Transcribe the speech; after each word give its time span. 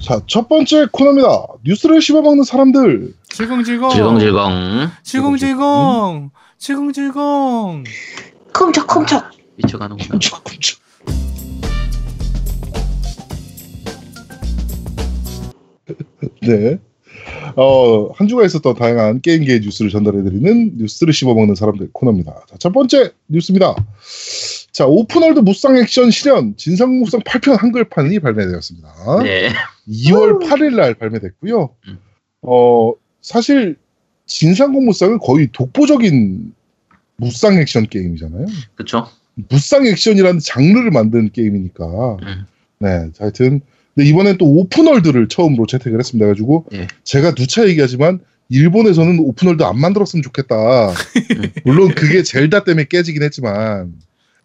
자, 0.00 0.20
첫 0.26 0.48
번째 0.48 0.86
코너입니다. 0.92 1.46
뉴스를 1.64 2.00
씹어먹는 2.00 2.44
사람들. 2.44 3.14
질겅질겅. 3.30 3.90
질겅질겅. 3.90 4.90
질겅질겅. 5.02 6.30
질겅질겅. 6.58 7.84
쿵척쿵척. 8.54 9.30
미쳐가는구나. 9.56 10.08
쿵짝쿵짝. 10.12 10.78
네. 16.42 16.78
어, 17.56 18.12
한 18.14 18.28
주가 18.28 18.44
있었던 18.44 18.74
다양한 18.74 19.20
게임계의 19.20 19.60
뉴스를 19.60 19.90
전달해드리는 19.90 20.78
뉴스를 20.78 21.12
씹어먹는 21.12 21.56
사람들 21.56 21.90
코너입니다. 21.92 22.44
자, 22.48 22.56
첫 22.58 22.72
번째 22.72 23.12
뉴스입니다. 23.26 23.74
자, 24.72 24.86
open 24.86 25.10
world 25.10 25.40
무쌍 25.40 25.76
액션 25.76 26.10
실현 26.10 26.56
진삼국무쌍 26.56 27.20
8편 27.20 27.58
한글판이 27.58 28.18
발매되었습니다. 28.20 28.88
네. 29.22 29.50
2월 29.88 30.40
8일 30.40 30.76
날 30.76 30.94
발매됐고요. 30.94 31.70
음. 31.88 31.98
어, 32.42 32.92
사실 33.22 33.76
진삼국무쌍은 34.26 35.18
거의 35.18 35.48
독보적인 35.52 36.52
무쌍 37.16 37.54
액션 37.58 37.86
게임이잖아요. 37.86 38.46
그쵸. 38.74 39.08
무쌍 39.48 39.86
액션이라는 39.86 40.40
장르를 40.40 40.90
만든 40.90 41.30
게임이니까. 41.32 42.16
음. 42.22 42.46
네, 42.80 43.10
자, 43.12 43.24
하여튼 43.24 43.60
근데 43.94 44.08
이번엔 44.08 44.38
또 44.38 44.46
open 44.46 44.71
world를 44.71 45.28
처음으로 45.28 45.66
채택을 45.66 45.98
했습니다. 45.98 46.26
그래가지고 46.26 46.66
예. 46.72 46.86
제가 47.02 47.34
누차 47.34 47.66
얘기하지만 47.66 48.20
일본에서는 48.48 49.18
open 49.18 49.38
world 49.38 49.64
안 49.64 49.78
만들었으면 49.78 50.22
좋겠다. 50.22 50.92
물론 51.64 51.92
그게 51.94 52.22
젤다 52.22 52.62
때문에 52.64 52.84
깨지긴 52.84 53.22
했지만 53.24 53.94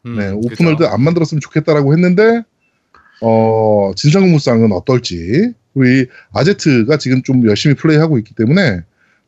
음, 0.06 0.18
네. 0.18 0.30
open 0.32 0.55
world 0.55 0.84
안 0.84 1.02
만들었으면 1.02 1.42
좋겠다라고 1.42 1.94
했는데 1.94 2.44
어 3.22 3.92
진삼국무쌍은 3.96 4.72
어떨지 4.74 5.54
우리 5.74 6.08
아제트가 6.34 6.98
지금 6.98 7.24
좀 7.24 7.48
열심히 7.48 7.76
플레이하고 7.76 8.18
있기 8.18 8.36
때문에 8.36 8.82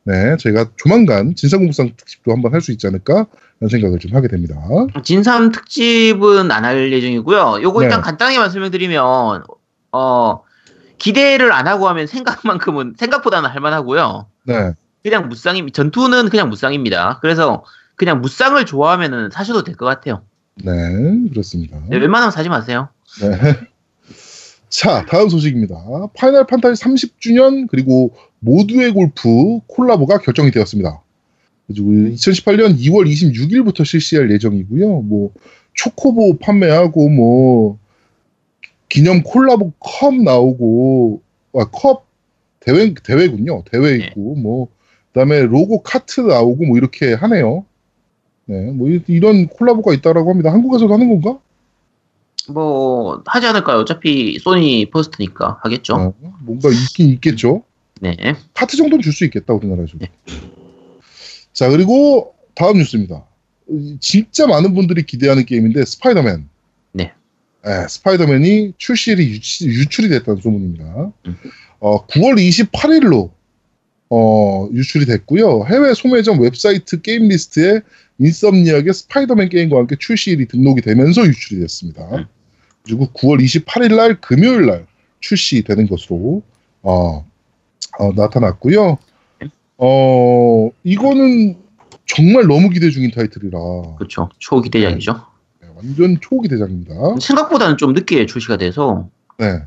네 0.04 0.36
저희가 0.36 0.66
조만간 0.76 1.34
진삼국무쌍 1.34 1.92
특집도 1.96 2.32
한번 2.32 2.52
할 2.52 2.60
수 2.60 2.72
있지 2.72 2.86
않을까 2.86 3.26
라는 3.58 3.70
생각을 3.70 3.98
좀 3.98 4.14
하게 4.14 4.28
됩니다. 4.28 4.54
진삼 5.02 5.50
특집은 5.50 6.50
안 6.52 6.64
할 6.64 6.92
예정이고요. 6.92 7.62
요거 7.62 7.82
일단 7.82 8.00
네. 8.00 8.04
간단하게만 8.04 8.50
설명드리면 8.50 9.44
어 9.92 10.42
기대를 10.98 11.52
안 11.52 11.66
하고 11.66 11.88
하면 11.88 12.06
생각만큼은 12.06 12.94
생각보다는 12.98 13.48
할만하고요. 13.50 14.26
네, 14.44 14.72
그냥 15.02 15.28
무쌍입 15.28 15.72
전투는 15.72 16.28
그냥 16.28 16.50
무쌍입니다. 16.50 17.18
그래서 17.22 17.64
그냥 17.96 18.20
무쌍을 18.20 18.66
좋아하면은 18.66 19.30
사셔도 19.30 19.64
될 19.64 19.74
것 19.74 19.86
같아요. 19.86 20.22
네 20.62 21.28
그렇습니다. 21.30 21.82
네, 21.88 21.98
웬만하면 21.98 22.30
사지 22.30 22.48
마세요. 22.48 22.88
네. 23.20 23.28
자, 24.68 25.06
다음 25.06 25.28
소식입니다. 25.28 25.76
파이널 26.14 26.46
판타지 26.46 26.82
30주년 26.82 27.68
그리고 27.68 28.14
모두의 28.40 28.92
골프 28.92 29.60
콜라보가 29.66 30.18
결정이 30.18 30.50
되었습니다. 30.50 31.02
그리고 31.66 31.90
2018년 31.90 32.78
2월 32.78 33.08
26일부터 33.08 33.84
실시할 33.84 34.30
예정이고요. 34.30 35.02
뭐 35.02 35.32
초코보 35.74 36.38
판매하고 36.38 37.08
뭐 37.08 37.78
기념 38.88 39.22
콜라보 39.22 39.72
컵 39.78 40.14
나오고 40.14 41.22
아, 41.54 41.64
컵 41.70 42.06
대회 42.60 42.92
대회군요. 42.94 43.64
대회 43.70 43.98
네. 43.98 44.06
있고 44.06 44.34
뭐 44.34 44.68
그다음에 45.12 45.42
로고 45.42 45.82
카트 45.82 46.20
나오고 46.20 46.66
뭐 46.66 46.76
이렇게 46.76 47.14
하네요. 47.14 47.64
네, 48.46 48.70
뭐 48.70 48.88
이- 48.88 49.02
이런 49.08 49.48
콜라보가 49.48 49.92
있다라고 49.94 50.30
합니다. 50.30 50.52
한국에서도 50.52 50.92
하는 50.92 51.08
건가? 51.08 51.38
뭐 52.48 53.22
하지 53.26 53.46
않을까요? 53.46 53.78
어차피 53.78 54.38
소니 54.38 54.90
first니까 54.90 55.58
하겠죠. 55.64 55.94
어, 55.96 56.14
뭔가 56.42 56.68
있긴 56.70 57.08
있겠죠. 57.10 57.64
네. 58.00 58.16
파트 58.54 58.76
정도는 58.76 59.02
줄 59.02 59.12
수 59.12 59.24
있겠다 59.24 59.52
우리나라에서. 59.54 59.98
네. 59.98 60.08
자 61.52 61.68
그리고 61.70 62.34
다음 62.54 62.76
뉴스입니다. 62.78 63.24
이- 63.68 63.96
진짜 64.00 64.46
많은 64.46 64.74
분들이 64.74 65.02
기대하는 65.02 65.44
게임인데 65.44 65.84
스파이더맨. 65.84 66.48
네. 66.92 67.12
네, 67.64 67.88
스파이더맨이 67.88 68.74
출시일이 68.78 69.28
유치- 69.32 69.66
유출 69.66 70.04
이 70.04 70.08
됐다는 70.10 70.40
소문입니다. 70.40 70.84
음. 71.26 71.36
어, 71.80 72.06
9월 72.06 72.36
28일로 72.38 73.30
어, 74.08 74.68
유출이 74.72 75.04
됐고요. 75.06 75.64
해외 75.68 75.92
소매점 75.94 76.40
웹사이트 76.40 77.00
게임 77.00 77.26
리스트에 77.28 77.80
Insomniac의 78.18 78.92
스파이더맨 78.92 79.48
게임과 79.50 79.76
함께 79.76 79.96
출시일이 79.98 80.46
등록이 80.46 80.80
되면서 80.80 81.26
유출이 81.26 81.60
됐습니다. 81.60 82.02
음. 82.12 82.24
그리고 82.82 83.06
9월 83.06 83.42
28일 83.42 83.96
날 83.96 84.20
금요일 84.20 84.66
날 84.66 84.86
출시되는 85.20 85.88
것으로 85.88 86.42
어, 86.82 87.24
어, 87.98 88.12
나타났고요. 88.14 88.98
어, 89.78 90.70
이거는 90.84 91.56
정말 92.06 92.46
너무 92.46 92.70
기대 92.70 92.90
중인 92.90 93.10
타이틀이라 93.10 93.58
그렇죠. 93.98 94.30
초기대작이죠. 94.38 95.12
네, 95.60 95.68
완전 95.74 96.18
초기대작입니다. 96.20 96.94
생각보다는 97.20 97.76
좀 97.76 97.92
늦게 97.92 98.26
출시가 98.26 98.56
돼서 98.56 99.08
네, 99.38 99.62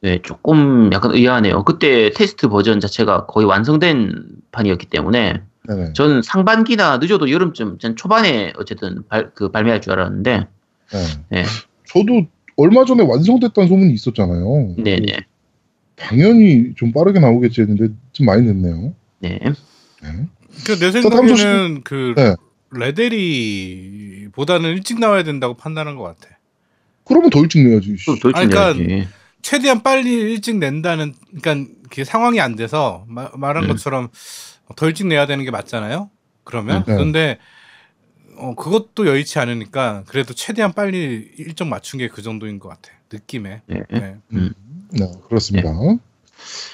네, 0.00 0.20
조금 0.22 0.92
약간 0.92 1.12
의아하네요. 1.12 1.64
그때 1.64 2.10
테스트 2.10 2.48
버전 2.48 2.80
자체가 2.80 3.26
거의 3.26 3.46
완성된 3.46 4.12
판이었기 4.52 4.86
때문에 4.86 5.42
네네. 5.66 5.92
저는 5.94 6.22
상반기나 6.22 6.98
늦어도 6.98 7.30
여름쯤, 7.30 7.78
전 7.78 7.96
초반에 7.96 8.52
어쨌든 8.58 9.02
발, 9.08 9.30
그 9.34 9.50
발매할 9.50 9.80
줄 9.80 9.92
알았는데, 9.92 10.46
네. 10.92 10.98
네, 11.30 11.44
저도 11.86 12.26
얼마 12.56 12.84
전에 12.84 13.02
완성됐다는 13.02 13.68
소문이 13.68 13.92
있었잖아요. 13.92 14.74
네네, 14.78 15.06
당연히 15.96 16.74
좀 16.76 16.92
빠르게 16.92 17.18
나오겠지 17.20 17.62
했는데 17.62 17.88
좀 18.12 18.26
많이 18.26 18.42
늦네요. 18.46 18.94
네. 19.20 19.38
네. 20.02 20.26
그내 20.64 20.90
자, 20.90 21.08
다음 21.08 21.28
생각에는 21.28 21.82
그 21.84 22.14
네. 22.16 22.34
레데리보다는 22.70 24.70
일찍 24.70 24.98
나와야 25.00 25.22
된다고 25.22 25.54
판단한 25.54 25.96
것 25.96 26.02
같아. 26.04 26.36
그러면 27.04 27.30
더 27.30 27.40
일찍 27.40 27.66
내야지. 27.66 27.96
또 28.06 28.18
돌진 28.18 28.36
아니, 28.36 28.50
그러니까 28.50 28.78
내야지. 28.82 29.08
최대한 29.42 29.82
빨리 29.82 30.12
일찍 30.12 30.56
낸다는 30.56 31.14
그러니까 31.40 31.72
그게 31.88 32.04
상황이 32.04 32.40
안 32.40 32.56
돼서 32.56 33.04
마- 33.08 33.30
말한 33.36 33.64
음. 33.64 33.68
것처럼 33.68 34.08
더 34.74 34.86
일찍 34.88 35.06
내야 35.06 35.26
되는 35.26 35.44
게 35.44 35.50
맞잖아요. 35.50 36.10
그러면 36.44 36.84
네. 36.86 36.94
그런데 36.94 37.38
어 38.36 38.54
그것도 38.54 39.06
여의치 39.06 39.38
않으니까 39.38 40.04
그래도 40.06 40.34
최대한 40.34 40.72
빨리 40.72 41.30
일정 41.38 41.68
맞춘 41.68 41.98
게 41.98 42.08
그 42.08 42.22
정도인 42.22 42.58
것 42.58 42.68
같아. 42.68 42.90
느낌에. 43.12 43.62
네. 43.66 43.82
네. 43.90 44.16
네, 44.28 45.12
그렇습니다. 45.28 45.72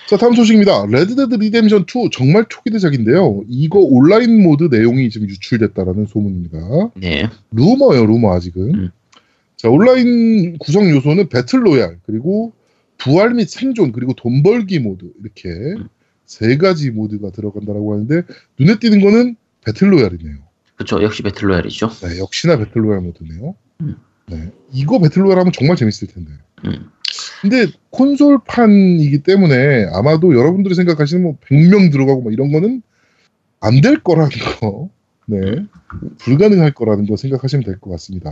자, 0.09 0.17
다음 0.17 0.35
소식입니다. 0.35 0.87
Red 0.87 1.07
Dead 1.07 1.35
Redemption 1.37 1.83
2 1.83 2.11
정말 2.13 2.45
초기대작인데요. 2.49 3.43
이거 3.49 3.79
온라인 3.79 4.43
모드 4.43 4.65
내용이 4.65 5.09
지금 5.11 5.29
유출됐다라는 5.29 6.07
소문입니다. 6.07 6.59
네. 6.97 7.29
루머예요, 7.53 8.07
루머 8.07 8.35
아직은. 8.35 8.75
음. 8.75 8.91
자, 9.57 9.69
온라인 9.69 10.59
구성 10.59 10.91
요소는 10.91 11.29
battle 11.29 11.65
royale, 11.65 11.99
그리고 12.05 12.53
부활 12.99 13.35
및 13.35 13.49
생존, 13.49 13.93
그리고 13.93 14.13
돈 14.15 14.43
벌기 14.43 14.79
모드 14.79 15.11
이렇게 15.23 15.49
음. 15.49 15.89
세 16.27 16.57
가지 16.57 16.91
모드가 16.91 17.31
들어간다라고 17.31 17.93
하는데 17.95 18.23
눈에 18.59 18.79
띄는 18.79 19.01
거는 19.01 19.37
battle 19.65 19.93
royale이네요. 19.93 20.37
그렇죠. 20.77 21.03
역시 21.03 21.23
battle 21.23 21.46
royale이죠. 21.46 21.89
네, 22.03 22.19
역시나 22.19 22.57
battle 22.57 22.85
royale 22.85 23.01
모드네요. 23.01 23.55
음. 23.83 23.97
네, 24.29 24.51
이거 24.73 24.99
battle 24.99 25.23
royale 25.25 25.39
하면 25.39 25.53
정말 25.53 25.77
재밌을 25.77 26.09
텐데. 26.09 26.33
음. 26.65 26.91
근데 27.43 27.67
콘솔판이기 27.91 29.23
때문에 29.23 29.87
아마도 29.93 30.35
여러분들이 30.35 30.75
생각하시는 30.75 31.23
뭐 31.23 31.37
100명 31.49 31.93
들어가고 31.93 32.23
뭐 32.23 32.33
이런 32.33 32.51
거는 32.53 32.83
안 33.61 33.81
될 33.81 34.01
거라는 34.03 34.31
거, 34.61 34.89
네, 35.27 35.39
불가능할 36.19 36.73
거라는 36.73 37.07
거 37.07 37.17
생각하시면 37.17 37.65
될 37.65 37.79
것 37.79 37.91
같습니다. 37.91 38.31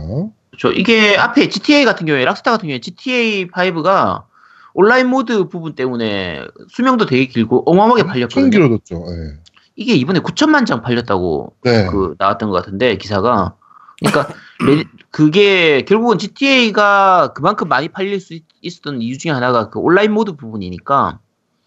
그렇죠. 0.49 0.71
이게 0.77 1.15
앞에 1.15 1.47
GTA 1.49 1.85
같은 1.85 2.05
경우에 2.05 2.25
락스타 2.25 2.51
같은 2.51 2.67
경우에 2.67 2.79
GTA 2.79 3.47
5가 3.47 4.23
온라인 4.73 5.07
모드 5.07 5.47
부분 5.47 5.73
때문에 5.73 6.45
수명도 6.69 7.05
되게 7.05 7.25
길고 7.25 7.63
어마어마하게 7.65 8.03
팔렸거든요. 8.03 8.49
길어졌죠. 8.49 8.95
네. 8.95 9.39
이게 9.75 9.93
이번에 9.95 10.19
9천만 10.19 10.65
장 10.65 10.81
팔렸다고 10.81 11.53
네. 11.63 11.87
그 11.87 12.15
나왔던 12.17 12.49
것 12.49 12.55
같은데 12.55 12.97
기사가 12.97 13.55
그러니까 13.99 14.33
레- 14.65 14.83
그게 15.11 15.83
결국은 15.83 16.17
GTA가 16.17 17.33
그만큼 17.33 17.67
많이 17.67 17.87
팔릴 17.89 18.19
수 18.19 18.33
있, 18.33 18.43
었던 18.65 19.01
이유 19.01 19.17
중에 19.17 19.31
하나가 19.31 19.69
그 19.69 19.79
온라인 19.79 20.11
모드 20.13 20.35
부분이니까 20.35 21.19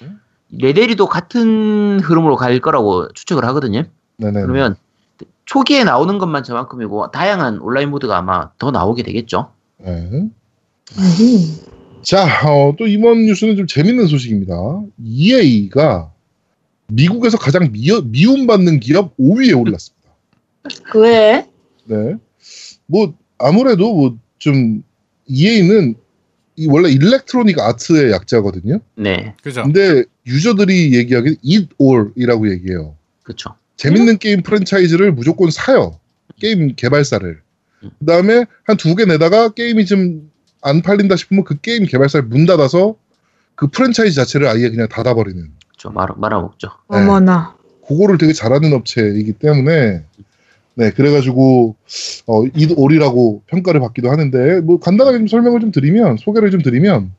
음? 0.02 0.20
레데리도 0.50 1.06
같은 1.08 2.00
흐름으로 2.00 2.36
갈 2.36 2.58
거라고 2.60 3.12
추측을 3.12 3.44
하거든요. 3.46 3.84
네네. 4.16 4.42
그러면 4.42 4.76
초기에 5.44 5.84
나오는 5.84 6.18
것만 6.18 6.42
저만큼이고 6.44 7.10
다양한 7.10 7.58
온라인 7.58 7.90
모드가 7.90 8.16
아마 8.16 8.50
더 8.58 8.70
나오게 8.70 9.02
되겠죠. 9.02 9.50
네. 9.78 10.30
자, 12.04 12.26
어, 12.48 12.74
또 12.78 12.86
이번 12.86 13.24
뉴스는 13.24 13.56
좀 13.56 13.66
재밌는 13.66 14.06
소식입니다. 14.06 14.54
EA가 15.04 16.12
미국에서 16.88 17.38
가장 17.38 17.72
미어, 17.72 18.02
미움받는 18.02 18.80
기업 18.80 19.16
5위에 19.16 19.58
올랐습니다. 19.58 20.10
왜? 20.96 21.46
네. 21.86 22.14
뭐, 22.86 23.14
아무래도 23.38 23.94
뭐, 23.94 24.18
좀, 24.38 24.82
EA는 25.26 25.94
이 26.56 26.66
원래 26.68 26.90
Electronic 26.90 27.58
Arts의 27.58 28.12
약자거든요. 28.12 28.80
네, 28.96 29.34
그죠? 29.42 29.62
근데 29.62 30.04
유저들이 30.26 30.94
얘기하기는 30.94 31.38
eat 31.44 31.68
all이라고 31.80 32.50
얘기해요. 32.52 32.96
그쵸. 33.22 33.54
재밌는 33.76 34.18
게임 34.18 34.42
프랜차이즈를 34.42 35.12
무조건 35.12 35.50
사요. 35.50 35.98
게임 36.38 36.74
개발사를. 36.76 37.40
음. 37.84 37.90
그 37.98 38.04
다음에 38.06 38.44
한 38.64 38.76
두 38.76 38.94
개 38.94 39.04
내다가 39.06 39.48
게임이 39.48 39.86
좀 39.86 40.30
안 40.64 40.80
팔린다 40.80 41.14
싶으면 41.16 41.44
그 41.44 41.60
게임 41.60 41.84
개발사를 41.84 42.26
문 42.26 42.46
닫아서 42.46 42.96
그 43.54 43.68
프랜차이즈 43.68 44.14
자체를 44.16 44.48
아예 44.48 44.68
그냥 44.70 44.88
닫아버리는. 44.88 45.50
그쵸. 45.70 45.90
말아, 45.90 46.14
말아먹죠. 46.16 46.68
네. 46.90 46.98
어머나. 46.98 47.54
그거를 47.86 48.16
되게 48.16 48.32
잘하는 48.32 48.72
업체이기 48.72 49.34
때문에 49.34 50.02
네 50.76 50.90
그래가지고 50.90 51.76
어 52.26 52.44
eat 52.46 52.73
all이라고 52.73 53.42
평가를 53.46 53.80
받기도 53.80 54.10
하는데 54.10 54.60
뭐 54.62 54.80
간단하게 54.80 55.18
좀 55.18 55.28
설명을 55.28 55.60
좀 55.60 55.70
드리면 55.70 56.16
소개를 56.16 56.50
좀 56.50 56.62
드리면 56.62 57.12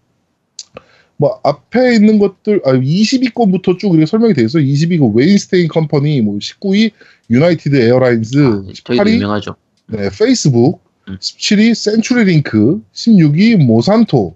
뭐 1.17 1.39
앞에 1.43 1.93
있는 1.93 2.17
것들 2.19 2.61
아 2.65 2.73
20위권부터 2.73 3.77
쭉 3.77 3.91
이렇게 3.91 4.07
설명이 4.07 4.33
돼 4.33 4.43
있어 4.43 4.57
20위권 4.59 5.15
Weinstein 5.15 5.67
Company 5.69 6.21
뭐 6.21 6.37
19위 6.39 6.91
United 7.29 7.75
Airlines 7.75 8.39
아, 8.39 8.63
저희도 8.83 9.03
18위 9.03 9.09
유명하죠. 9.13 9.55
네, 9.87 10.09
페이스북, 10.17 10.81
음. 10.83 10.84
17위 11.07 11.75
CenturyLink, 11.75 12.81
16위 12.93 13.57
Monsanto, 13.57 14.35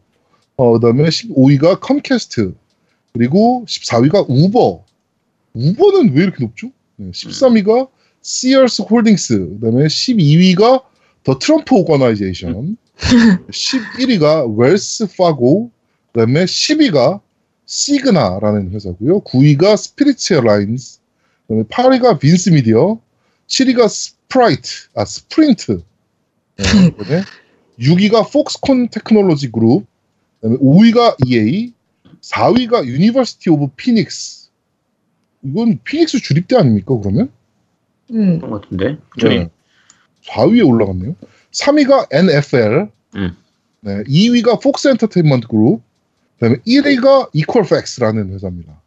어, 0.55 0.73
그다음에 0.73 1.09
15위가 1.09 1.79
Comcast, 1.79 2.53
그리고 3.13 3.65
14위가 3.67 4.25
우버. 4.27 4.85
Uber는 5.53 6.13
왜 6.13 6.23
이렇게 6.23 6.43
높죠? 6.43 6.71
네, 6.97 7.11
13위가 7.11 7.89
Sears 8.21 8.83
Holdings, 8.83 9.57
그다음에 9.59 9.87
12위가 9.87 10.83
The 11.23 11.39
Trump 11.39 11.75
Organization, 11.75 12.77
11위가 12.97 14.57
Wells 14.57 15.15
Fargo, 15.17 15.71
그다음에 16.13 16.45
10위가 16.45 17.21
Cigna라는 17.65 18.71
회사고요. 18.71 19.21
9위가 19.21 19.75
Spirit 19.77 20.33
Airlines, 20.33 20.99
그다음에 21.47 21.63
8위가 21.63 22.19
빈스 22.19 22.49
미디어, 22.49 22.99
7위가 23.47 23.89
Sprite, 23.89 24.69
아 24.95 25.05
Sprint, 25.05 25.81
네, 26.59 26.87
이번에 26.87 27.21
6위가 27.79 28.31
Foxconn 28.31 28.89
Technology 28.89 29.51
Group, 29.51 29.85
그다음에 30.41 30.57
5위가 30.59 31.15
EA, 31.25 31.73
4위가 32.21 32.85
University 32.85 33.49
of 33.49 33.67
Phoenix. 33.77 34.49
이건 35.43 35.79
피닉스 35.85 36.19
주립대 36.21 36.57
아닙니까 36.57 36.97
그러면? 37.01 37.31
음. 38.11 38.39
그런 38.39 38.51
것 38.51 38.61
같은데. 38.63 38.97
네. 39.23 39.49
4위에 40.25 40.67
올라갔네요. 40.67 41.15
3위가 41.51 42.07
NFL, 42.13 42.89
음. 43.15 43.35
네, 43.81 44.03
2위가 44.03 44.61
Fox 44.61 44.89
Entertainment 44.89 45.47
Group, 45.47 45.81
그다음에 46.39 46.57
1위가 46.67 47.29
Equifax라는 47.33 48.33
회사입니다. 48.33 48.81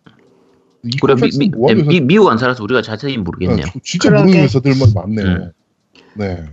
그래, 1.00 1.14
미, 1.14 1.48
미, 1.48 1.74
미, 1.84 2.00
미국 2.00 2.28
안 2.28 2.36
살아서 2.38 2.62
우리가 2.64 2.82
자세히 2.82 3.16
모르겠네요. 3.16 3.64
아, 3.66 3.70
저- 3.72 3.80
진짜 3.84 4.08
그러게. 4.10 4.24
모르는 4.26 4.44
회사들만 4.44 4.88
많네요. 4.94 5.52
네. 6.16 6.44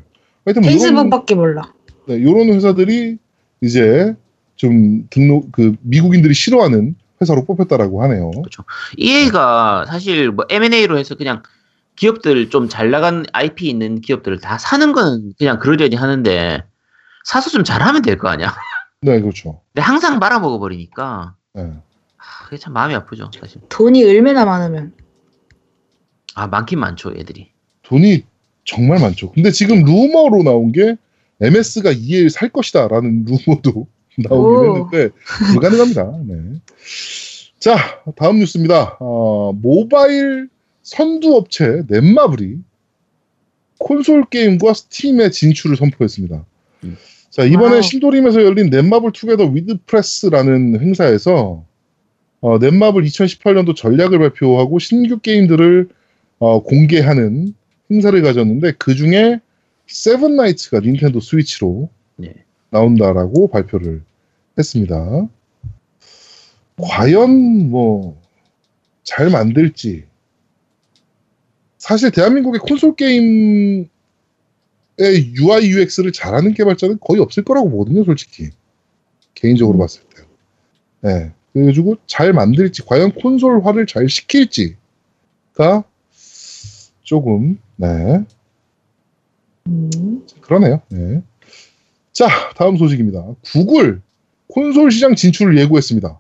하여튼 0.50 0.62
뭐 0.64 0.70
Facebook밖에 0.72 1.36
몰라. 1.36 1.74
네, 2.08 2.16
이런 2.16 2.50
회사들이 2.50 3.18
이제 3.62 4.16
좀 4.56 5.08
등록 5.10 5.52
그 5.52 5.76
미국인들이 5.82 6.34
싫어하는 6.34 6.96
회사로 7.22 7.46
뽑혔다라고 7.46 8.02
하네요. 8.04 8.32
EA가 8.98 9.86
사실 9.88 10.32
뭐 10.32 10.46
M&A로 10.50 10.98
해서 10.98 11.16
그냥 11.16 11.44
기업들 11.96 12.50
좀 12.50 12.68
잘 12.68 12.90
나간 12.92 13.26
IP 13.34 13.68
있는 13.70 14.02
기업들을 14.02 14.40
다 14.40 14.58
사는 14.58 14.92
건 14.92 15.34
그냥 15.38 15.60
그러려니 15.60 15.96
하는데 15.96 16.64
사서 17.26 17.50
좀 17.52 17.64
잘하면 17.64 18.02
될 18.02 18.18
거 18.18 18.30
아니야. 18.30 18.56
네, 19.02 19.22
그렇죠. 19.22 19.62
근데 19.74 19.82
항상 19.86 20.18
말아먹어 20.20 20.58
버리니까 20.60 21.36
네. 21.54 21.74
그게 22.46 22.58
참 22.58 22.74
마음이 22.74 22.96
아프죠, 22.96 23.30
사실. 23.40 23.62
돈이 23.70 24.04
얼마나 24.04 24.46
많으면. 24.46 24.94
아 26.36 26.48
많긴 26.48 26.80
많죠, 26.80 27.12
애들이. 27.16 27.52
돈이 27.84 28.26
정말 28.64 29.00
많죠. 29.00 29.32
근데 29.32 29.52
지금 29.52 29.84
루머로 29.84 30.44
나온 30.44 30.72
게 30.72 30.96
MS가 31.42 31.92
EA를 31.92 32.30
살 32.30 32.50
것이다라는 32.50 33.26
루머도 33.48 33.88
나오긴 34.18 34.70
오. 34.70 34.76
했는데 34.76 35.16
불가능합니다. 35.54 36.20
네. 36.26 36.36
자, 37.60 37.76
다음 38.16 38.40
뉴스입니다. 38.40 38.98
어, 39.00 39.54
모바일 39.54 40.50
선두 40.84 41.36
업체 41.36 41.84
넷마블이 41.88 42.58
콘솔 43.80 44.26
게임과 44.30 44.74
Steam의 44.74 45.32
진출을 45.32 45.78
선포했습니다. 45.78 46.46
음. 46.84 46.98
자, 47.30 47.44
이번에 47.44 47.74
와우. 47.74 47.82
신도림에서 47.82 48.44
열린 48.44 48.70
넷마블 48.70 49.12
Together 49.12 49.46
with 49.46 49.78
Press라는 49.86 50.82
행사에서 50.82 51.64
어, 52.42 52.58
넷마블 52.58 53.04
2018년도 53.04 53.76
전략을 53.76 54.20
발표하고 54.20 54.80
신규 54.80 55.20
게임들을 55.20 55.90
어, 56.40 56.64
공개하는 56.64 57.54
행사를 57.92 58.22
가졌는데 58.22 58.74
그 58.74 58.96
중에 58.96 59.40
세븐 59.88 60.36
나이츠가 60.36 60.80
닌텐도 60.82 61.20
스위치로 61.20 61.90
네. 62.16 62.34
나온다라고 62.70 63.48
발표를 63.48 64.04
했습니다. 64.58 65.28
과연 66.78 67.70
뭐 67.70 68.20
잘 69.10 69.32
만들지 69.32 70.06
사실 71.80 72.12
대한민국의 72.12 72.60
콘솔 72.60 72.96
게임의 72.96 73.90
UI 75.00 75.68
UX를 75.68 76.12
잘하는 76.12 76.54
개발자는 76.54 77.00
거의 77.02 77.20
없을 77.20 77.44
거라고 77.44 77.72
보거든요, 77.72 78.04
솔직히 78.04 78.50
개인적으로 79.34 79.80
봤을 79.80 80.04
때. 80.16 80.24
네, 81.02 81.32
그래가지고 81.54 81.96
잘 82.06 82.34
만들지 82.34 82.86
과연 82.86 83.14
콘솔화를 83.14 83.88
잘 83.88 84.08
시킬지가 84.08 84.78
조금 87.02 87.60
네 87.80 88.24
음. 89.68 90.26
그러네요. 90.42 90.82
네. 90.90 91.22
자, 92.12 92.28
다음 92.56 92.76
소식입니다. 92.78 93.36
구글 93.54 94.02
콘솔 94.48 94.92
시장 94.92 95.16
진출을 95.16 95.58
예고했습니다. 95.60 96.20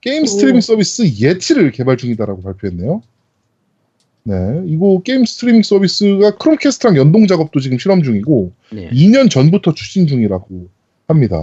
게임 0.00 0.24
스트리밍 0.24 0.58
오. 0.58 0.60
서비스 0.60 1.02
Yeti를 1.20 1.72
개발 1.72 1.96
중이다라고 1.96 2.42
발표했네요. 2.42 3.02
네, 4.22 4.62
이거 4.66 5.02
게임 5.04 5.24
스트리밍 5.24 5.62
서비스가 5.62 6.36
Chromecast랑 6.36 6.96
연동 6.96 7.26
작업도 7.26 7.60
지금 7.60 7.78
실험 7.78 8.02
중이고 8.02 8.52
네. 8.72 8.88
2년 8.90 9.30
전부터 9.30 9.74
추진 9.74 10.06
중이라고 10.06 10.68
합니다. 11.08 11.38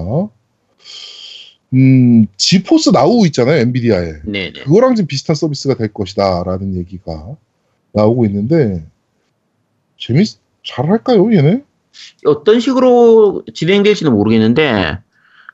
음, 1.74 2.28
GeForce 2.38 2.92
Now 2.92 3.26
있잖아요, 3.28 3.58
NVIDIA에. 3.58 4.14
네, 4.24 4.54
네. 4.54 4.64
그거랑 4.64 4.96
좀 4.96 5.08
비슷한 5.08 5.36
서비스가 5.36 5.76
될 5.76 5.92
것이다라는 5.92 6.76
얘기가 6.78 7.36
나오고 7.92 8.26
있는데 8.26 8.86
재밌 9.98 10.38
잘할까요, 10.64 11.34
얘네? 11.34 11.64
어떤 12.26 12.60
식으로 12.60 13.44
진행될지는 13.54 14.12
모르겠는데 14.12 15.00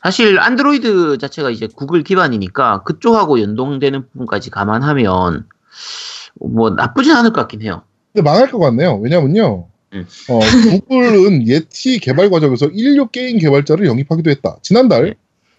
사실 0.04 0.40
안드로이드 0.40 1.18
자체가 1.20 1.52
이제 1.52 1.68
구글 1.68 2.04
기반이니까 2.04 2.84
그쪽하고 2.84 3.40
연동되는 3.42 4.08
부분까지 4.10 4.50
감안하면 4.50 5.48
뭐 6.40 6.72
나쁘진 6.72 7.14
않을 7.14 7.34
것 7.34 7.42
같긴 7.42 7.62
해요. 7.62 7.84
근데 8.14 8.24
망할 8.24 8.50
것 8.50 8.58
같네요. 8.60 8.98
왜냐면요. 8.98 9.68
음. 9.94 10.08
어, 10.30 10.40
구글은 10.40 11.48
예티 11.48 12.00
개발 12.00 12.30
과정에서 12.30 12.68
인류 12.68 13.08
게임 13.10 13.38
개발자를 13.38 13.86
영입하기도 13.86 14.30
했다. 14.30 14.58
지난달 14.62 15.04
네. 15.04 15.14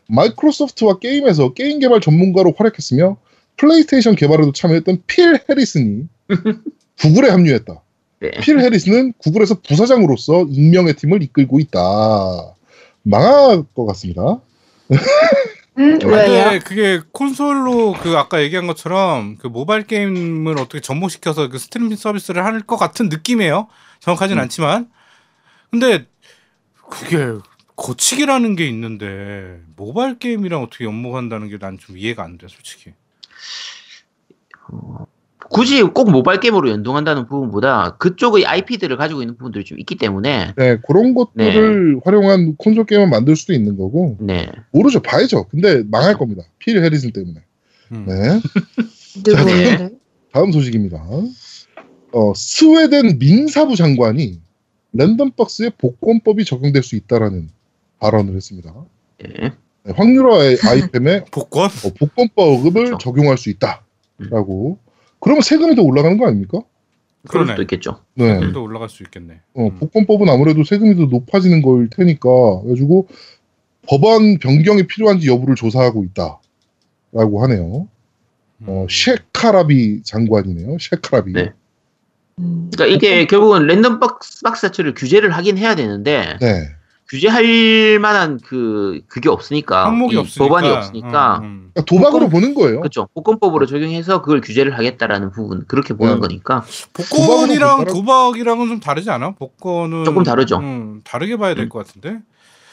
마이크로소프트와 0.08 0.98
게임에서 0.98 1.52
게임 1.52 1.78
개발 1.78 2.00
전문가로 2.00 2.54
활약했으며 2.56 3.18
플레이스테이션 3.56 4.16
개발에도 4.16 4.52
참여했던 4.52 5.02
필 5.06 5.38
해리슨이 5.48 6.08
Google에 6.98 7.30
합류했다. 7.30 7.81
네. 8.22 8.30
필 8.40 8.60
해리슨은 8.60 9.14
Google에서 9.18 9.60
부사장으로서 9.66 10.46
익명의 10.48 10.94
팀을 10.94 11.22
이끌고 11.24 11.58
있다. 11.58 11.80
망할 13.02 13.64
것 13.74 13.84
같습니다. 13.86 14.40
음, 15.78 15.98
근데 15.98 16.06
왜요? 16.06 16.60
그게 16.64 17.00
콘솔로 17.12 17.94
그 17.94 18.16
아까 18.16 18.40
얘기한 18.42 18.66
것처럼 18.68 19.36
그 19.38 19.48
모바일 19.48 19.84
게임을 19.86 20.58
어떻게 20.60 20.80
접목시켜서 20.80 21.48
그 21.48 21.58
스트리밍 21.58 21.96
서비스를 21.96 22.44
할 22.44 22.60
것 22.62 22.76
같은 22.76 23.08
느낌이에요. 23.08 23.66
정확하진 24.00 24.36
음. 24.38 24.42
않지만. 24.42 24.90
근데 25.70 26.06
그게 26.90 27.26
거치기라는 27.74 28.54
게 28.54 28.68
있는데 28.68 29.58
모바일 29.74 30.18
게임이랑 30.18 30.62
어떻게 30.62 30.84
접목한다는 30.84 31.48
게 31.48 31.56
난 31.58 31.78
좀 31.78 31.96
이해가 31.98 32.22
안 32.22 32.38
돼, 32.38 32.46
솔직히. 32.48 32.92
굳이 35.52 35.82
꼭 35.82 36.10
모바일 36.10 36.40
게임으로 36.40 36.70
연동한다는 36.70 37.26
부분보다 37.26 37.96
그쪽의 37.98 38.46
IP들을 38.46 38.96
가지고 38.96 39.20
있는 39.20 39.36
부분들이 39.36 39.64
좀 39.64 39.78
있기 39.78 39.96
때문에 39.96 40.54
네, 40.56 40.78
그런 40.86 41.14
것들을 41.14 42.00
활용한 42.04 42.56
콘솔 42.56 42.86
게임을 42.86 43.08
만들 43.08 43.36
수도 43.36 43.52
있는 43.52 43.76
거고 43.76 44.16
네. 44.18 44.48
모르죠, 44.72 45.00
봐야죠. 45.00 45.44
근데 45.50 45.82
망할 45.90 46.16
겁니다. 46.16 46.42
필 46.58 46.82
해리슨 46.82 47.12
때문에. 47.12 47.40
음. 47.92 48.06
네. 48.08 48.40
누구인데? 49.24 49.90
다음 50.32 50.52
소식입니다. 50.52 51.04
어, 52.12 52.32
스웨덴 52.34 53.18
민사부 53.18 53.76
장관이 53.76 54.40
랜덤박스에 54.94 55.72
복권법이 55.76 56.46
적용될 56.46 56.82
수 56.82 56.96
있다라는 56.96 57.50
발언을 57.98 58.34
했습니다. 58.34 58.72
네. 59.18 59.52
네, 59.84 59.92
확률화 59.94 60.38
아이템에 60.64 61.24
복권? 61.30 61.66
어, 61.66 61.92
복권법을 61.98 62.72
그렇죠. 62.72 62.98
적용할 62.98 63.36
수 63.36 63.50
있다라고. 63.50 64.78
그러면 65.22 65.40
세금이 65.40 65.76
더 65.76 65.82
올라가는 65.82 66.18
거 66.18 66.26
아닙니까? 66.26 66.60
그럴. 67.28 67.46
수도 67.46 67.62
있겠죠. 67.62 68.00
네. 68.14 68.40
좀더 68.40 68.60
올라갈 68.60 68.88
수 68.88 69.04
있겠네. 69.04 69.40
어, 69.54 69.66
음. 69.68 69.78
복권법은 69.78 70.28
아무래도 70.28 70.64
세금이 70.64 70.96
더 70.96 71.02
높아지는 71.04 71.62
걸 71.62 71.88
테니까 71.88 72.28
그래가지고 72.62 73.06
법안 73.86 74.38
변경이 74.38 74.88
필요한지 74.88 75.28
여부를 75.28 75.54
조사하고 75.54 76.04
있다라고 76.04 77.42
하네요. 77.44 77.88
어, 78.66 78.82
음. 78.82 78.86
셰카라비 78.90 80.02
장관이네요. 80.02 80.78
셰카라비. 80.80 81.32
네. 81.32 81.52
음. 82.40 82.70
그러니까 82.74 82.96
이게 82.96 83.26
결국은 83.28 83.68
랜덤 83.68 84.00
박스, 84.00 84.42
박스 84.42 84.62
자체를 84.62 84.94
규제를 84.94 85.30
하긴 85.30 85.56
해야 85.56 85.76
되는데 85.76 86.36
네. 86.40 86.64
규제할 87.08 87.98
만한 88.00 88.38
그 88.42 89.00
그게 89.06 89.28
없으니까 89.28 89.86
항목이 89.86 90.14
이 90.14 90.18
없으니까. 90.18 90.48
법안이 90.48 90.68
없으니까 90.70 91.38
음, 91.38 91.44
음. 91.44 91.70
그러니까 91.74 91.84
도박으로 91.84 92.20
복권- 92.28 92.30
보는 92.30 92.54
거예요. 92.54 92.80
그렇죠. 92.80 93.08
복권법으로 93.14 93.66
적용해서 93.66 94.22
그걸 94.22 94.40
규제를 94.40 94.78
하겠다라는 94.78 95.30
부분 95.32 95.64
그렇게 95.66 95.94
보는 95.94 96.14
네. 96.14 96.20
거니까 96.20 96.64
복권이랑 96.94 97.84
도박이랑은 97.86 98.68
좀 98.68 98.80
다르지 98.80 99.10
않아? 99.10 99.32
복권은 99.32 100.04
조금 100.04 100.22
다르죠. 100.22 100.58
음, 100.58 101.00
다르게 101.04 101.36
봐야 101.36 101.54
될 101.54 101.64
음. 101.64 101.68
것 101.68 101.86
같은데. 101.86 102.18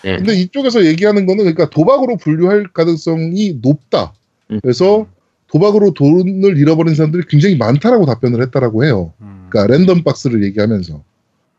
네. 0.04 0.16
근데 0.16 0.34
이쪽에서 0.36 0.86
얘기하는 0.86 1.26
거는 1.26 1.40
그러니까 1.44 1.70
도박으로 1.70 2.16
분류할 2.18 2.68
가능성이 2.74 3.60
높다. 3.62 4.14
음. 4.52 4.60
그래서 4.62 5.08
도박으로 5.48 5.94
돈을 5.94 6.58
잃어버린 6.58 6.96
사람들이 6.96 7.24
굉장히 7.28 7.58
많다라고 7.58 8.06
답변을 8.06 8.42
했다라고 8.44 8.86
해요. 8.86 9.12
음. 9.20 9.48
그러니까 9.50 9.76
랜덤 9.76 10.04
박스를 10.04 10.44
얘기하면서. 10.46 11.02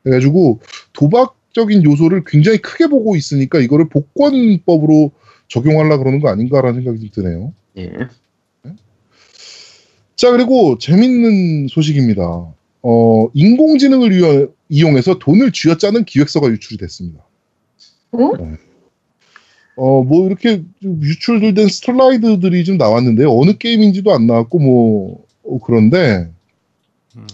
그래가지고 0.03 0.61
도박 0.95 1.37
적인 1.52 1.83
요소를 1.85 2.25
굉장히 2.26 2.59
크게 2.59 2.87
보고 2.87 3.16
있으니까 3.16 3.59
이거를 3.59 3.88
복권법으로 3.88 5.11
적용하려 5.49 5.99
그러는 5.99 6.21
거 6.21 6.28
아닌가라는 6.28 6.83
생각이 6.83 7.11
좀 7.11 7.23
드네요. 7.25 7.52
네. 7.75 7.90
자 10.16 10.30
그리고 10.30 10.78
재밌는 10.78 11.69
소식입니다. 11.69 12.23
어, 12.83 13.28
인공지능을 13.35 14.12
이용- 14.12 14.49
이용해서 14.69 15.19
돈을 15.19 15.52
쥐어짜는 15.52 16.04
기획서가 16.04 16.49
유출이 16.49 16.76
됐습니다. 16.78 17.25
어? 18.12 18.37
네. 18.38 18.52
어, 19.76 20.02
뭐 20.02 20.26
이렇게 20.26 20.62
좀 20.83 21.00
유출된 21.02 21.69
슬라이드들이 21.69 22.64
좀 22.64 22.76
나왔는데요. 22.76 23.30
어느 23.37 23.57
게임인지도 23.57 24.12
안 24.12 24.26
나왔고 24.26 24.59
뭐 24.59 25.25
어, 25.42 25.59
그런데 25.64 26.30
음. 27.16 27.26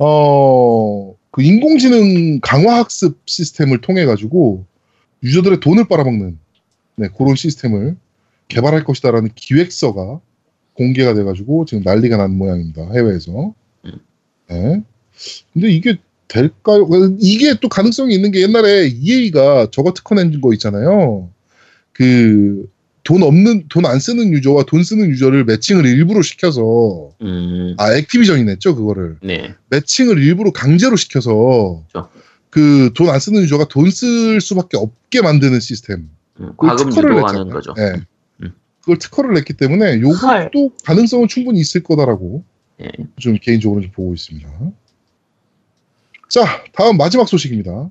어, 0.00 1.14
그 1.30 1.42
인공지능 1.42 2.40
강화 2.40 2.78
학습 2.78 3.18
시스템을 3.26 3.80
통해 3.80 4.04
가지고 4.04 4.66
유저들의 5.22 5.60
돈을 5.60 5.86
빨아먹는 5.88 6.38
네, 6.96 7.08
그런 7.16 7.36
시스템을 7.36 7.96
개발할 8.48 8.84
것이다라는 8.84 9.30
기획서가 9.34 10.20
공개가 10.74 11.14
돼가지고 11.14 11.64
지금 11.66 11.82
난리가 11.84 12.16
난 12.16 12.36
모양입니다. 12.36 12.90
해외에서. 12.92 13.54
음. 13.84 13.92
네. 14.48 14.82
근데 15.52 15.70
이게 15.70 15.98
될까요? 16.26 16.88
이게 17.20 17.54
또 17.60 17.68
가능성이 17.68 18.14
있는 18.14 18.30
게 18.30 18.42
옛날에 18.42 18.88
EA가 18.88 19.68
저거 19.70 19.92
특허낸 19.92 20.40
거 20.40 20.52
있잖아요. 20.54 21.28
그 21.92 22.70
돈 23.10 23.24
없는 23.24 23.64
돈 23.68 23.84
안 23.86 23.98
쓰는 23.98 24.32
유저와 24.32 24.62
돈 24.68 24.84
쓰는 24.84 25.10
유저를 25.10 25.44
매칭을 25.44 25.84
일부러 25.84 26.22
시켜서 26.22 27.10
음. 27.22 27.74
아 27.76 27.92
액티비전이 27.92 28.44
냈죠 28.44 28.76
그거를 28.76 29.16
네. 29.20 29.52
매칭을 29.70 30.22
일부러 30.22 30.52
강제로 30.52 30.94
시켜서 30.94 31.82
그렇죠. 31.90 32.08
그 32.50 32.75
돈 32.75 33.01
안 33.01 33.18
쓰는 33.18 33.42
유저가 33.42 33.64
돈 33.66 33.90
쓸 33.90 34.40
수밖에 34.40 34.76
없게 34.76 35.22
만드는 35.22 35.58
시스템. 35.58 36.08
음, 36.38 36.50
그걸 36.50 36.70
과금 36.70 36.90
특허를 36.90 37.16
유도하는 37.16 37.40
냈잖아요. 37.48 37.52
거죠. 37.54 37.74
네. 37.74 38.00
음. 38.44 38.52
그걸 38.80 38.98
특허를 38.98 39.34
냈기 39.34 39.54
때문에 39.54 40.00
헐. 40.00 40.02
요것도 40.02 40.72
가능성은 40.84 41.26
충분히 41.26 41.58
있을 41.58 41.82
거다라고 41.82 42.44
네. 42.78 42.92
좀 43.18 43.36
개인적으로 43.42 43.80
좀 43.80 43.90
보고 43.90 44.14
있습니다. 44.14 44.48
자, 46.28 46.44
다음 46.72 46.96
마지막 46.96 47.28
소식입니다. 47.28 47.90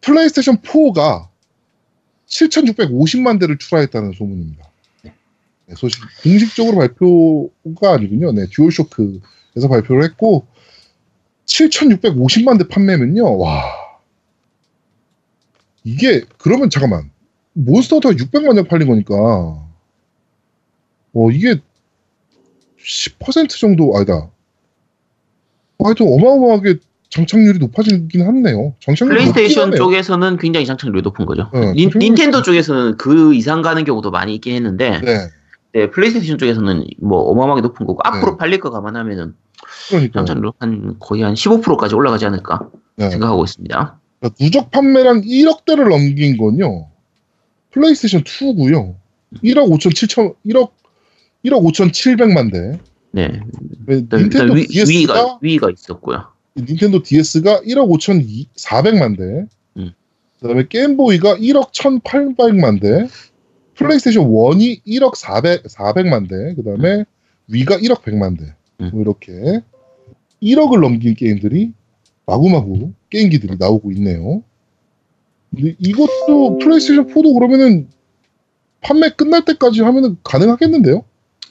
플레이스테이션 0.00 0.58
4가 0.62 1.28
7,650만 2.28 3.40
대를 3.40 3.58
출하했다는 3.58 4.12
소문입니다. 4.12 4.64
네. 5.02 5.14
네, 5.66 5.74
소식 5.76 6.00
공식적으로 6.22 6.78
발표가 6.78 7.94
아니군요. 7.94 8.32
네, 8.32 8.46
DualShock에서 8.50 9.68
발표를 9.68 10.04
했고 10.04 10.46
7,650만 11.46 12.58
대 12.58 12.68
판매면요. 12.68 13.38
와. 13.38 13.62
이게 15.84 16.22
그러면 16.38 16.68
잠깐만. 16.70 17.10
Monster 17.52 17.96
Hunter가 17.96 18.14
600만 18.16 18.54
장 18.54 18.64
팔린 18.64 18.86
거니까 18.86 19.14
어 21.14 21.30
이게 21.30 21.58
10% 22.78 23.48
정도 23.58 23.96
아니다. 23.96 24.30
어, 25.78 25.86
하여튼 25.86 26.06
어마어마하게 26.06 26.78
장착률이 27.10 27.58
높아지긴 27.58 28.26
하네요. 28.26 28.74
장착률이 28.80 29.18
플레이스테이션. 29.32 29.74
쪽에서는 29.74 30.36
굉장히 30.38 30.66
장착률이 30.66 31.02
높은 31.02 31.24
거죠. 31.24 31.50
네, 31.52 31.72
닌, 31.72 31.90
닌텐도 31.94 32.42
쪽에서는 32.42 32.96
그 32.96 33.34
이상 33.34 33.62
가는 33.62 33.84
경우도 33.84 34.10
많이 34.10 34.34
있긴 34.34 34.54
했는데 34.54 35.00
네, 35.00 35.28
네, 35.72 35.90
플레이스테이션 35.90 36.38
쪽에서는 36.38 36.84
뭐 37.00 37.20
어마어마하게 37.30 37.62
높은 37.62 37.86
거고 37.86 38.00
앞으로 38.04 38.32
네. 38.32 38.36
팔릴 38.38 38.60
거 38.60 38.70
감안하면은 38.70 39.34
그러니까 39.88 40.20
장착률 40.20 40.52
한 40.58 40.96
거의 40.98 41.22
한 41.22 41.34
15%까지 41.34 41.94
올라가지 41.94 42.26
않을까 42.26 42.68
네. 42.96 43.10
생각하고 43.10 43.44
있습니다. 43.44 43.98
그러니까 44.18 44.36
누적 44.38 44.70
판매량 44.70 45.20
1억 45.22 45.64
대를 45.64 45.88
넘긴 45.88 46.36
건요. 46.36 46.88
플레이스테이션 47.70 48.24
2고요. 48.24 48.94
1억 49.44 49.68
5천 49.70 49.92
7천 49.92 50.34
1억 50.46 50.70
1억 51.44 51.62
5천 51.62 51.90
7백만 51.90 52.52
대. 52.52 52.80
네, 53.12 53.40
왜 53.86 53.96
일단, 53.96 54.20
닌텐도 54.20 54.56
일단 54.56 54.56
위, 54.56 55.00
위가 55.00 55.38
위가 55.40 55.70
있었고요. 55.70 56.35
닌텐도 56.56 57.02
DS가 57.02 57.60
1억 57.60 57.88
5천 57.90 58.46
4백만 58.56 59.16
대. 59.16 59.46
음. 59.76 59.92
그다음에 60.40 60.66
Game 60.68 60.98
Boy가 60.98 61.36
1억 61.36 61.72
1,800만 61.72 62.80
대. 62.80 63.08
플레이스테이션 63.74 64.24
1이 64.24 64.82
1억 64.86 65.16
400 65.16 65.64
400만 65.64 66.28
대. 66.28 66.54
그다음에 66.54 67.04
Wii가 67.48 67.76
1억 67.76 68.02
100만 68.02 68.38
대. 68.38 68.54
음. 68.80 68.90
뭐 68.92 69.02
이렇게 69.02 69.60
1억을 70.42 70.80
넘긴 70.80 71.14
게임들이 71.14 71.72
마구마구 72.24 72.92
게임기들이 73.10 73.56
나오고 73.58 73.92
있네요. 73.92 74.42
근데 75.54 75.74
이것도 75.78 76.58
플레이스테이션 76.58 77.08
4도 77.08 77.34
그러면은 77.34 77.88
판매 78.80 79.10
끝날 79.10 79.44
때까지 79.44 79.82
하면은 79.82 80.16
가능하겠는데요? 80.22 81.04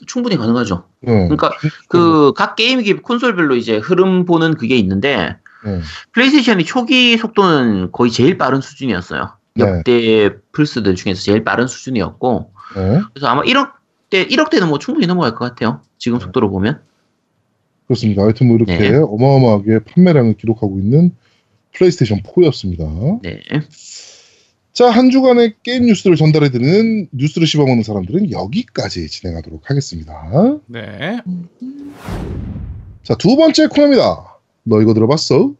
충분히 0.06 0.36
가능하죠. 0.36 0.84
네. 1.00 1.12
그러니까 1.12 1.50
그 1.88 2.32
각 2.34 2.56
게임기 2.56 2.94
콘솔별로 2.94 3.56
이제 3.56 3.76
흐름 3.78 4.24
보는 4.24 4.54
그게 4.54 4.76
있는데 4.76 5.36
네. 5.64 5.80
PlayStation이 6.12 6.64
초기 6.64 7.16
속도는 7.16 7.92
거의 7.92 8.10
제일 8.10 8.36
빠른 8.36 8.60
수준이었어요. 8.60 9.36
네. 9.54 9.64
역대 9.64 10.30
플스들 10.52 10.94
중에서 10.94 11.22
제일 11.22 11.44
빠른 11.44 11.66
수준이었고 11.66 12.52
네. 12.76 13.00
그래서 13.14 13.26
아마 13.28 13.42
1억 13.42 13.72
대 14.10 14.26
1억 14.26 14.50
대는 14.50 14.68
뭐 14.68 14.78
충분히 14.78 15.06
넘어갈 15.06 15.34
것 15.34 15.44
같아요. 15.46 15.80
지금 15.98 16.20
속도로 16.20 16.50
보면. 16.50 16.80
그렇습니다. 17.86 18.22
하여튼 18.22 18.48
뭐 18.48 18.56
이렇게 18.56 18.76
네. 18.76 18.96
어마어마하게 18.96 19.80
판매량을 19.84 20.34
기록하고 20.34 20.78
있는 20.78 21.12
플레이스테이션 21.72 22.22
4였습니다. 22.22 23.20
네. 23.22 23.40
자, 24.76 24.90
한 24.90 25.08
주간의 25.08 25.54
게임 25.62 25.86
뉴스를 25.86 26.16
전달해드리는 26.16 27.08
뉴스를 27.10 27.46
씹어먹는 27.46 27.82
사람들은 27.82 28.30
여기까지 28.30 29.08
진행하도록 29.08 29.70
하겠습니다. 29.70 30.12
네. 30.66 31.18
자, 33.02 33.14
두 33.14 33.36
번째 33.36 33.68
코너입니다. 33.68 34.36
너 34.64 34.82
이거 34.82 34.92
들어봤어? 34.92 35.54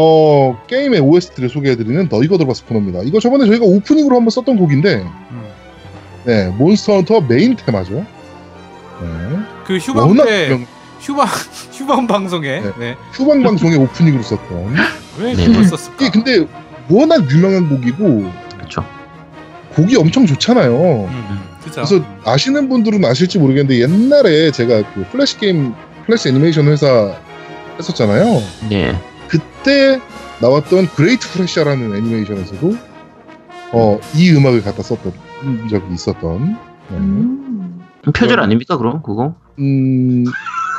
어, 0.00 0.56
게임의 0.68 1.00
OST를 1.00 1.48
소개해드리는 1.48 2.08
너 2.08 2.22
이거 2.22 2.38
들어봤어 2.38 2.64
코너입니다. 2.66 3.00
이거 3.02 3.18
저번에 3.18 3.46
저희가 3.46 3.64
오프닝으로 3.64 4.14
한번 4.14 4.30
썼던 4.30 4.56
곡인데, 4.56 4.94
음. 5.32 5.42
네, 6.24 6.48
Monster 6.50 6.94
Hunter 6.98 7.22
메인 7.22 7.56
테마죠. 7.56 7.94
네. 7.94 8.06
그 9.66 9.76
휴방 9.78 10.06
워낙 10.06 10.24
때 10.26 10.66
휴방 11.00 11.26
휴방 11.74 12.06
방송에 12.06 12.60
네. 12.60 12.72
네. 12.78 12.96
휴방 13.10 13.42
방송의 13.42 13.76
오프닝으로 13.76 14.22
썼던. 14.22 14.76
왜 15.18 15.34
네. 15.34 15.46
그걸 15.46 15.64
썼을까? 15.64 15.96
이게 16.06 16.10
근데 16.10 16.46
워낙 16.88 17.28
유명한 17.28 17.68
곡이고 17.68 18.30
그렇죠. 18.56 18.84
곡이 19.74 19.96
엄청 19.96 20.26
좋잖아요. 20.26 21.08
음. 21.10 21.40
그래서 21.60 22.00
아시는 22.24 22.68
분들은 22.68 23.04
아실지 23.04 23.40
모르겠는데 23.40 23.80
옛날에 23.82 24.52
제가 24.52 24.94
그 24.94 25.04
플래시 25.10 25.38
게임 25.38 25.74
플래시 26.06 26.28
애니메이션 26.28 26.68
회사 26.68 27.16
했었잖아요. 27.78 28.42
네. 28.70 28.96
그때 29.68 30.00
나왔던 30.40 30.88
그레이트 30.94 31.28
프레시아라는 31.28 31.94
애니메이션에서도 31.94 32.74
어, 33.72 34.00
이 34.16 34.30
음악을 34.30 34.62
갖다 34.62 34.82
썼던 34.82 35.12
적이 35.68 35.92
있었던 35.92 36.58
네. 36.88 36.96
음. 36.96 37.86
표절 38.14 38.40
아닙니까 38.40 38.78
그럼 38.78 39.02
그거? 39.02 39.34
음, 39.58 40.24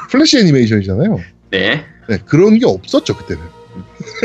플래시 0.10 0.40
애니메이션이잖아요. 0.40 1.20
네. 1.52 1.86
네, 2.08 2.18
그런 2.26 2.58
게 2.58 2.66
없었죠 2.66 3.16
그때는. 3.16 3.44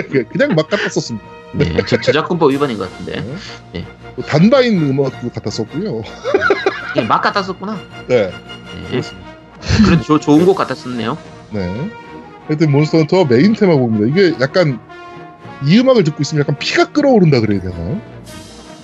그냥 0.33 0.55
막 0.55 0.67
갖다 0.71 0.89
썼습니다. 0.89 1.27
네. 1.53 1.77
저, 1.87 2.01
저작권법 2.01 2.51
위반인 2.51 2.79
것 2.79 2.91
같은데. 2.91 3.21
네. 3.75 3.87
뭐 4.17 4.25
단바인 4.25 4.81
음악도 4.81 5.29
갖다 5.29 5.51
썼고요. 5.51 6.03
그냥 6.95 7.07
막 7.07 7.21
갖다 7.21 7.43
썼구나. 7.43 7.79
네, 8.09 8.31
네. 8.31 8.89
그렇습니다. 8.89 9.29
그래도 9.85 10.03
조, 10.03 10.19
좋은 10.19 10.47
곡 10.47 10.57
갖다 10.57 10.75
썼네요. 10.75 11.19
네. 11.51 11.91
하여튼 12.47 12.73
몬스터 12.73 12.99
헌터 12.99 13.25
메인 13.27 13.55
테마곡입니다. 13.55 14.07
이게 14.07 14.37
약간 14.41 14.79
이 15.65 15.79
음악을 15.79 16.05
듣고 16.05 16.23
있으면 16.23 16.43
약간 16.43 16.59
피가 16.59 16.87
끓어오른다 16.93 17.41
그래야 17.41 17.61
되나요? 17.61 18.01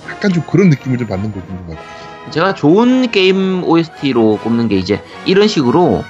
약간 0.08 0.32
좀 0.32 0.42
그런 0.50 0.70
느낌을 0.70 0.98
좀 0.98 1.06
받는 1.08 1.32
곡인 1.32 1.48
것 1.66 1.76
같아요. 1.76 2.30
제가 2.30 2.54
좋은 2.54 3.10
게임 3.10 3.64
OST로 3.64 4.38
꼽는 4.42 4.68
게 4.68 4.76
이제 4.76 5.02
이런 5.26 5.48
식으로 5.48 6.04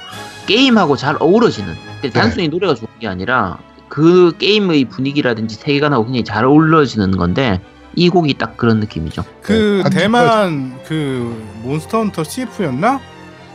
게임하고 0.46 0.96
잘 0.96 1.16
어우러지는 1.18 1.74
단순히 2.12 2.48
노래가 2.48 2.74
좋은 2.74 2.88
게 3.00 3.06
아니라 3.08 3.58
그 3.88 4.32
게임의 4.38 4.86
분위기라든지 4.86 5.56
세계관하고 5.56 6.04
굉장히 6.04 6.24
잘 6.24 6.44
어우러지는 6.44 7.16
건데 7.16 7.60
이 7.96 8.08
곡이 8.08 8.34
딱 8.34 8.56
그런 8.56 8.78
느낌이죠. 8.80 9.24
그 9.42 9.82
네. 9.84 9.90
대만 9.90 10.78
그 10.86 11.44
몬스터 11.62 11.98
헌터 11.98 12.22
CF였나? 12.24 13.00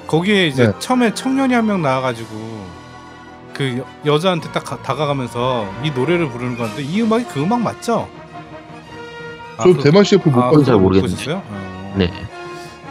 거기에 0.08 0.48
이제 0.48 0.68
네. 0.68 0.74
처음에 0.80 1.14
청년이 1.14 1.54
한 1.54 1.66
명 1.66 1.82
나와가지고 1.82 2.30
그 3.56 3.78
여, 4.06 4.14
여자한테 4.14 4.52
딱 4.52 4.64
가- 4.66 4.78
다가가면서 4.82 5.68
이 5.84 5.92
노래를 5.92 6.30
부르는 6.30 6.58
건데 6.58 6.84
이 6.84 7.02
음악이 7.02 7.26
그 7.34 7.42
음악 7.42 7.62
맞죠? 7.62 8.08
저 9.64 9.74
대만 9.82 10.04
CF 10.04 10.28
못 10.30 10.38
아, 10.42 10.50
봐서 10.50 10.64
잘 10.64 10.76
그걸 10.76 10.76
못 10.76 10.82
모르겠는데. 10.82 11.32
어, 11.32 11.94
네. 11.96 12.12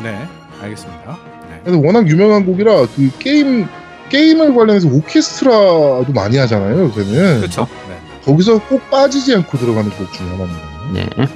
네, 0.02 0.26
알겠습니다. 0.62 1.18
네. 1.66 1.87
워낙 1.87 2.09
유명한 2.09 2.47
곡이라 2.47 2.87
그 2.97 3.11
게임 3.18 3.66
게임을 4.09 4.54
관련해서 4.54 4.88
오케스트라도 4.88 6.06
많이 6.14 6.38
하잖아요. 6.38 6.85
요새는 6.85 7.40
그렇죠. 7.40 7.66
네. 7.88 7.99
거기서 8.25 8.59
꼭 8.66 8.90
빠지지 8.90 9.35
않고 9.35 9.59
들어가는 9.59 9.90
곡 9.90 10.12
중에 10.12 10.26
하나입니다. 10.28 10.61
네. 10.92 11.06
네, 11.18 11.26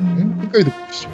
음. 0.00 0.38
끝까지 0.42 0.64
듣고 0.64 0.86
계시죠. 0.86 1.10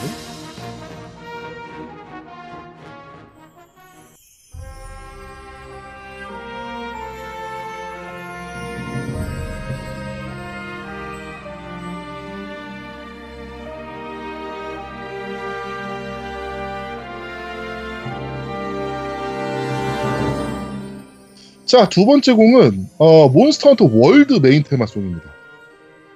자, 21.73 21.89
두 21.89 22.05
번째 22.05 22.35
곡은 22.35 22.91
어, 22.99 23.31
몬스터 23.31 23.71
헌터 23.71 23.89
월드 23.91 24.35
메인 24.43 24.63
테마송입니다. 24.63 25.23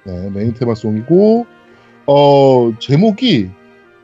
네, 0.04 0.28
메인 0.28 0.52
테마송이고 0.52 1.46
어, 2.04 2.72
제목이 2.78 3.48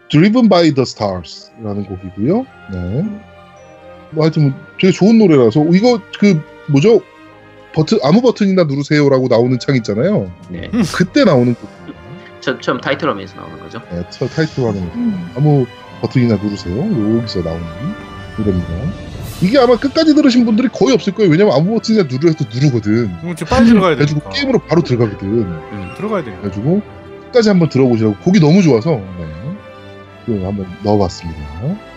Driven 0.08 0.48
by 0.48 0.72
the 0.72 0.80
Stars라는 0.80 1.84
곡이고요. 1.84 2.46
네. 2.72 3.04
뭐 4.12 4.24
하여튼 4.24 4.54
되게 4.80 4.94
좋은 4.94 5.18
노래라서 5.18 5.62
이거 5.74 6.00
그 6.18 6.40
뭐죠? 6.70 7.02
버튼 7.74 7.98
아무 8.02 8.22
버튼이나 8.22 8.64
누르세요라고 8.64 9.28
나오는 9.28 9.58
창 9.58 9.76
있잖아요. 9.76 10.32
네. 10.48 10.70
그때 10.96 11.24
나오는 11.24 11.54
곡. 11.54 11.68
처, 12.40 12.58
처음 12.60 12.80
타이틀 12.80 13.10
화면에서 13.10 13.36
나오는 13.36 13.58
거죠. 13.58 13.78
네, 13.90 14.02
첫 14.08 14.26
타이틀하는 14.28 14.80
음. 14.80 15.30
아무 15.36 15.66
버튼이나 16.00 16.36
누르세요. 16.36 16.78
여기서 17.18 17.42
나오는 17.42 17.62
노래입니다. 18.38 19.11
이게 19.42 19.58
아마 19.58 19.76
끝까지 19.76 20.14
들으신 20.14 20.44
분들이 20.44 20.68
거의 20.68 20.94
없을 20.94 21.12
거예요. 21.12 21.30
왜냐면 21.30 21.54
아무 21.54 21.74
버튼이나 21.74 22.04
누르해도 22.08 22.44
누르거든. 22.52 23.18
그럼 23.20 23.34
지금 23.36 23.50
빨리 23.50 23.66
들어가야 23.66 23.94
그래가지고 23.96 24.20
되니까. 24.20 24.30
게임으로 24.36 24.58
바로 24.60 24.82
들어가거든. 24.82 25.28
음. 25.28 25.94
들어가야 25.96 26.22
돼요. 26.24 26.36
그래가지고 26.40 26.82
끝까지 27.24 27.48
한번 27.48 27.68
들어보시라고 27.68 28.16
곡이 28.22 28.38
너무 28.40 28.62
좋아서 28.62 28.90
네. 29.18 29.26
그 30.26 30.42
한번 30.44 30.66
넣어봤습니다. 30.84 31.40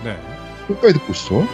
네. 0.03 0.17
끝까지 0.67 0.93
듣고 0.95 1.12
오시죠. 1.12 1.47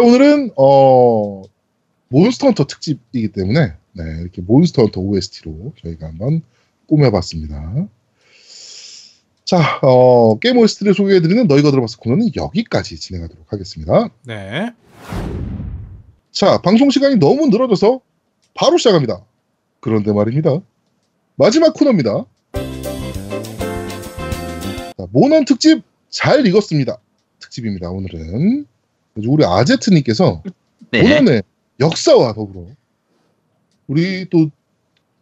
자, 0.00 0.06
오늘은, 0.06 0.52
어, 0.56 1.42
몬스터 2.08 2.46
헌터 2.46 2.64
특집이기 2.64 3.32
때문에, 3.32 3.74
네, 3.92 4.02
이렇게 4.22 4.40
몬스터 4.40 4.84
헌터 4.84 4.98
OST로 4.98 5.74
저희가 5.82 6.06
한번 6.06 6.40
꾸며봤습니다. 6.86 7.86
자, 9.44 9.78
어, 9.82 10.38
게임 10.38 10.56
OST를 10.56 10.94
소개해드리는 10.94 11.46
너희가 11.46 11.70
들어봤을 11.70 11.98
코너는 11.98 12.30
여기까지 12.34 12.98
진행하도록 12.98 13.52
하겠습니다. 13.52 14.08
네. 14.24 14.72
자, 16.32 16.62
방송 16.62 16.88
시간이 16.88 17.16
너무 17.16 17.48
늘어져서 17.48 18.00
바로 18.54 18.78
시작합니다. 18.78 19.22
그런데 19.80 20.14
말입니다. 20.14 20.60
마지막 21.36 21.74
코너입니다. 21.74 22.24
자, 24.96 25.06
모넌 25.12 25.44
특집 25.44 25.82
잘 26.08 26.46
읽었습니다. 26.46 26.96
특집입니다. 27.38 27.90
오늘은 27.90 28.64
우리 29.28 29.44
아제트님께서 29.44 30.42
네. 30.90 31.02
모넌의 31.02 31.42
역사와 31.80 32.32
더불어 32.34 32.66
우리 33.86 34.26
또 34.30 34.50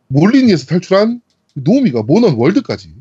몰리니에서 0.09 0.67
탈출한 0.67 1.21
노미가 1.55 2.03
모넌 2.03 2.35
월드까지 2.37 2.93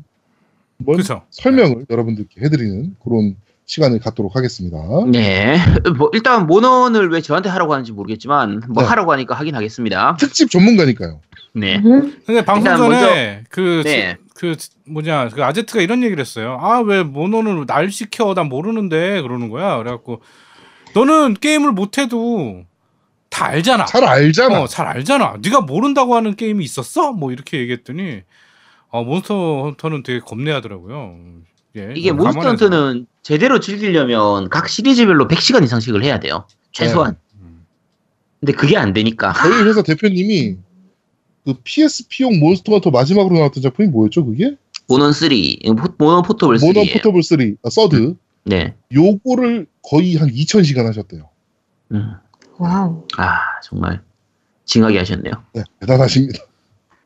그렇죠. 0.84 1.22
설명을 1.30 1.86
여러분들께 1.90 2.40
해드리는 2.40 2.96
그런 3.02 3.36
시간을 3.66 3.98
갖도록 3.98 4.34
하겠습니다. 4.36 4.78
네. 5.10 5.58
뭐 5.98 6.10
일단 6.14 6.46
모넌을 6.46 7.10
왜 7.10 7.20
저한테 7.20 7.48
하라고 7.50 7.72
하는지 7.72 7.92
모르겠지만 7.92 8.62
뭐 8.68 8.82
네. 8.82 8.88
하라고 8.88 9.12
하니까 9.12 9.34
하긴 9.34 9.54
하겠습니다. 9.54 10.16
특집 10.18 10.50
전문가니까요. 10.50 11.20
네. 11.54 11.76
음. 11.84 12.16
근데 12.24 12.44
방송 12.44 12.76
전에 12.76 13.42
그, 13.50 13.82
네. 13.84 14.16
그 14.34 14.56
뭐냐 14.86 15.28
그 15.28 15.44
아제트가 15.44 15.82
이런 15.82 16.02
얘기를 16.02 16.20
했어요. 16.20 16.58
아 16.60 16.80
왜 16.80 17.02
모노는 17.02 17.66
날 17.66 17.90
시켜? 17.90 18.32
난 18.34 18.48
모르는데 18.48 19.20
그러는 19.20 19.50
거야. 19.50 19.76
그래갖고 19.78 20.22
너는 20.94 21.34
게임을 21.34 21.72
못해도 21.72 22.64
다 23.30 23.46
알잖아. 23.46 23.84
잘 23.86 24.04
알잖아. 24.04 24.62
어, 24.62 24.66
잘 24.66 24.86
알잖아. 24.86 25.36
네가 25.42 25.60
모른다고 25.62 26.14
하는 26.16 26.34
게임이 26.34 26.64
있었어? 26.64 27.12
뭐 27.12 27.32
이렇게 27.32 27.58
얘기했더니 27.60 28.22
어, 28.90 29.04
몬스터 29.04 29.64
헌터는 29.64 30.02
되게 30.02 30.20
겁내하더라고요. 30.20 31.16
예, 31.76 31.92
이게 31.94 32.10
몬스터 32.12 32.40
감안해서. 32.40 32.64
헌터는 32.64 33.06
제대로 33.22 33.60
즐기려면 33.60 34.48
각 34.48 34.68
시리즈별로 34.68 35.28
100시간 35.28 35.62
이상씩을 35.62 36.02
해야 36.02 36.18
돼요. 36.18 36.46
최소한. 36.72 37.16
음. 37.40 37.66
근데 38.40 38.52
그게 38.52 38.76
안 38.78 38.92
되니까. 38.94 39.34
저희 39.34 39.62
회사 39.68 39.82
대표님이 39.82 40.56
그 41.44 41.54
PSP용 41.62 42.38
몬스터 42.40 42.72
헌터 42.72 42.90
마지막으로 42.90 43.36
나왔던 43.36 43.62
작품이 43.62 43.88
뭐였죠? 43.88 44.24
그게 44.24 44.56
모넌 44.86 45.12
3, 45.12 45.28
포- 45.76 45.94
모넌 45.98 46.22
포터블 46.22 46.58
3. 46.58 46.66
모넌 46.68 46.86
포터블 46.94 47.22
3, 47.22 47.56
아, 47.62 47.68
Third. 47.70 48.14
네. 48.48 48.74
요거를 48.92 49.66
거의 49.82 50.16
한 50.16 50.28
2,000시간 50.28 50.86
하셨대요. 50.86 51.28
음. 51.92 52.12
와우. 52.58 53.06
아, 53.18 53.40
정말 53.62 54.02
징하게 54.64 54.98
하셨네요. 54.98 55.32
네, 55.54 55.62
대단하십니다. 55.80 56.38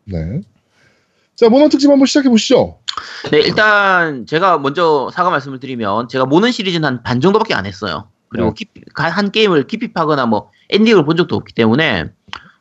네. 0.04 0.40
자, 1.34 1.48
모넌 1.48 1.68
특집 1.68 1.90
한번 1.90 2.06
시작해 2.06 2.28
보시죠. 2.28 2.78
네, 3.30 3.40
일단 3.40 4.26
제가 4.26 4.58
먼저 4.58 5.10
사과 5.12 5.30
말씀을 5.30 5.58
드리면 5.60 6.08
제가 6.08 6.26
모넌 6.26 6.52
시리즈는 6.52 6.86
한 6.88 7.02
반 7.02 7.20
정도밖에 7.20 7.54
안 7.54 7.66
했어요. 7.66 8.08
그리고 8.28 8.48
네. 8.48 8.54
깊이- 8.54 8.80
가- 8.94 9.10
한 9.10 9.30
게임을 9.30 9.66
깊이 9.66 9.92
파거나 9.92 10.26
뭐 10.26 10.50
엔딩을 10.70 11.04
본 11.04 11.16
적도 11.16 11.36
없기 11.36 11.54
때문에 11.54 12.06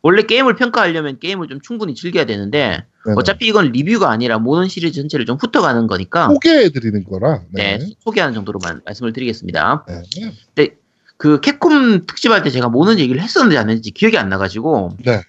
원래 0.02 0.24
게임을 0.24 0.56
평가하려면 0.56 1.20
게임을 1.20 1.48
좀 1.48 1.62
충분히 1.62 1.94
즐겨야 1.94 2.26
되는데 2.26 2.84
네, 3.06 3.14
어차피 3.16 3.48
이건 3.48 3.72
리뷰가 3.72 4.10
아니라 4.10 4.40
모넌 4.40 4.68
시리즈 4.68 5.00
전체를 5.02 5.26
좀 5.26 5.38
훑어가는 5.38 5.88
거니까 5.88 6.28
소개해 6.28 6.70
드리는 6.70 7.04
거라. 7.04 7.42
네, 7.50 7.78
네. 7.78 7.90
소개하는 8.00 8.34
정도로만 8.34 8.82
말씀을 8.86 9.14
드리겠습니다. 9.14 9.86
네. 10.56 10.76
그 11.18 11.40
캡콤 11.40 12.08
특집할 12.08 12.42
때 12.42 12.50
제가 12.50 12.70
모넌 12.70 12.98
얘기를 12.98 13.22
했었는지 13.22 13.58
안 13.58 13.70
했는지 13.70 13.92
기억이 13.92 14.18
안 14.18 14.30
나가지고 14.30 14.98
네. 15.06 15.22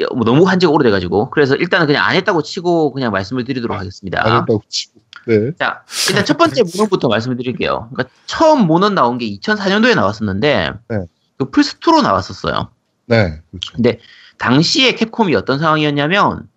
예, 0.00 0.06
뭐 0.14 0.24
너무 0.24 0.48
한 0.48 0.58
지가 0.58 0.72
오래돼가지고 0.72 1.30
그래서 1.30 1.54
일단은 1.54 1.86
그냥 1.86 2.04
안 2.04 2.16
했다고 2.16 2.42
치고 2.42 2.92
그냥 2.92 3.12
말씀을 3.12 3.44
드리도록 3.44 3.78
하겠습니다. 3.78 4.20
알았다고 4.24 4.62
치고. 4.68 5.00
네. 5.26 5.52
자, 5.58 5.84
일단 6.08 6.24
첫 6.24 6.36
번째 6.36 6.62
모넌부터 6.62 7.08
말씀을 7.08 7.36
드릴게요. 7.36 7.90
그러니까 7.92 8.12
처음 8.26 8.66
모넌 8.66 8.94
나온 8.94 9.18
게 9.18 9.26
2004년도에 9.36 9.94
나왔었는데, 9.94 10.70
네. 10.88 10.96
그 11.36 11.50
플스 11.50 11.78
2로 11.78 12.02
나왔었어요. 12.02 12.70
네. 13.10 13.40
그렇죠. 13.50 13.98
당시에 14.38 14.94
캡콤이 14.94 15.34
어떤 15.34 15.58
상황이었냐면, 15.58 16.48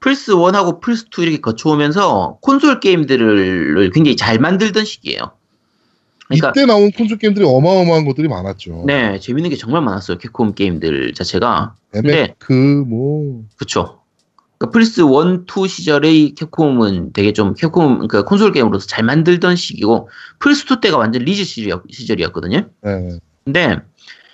플스 0.00 0.32
1하고 0.32 0.80
플스 0.80 1.06
2 1.10 1.22
이렇게 1.22 1.40
거쳐오면서 1.40 2.38
콘솔 2.40 2.80
게임들을 2.80 3.90
굉장히 3.92 4.16
잘 4.16 4.38
만들던 4.38 4.84
시기예요. 4.84 5.32
그러니까, 6.28 6.50
이때 6.50 6.66
나온 6.66 6.90
콘솔 6.92 7.18
게임들이 7.18 7.44
어마어마한 7.44 8.04
것들이 8.06 8.28
많았죠. 8.28 8.84
네, 8.86 9.18
재밌는 9.18 9.50
게 9.50 9.56
정말 9.56 9.82
많았어요. 9.82 10.18
캡콤 10.18 10.54
게임들 10.54 11.14
자체가. 11.14 11.74
에메크 11.94 12.84
뭐 12.86 13.42
그쵸. 13.56 14.00
그러니까 14.58 14.72
플스 14.78 15.00
1, 15.00 15.44
2 15.46 15.66
시절의 15.68 16.34
캡콤은 16.34 17.12
되게 17.12 17.32
좀 17.32 17.54
캡콤, 17.54 17.94
그러니까 18.08 18.24
콘솔 18.24 18.52
게임으로서 18.52 18.86
잘 18.86 19.04
만들던 19.04 19.56
시기고, 19.56 20.08
플스 20.38 20.64
2 20.64 20.80
때가 20.80 20.96
완전 20.96 21.22
리즈 21.24 21.42
시절이었- 21.42 21.92
시절이었거든요. 21.92 22.68
네. 22.82 23.18
근데 23.44 23.78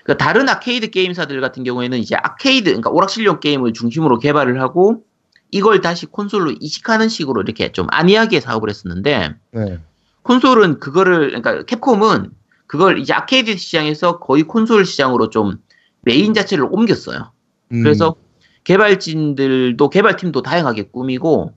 그 0.04 0.16
다른 0.18 0.48
아케이드 0.48 0.90
게임사들 0.90 1.40
같은 1.40 1.64
경우에는 1.64 1.98
이제 1.98 2.14
아케이드, 2.14 2.64
그러니까 2.64 2.90
오락실용 2.90 3.40
게임을 3.40 3.72
중심으로 3.72 4.18
개발을 4.18 4.60
하고 4.60 5.02
이걸 5.50 5.80
다시 5.80 6.06
콘솔로 6.06 6.54
이식하는 6.60 7.08
식으로 7.08 7.40
이렇게 7.40 7.72
좀 7.72 7.86
안이하게 7.90 8.40
사업을 8.40 8.68
했었는데 8.68 9.34
네. 9.52 9.80
콘솔은 10.22 10.78
그거를 10.78 11.28
그러니까 11.28 11.62
캡콤은 11.64 12.30
그걸 12.66 12.98
이제 12.98 13.12
아케이드 13.14 13.56
시장에서 13.56 14.18
거의 14.18 14.42
콘솔 14.42 14.84
시장으로 14.84 15.30
좀 15.30 15.58
메인 16.02 16.34
자체를 16.34 16.66
옮겼어요. 16.70 17.32
음, 17.72 17.82
그래서 17.82 18.16
개발진들도 18.64 19.88
개발팀도 19.88 20.42
다양하게 20.42 20.88
꾸미고 20.88 21.54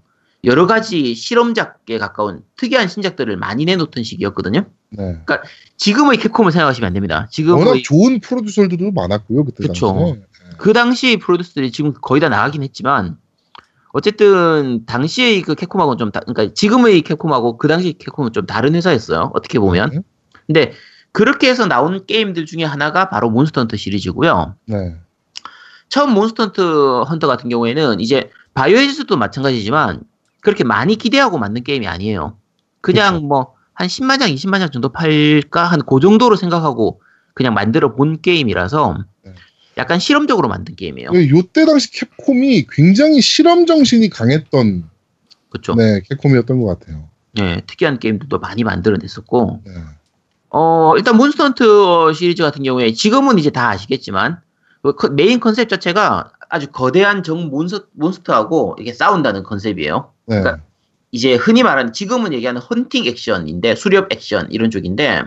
여러 0.48 0.66
가지 0.66 1.14
실험작에 1.14 1.98
가까운 2.00 2.42
특이한 2.56 2.88
신작들을 2.88 3.36
많이 3.38 3.66
내놓던 3.66 4.04
시기였거든요. 4.04 4.66
네. 4.90 5.22
지금의 5.76 6.18
캡콤을 6.18 6.52
생각하시면 6.54 6.88
안 6.88 6.94
됩니다. 6.94 7.16
워낙 7.16 7.30
지금의 7.30 7.84
좋은 7.84 8.20
프로듀서들도 8.22 8.92
많았고요 8.92 9.44
그때 9.44 9.68
그쵸. 9.68 9.94
당시에. 9.94 10.26
그 10.58 10.74
당시 10.74 11.18
프로듀서들이 11.18 11.72
지금 11.72 11.94
거의 12.02 12.22
다 12.22 12.30
나가긴 12.30 12.64
했지만 12.64 13.18
어쨌든 13.92 14.86
당시의 14.86 15.42
그 15.42 15.54
캡콤하고는 15.54 15.98
좀 15.98 16.12
다, 16.12 16.22
그러니까 16.22 16.54
지금의 16.54 17.02
캡콤하고 17.02 17.58
그 17.58 17.68
당시 17.68 17.94
캡콤은 17.94 18.32
좀 18.32 18.46
다른 18.46 18.74
회사였어요. 18.74 19.32
어떻게 19.34 19.60
보면. 19.60 19.90
네. 19.90 20.00
근데 20.46 20.74
그렇게 21.12 21.50
해서 21.50 21.66
나온 21.66 22.06
게임들 22.06 22.46
중에 22.46 22.64
하나가 22.64 23.10
바로 23.10 23.30
몬스터 23.30 23.62
헌터 23.62 23.76
시리즈고요. 23.76 24.56
네. 24.66 24.96
처음 25.90 26.14
몬스터 26.14 26.44
헌터, 26.44 27.04
헌터 27.04 27.28
같은 27.28 27.50
경우에는 27.50 28.00
이제 28.00 28.30
바이오헤즈도 28.54 29.18
마찬가지지만 29.18 30.04
그렇게 30.42 30.64
많이 30.64 30.96
기대하고 30.98 31.38
만든 31.38 31.64
게임이 31.64 31.88
아니에요. 31.88 32.38
그냥 32.82 33.28
뭐 33.28 33.58
한 33.80 33.88
10만 33.88 34.18
장, 34.20 34.30
20만 34.32 34.58
장 34.60 34.72
정도 34.72 34.90
팔까 34.90 35.66
한 35.66 35.82
그 35.86 36.00
정도로 36.00 36.36
생각하고 36.36 37.00
그냥 37.36 37.54
만들어 37.54 37.94
본 37.96 38.22
게임이라서 38.22 39.06
네. 39.24 39.34
약간 39.78 40.00
실험적으로 40.00 40.48
만든 40.48 40.76
게임이에요. 40.76 41.12
그 41.12 41.30
요때 41.30 41.66
당시 41.68 41.92
캡콤이 41.92 42.66
굉장히 42.72 43.22
실험 43.22 43.68
정신이 43.68 44.10
강했던 44.10 44.90
그렇죠. 45.50 45.76
네, 45.76 46.02
캡콤이었던 46.10 46.60
것 46.60 46.80
같아요. 46.80 47.08
네, 47.34 47.62
특이한 47.68 48.00
게임들도 48.00 48.40
많이 48.40 48.64
만들어냈었고, 48.64 49.62
네. 49.64 49.72
어, 50.50 50.94
일단 50.98 51.16
몬스터 51.16 51.44
헌터 51.44 52.14
시리즈 52.14 52.42
같은 52.42 52.64
경우에 52.64 52.94
지금은 52.94 53.38
이제 53.38 53.52
다 53.52 53.70
아시겠지만, 53.70 54.42
그 54.82 54.96
컨- 54.96 55.16
메인 55.16 55.40
컨셉 55.40 55.70
자체가 55.70 56.32
아주 56.50 56.72
거대한 56.72 57.22
정 57.22 57.50
몬스터, 57.50 57.86
몬스터하고 57.94 58.76
이렇게 58.80 58.92
싸운다는 58.94 59.44
컨셉이에요. 59.44 60.12
네. 60.28 60.42
그러니까 60.42 60.64
이제 61.12 61.36
흔히 61.36 61.64
말하는, 61.64 61.94
지금은 61.94 62.34
얘기하는 62.34 62.62
헌팅 62.62 63.06
액션인데, 63.06 63.76
수렵 63.76 64.12
액션 64.12 64.48
이런 64.52 64.70
쪽인데, 64.70 65.24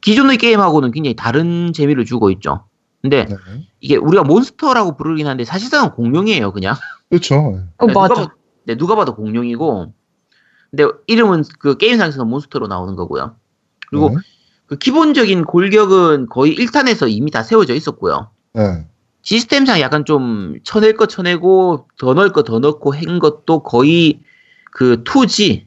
기존의 0.00 0.36
게임하고는 0.38 0.90
굉장히 0.90 1.14
다른 1.16 1.72
재미를 1.72 2.04
주고 2.04 2.30
있죠. 2.32 2.64
근데 3.02 3.24
네. 3.24 3.36
이게 3.80 3.96
우리가 3.96 4.24
몬스터라고 4.24 4.96
부르긴 4.96 5.26
하는데 5.26 5.44
사실상은 5.44 5.92
공룡이에요, 5.92 6.52
그냥. 6.52 6.74
그렇죠. 7.08 7.36
어, 7.76 7.86
네, 7.86 7.92
누가 7.92 8.00
맞아. 8.00 8.14
봐도, 8.14 8.30
네, 8.64 8.76
누가 8.76 8.96
봐도 8.96 9.14
공룡이고, 9.14 9.92
근데 10.70 10.84
이름은 11.06 11.44
그 11.60 11.76
게임상에서는 11.76 12.28
몬스터로 12.28 12.66
나오는 12.66 12.96
거고요. 12.96 13.36
그리고 13.88 14.10
네. 14.10 14.16
그 14.66 14.76
기본적인 14.76 15.44
골격은 15.44 16.26
거의 16.28 16.56
1탄에서 16.56 17.08
이미 17.08 17.30
다 17.30 17.44
세워져 17.44 17.74
있었고요. 17.74 18.30
네. 18.54 18.86
시스템상 19.26 19.80
약간 19.80 20.04
좀 20.04 20.54
쳐낼 20.62 20.96
거 20.96 21.06
쳐내고 21.06 21.88
더 21.98 22.14
넣을 22.14 22.32
거 22.32 22.42
더 22.44 22.60
넣고 22.60 22.94
한 22.94 23.18
것도 23.18 23.64
거의 23.64 24.20
그 24.70 25.02
2G, 25.02 25.66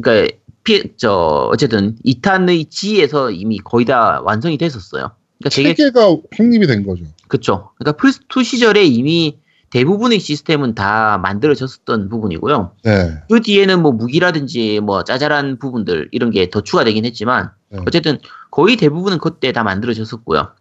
그러니까 0.00 0.36
피, 0.62 0.92
저 0.96 1.48
어쨌든 1.52 1.96
2탄의 2.06 2.70
G에서 2.70 3.32
이미 3.32 3.58
거의 3.58 3.86
다 3.86 4.20
완성이 4.22 4.56
됐었어요. 4.56 5.10
그러니까 5.40 5.48
체계가 5.50 6.16
확립이 6.36 6.64
된 6.68 6.86
거죠. 6.86 7.04
그쵸. 7.26 7.72
그러니까 7.76 7.96
플스 8.00 8.20
2 8.34 8.44
시절에 8.44 8.84
이미 8.84 9.36
대부분의 9.70 10.20
시스템은 10.20 10.76
다 10.76 11.18
만들어졌었던 11.18 12.08
부분이고요. 12.08 12.76
네. 12.84 13.18
그 13.28 13.40
뒤에는 13.40 13.82
뭐 13.82 13.90
무기라든지 13.90 14.78
뭐 14.78 15.02
짜잘한 15.02 15.58
부분들 15.58 16.08
이런 16.12 16.30
게 16.30 16.48
더 16.50 16.60
추가되긴 16.60 17.04
했지만 17.04 17.50
네. 17.70 17.80
어쨌든 17.84 18.18
거의 18.52 18.76
대부분은 18.76 19.18
그때 19.18 19.50
다 19.50 19.64
만들어졌었고요. 19.64 20.52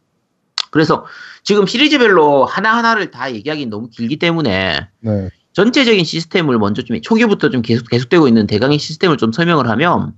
그래서 0.71 1.06
지금 1.43 1.65
시리즈별로 1.65 2.45
하나하나를 2.45 3.12
다 3.12 3.34
얘기하기 3.34 3.65
너무 3.67 3.89
길기 3.89 4.17
때문에 4.17 4.88
네. 4.99 5.30
전체적인 5.54 6.04
시스템을 6.04 6.58
먼저 6.60 6.82
좀 6.82 6.99
초기부터 7.01 7.49
좀 7.49 7.62
계속 7.62 7.89
계속되고 7.89 8.27
있는 8.27 8.47
대강의 8.47 8.80
시스템을 8.80 9.17
좀 9.17 9.32
설명을 9.32 9.67
하면 9.69 10.13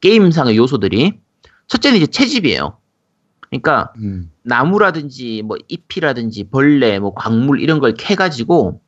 게임상의 0.00 0.56
요소들이 0.56 1.18
첫째는 1.68 1.98
이제 1.98 2.06
채집이에요. 2.06 2.78
그러니까 3.50 3.92
음. 3.98 4.30
나무라든지 4.42 5.42
뭐 5.42 5.56
잎이라든지 5.68 6.44
벌레, 6.44 6.98
뭐 6.98 7.14
광물 7.14 7.60
이런 7.60 7.78
걸 7.78 7.94
캐가지고 7.94 8.80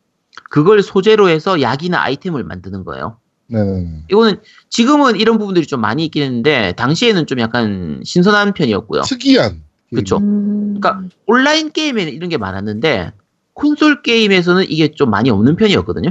그걸 0.51 0.83
소재로 0.83 1.29
해서 1.29 1.61
약이나 1.61 2.03
아이템을 2.03 2.45
만드는 2.45 2.85
거예요. 2.85 3.19
네네네. 3.49 4.05
이거는 4.11 4.41
지금은 4.71 5.17
이런 5.17 5.39
부분들이 5.39 5.67
좀 5.67 5.81
많이 5.81 6.05
있긴 6.05 6.23
했는데 6.23 6.73
당시에는 6.73 7.27
좀 7.27 7.39
약간 7.39 8.01
신선한 8.05 8.55
편이었고요. 8.55 9.03
특이한. 9.03 9.63
그쵸. 9.95 10.19
음. 10.19 10.81
그러니까 10.81 11.09
온라인 11.27 11.71
게임에는 11.71 12.13
이런 12.13 12.29
게 12.29 12.37
많았는데 12.37 13.13
콘솔 13.55 14.03
게임에서는 14.03 14.65
이게 14.69 14.89
좀 14.89 15.11
많이 15.11 15.31
없는 15.31 15.57
편이었거든요. 15.57 16.11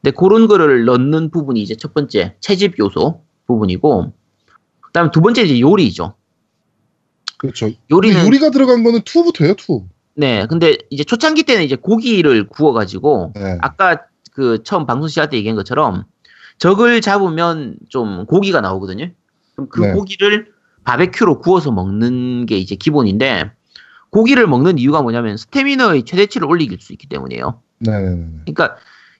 근데 0.00 0.10
그런 0.16 0.46
거를 0.46 0.84
넣는 0.84 1.30
부분이 1.30 1.60
이제 1.60 1.74
첫 1.74 1.92
번째 1.94 2.36
채집 2.40 2.78
요소 2.78 3.22
부분이고 3.46 4.12
그다음 4.80 5.10
두 5.10 5.20
번째 5.20 5.42
이제 5.42 5.60
요리죠. 5.60 6.14
그렇죠. 7.38 7.70
요리는 7.90 8.26
요리가 8.26 8.50
들어간 8.50 8.82
거는 8.82 9.00
2부터예요, 9.00 9.56
2. 9.58 9.88
네, 10.14 10.46
근데 10.46 10.76
이제 10.90 11.04
초창기 11.04 11.44
때는 11.44 11.64
이제 11.64 11.76
고기를 11.76 12.48
구워가지고 12.48 13.32
네. 13.36 13.58
아까 13.60 14.02
그 14.32 14.62
처음 14.64 14.86
방송 14.86 15.08
시작 15.08 15.30
때 15.30 15.36
얘기한 15.36 15.56
것처럼 15.56 16.04
적을 16.58 17.00
잡으면 17.00 17.76
좀 17.88 18.26
고기가 18.26 18.60
나오거든요. 18.60 19.10
그럼 19.54 19.68
그 19.68 19.80
네. 19.80 19.92
고기를 19.92 20.52
바베큐로 20.92 21.40
구워서 21.40 21.70
먹는 21.70 22.46
게 22.46 22.56
이제 22.56 22.74
기본인데 22.74 23.50
고기를 24.08 24.46
먹는 24.46 24.78
이유가 24.78 25.02
뭐냐면 25.02 25.36
스태미너의 25.36 26.04
최대치를 26.04 26.48
올리길 26.48 26.80
수 26.80 26.94
있기 26.94 27.06
때문이에요. 27.08 27.60
네네네. 27.80 28.26
그러니까 28.46 28.76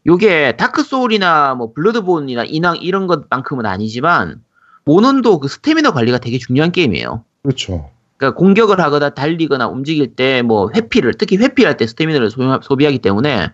요게 0.06 0.56
다크 0.56 0.82
소울이나 0.82 1.54
뭐 1.54 1.74
블러드본이나 1.74 2.44
인왕 2.44 2.78
이런 2.78 3.06
것만큼은 3.06 3.66
아니지만 3.66 4.40
모넌도 4.86 5.40
그 5.40 5.48
스태미너 5.48 5.92
관리가 5.92 6.16
되게 6.16 6.38
중요한 6.38 6.72
게임이에요. 6.72 7.22
그렇죠. 7.42 7.90
그러니까 8.16 8.38
공격을 8.38 8.80
하거나 8.80 9.10
달리거나 9.10 9.68
움직일 9.68 10.16
때 10.16 10.40
뭐 10.40 10.70
회피를 10.74 11.12
특히 11.18 11.36
회피할 11.36 11.76
때 11.76 11.86
스태미너를 11.86 12.30
소용- 12.30 12.60
소비하기 12.62 13.00
때문에 13.00 13.50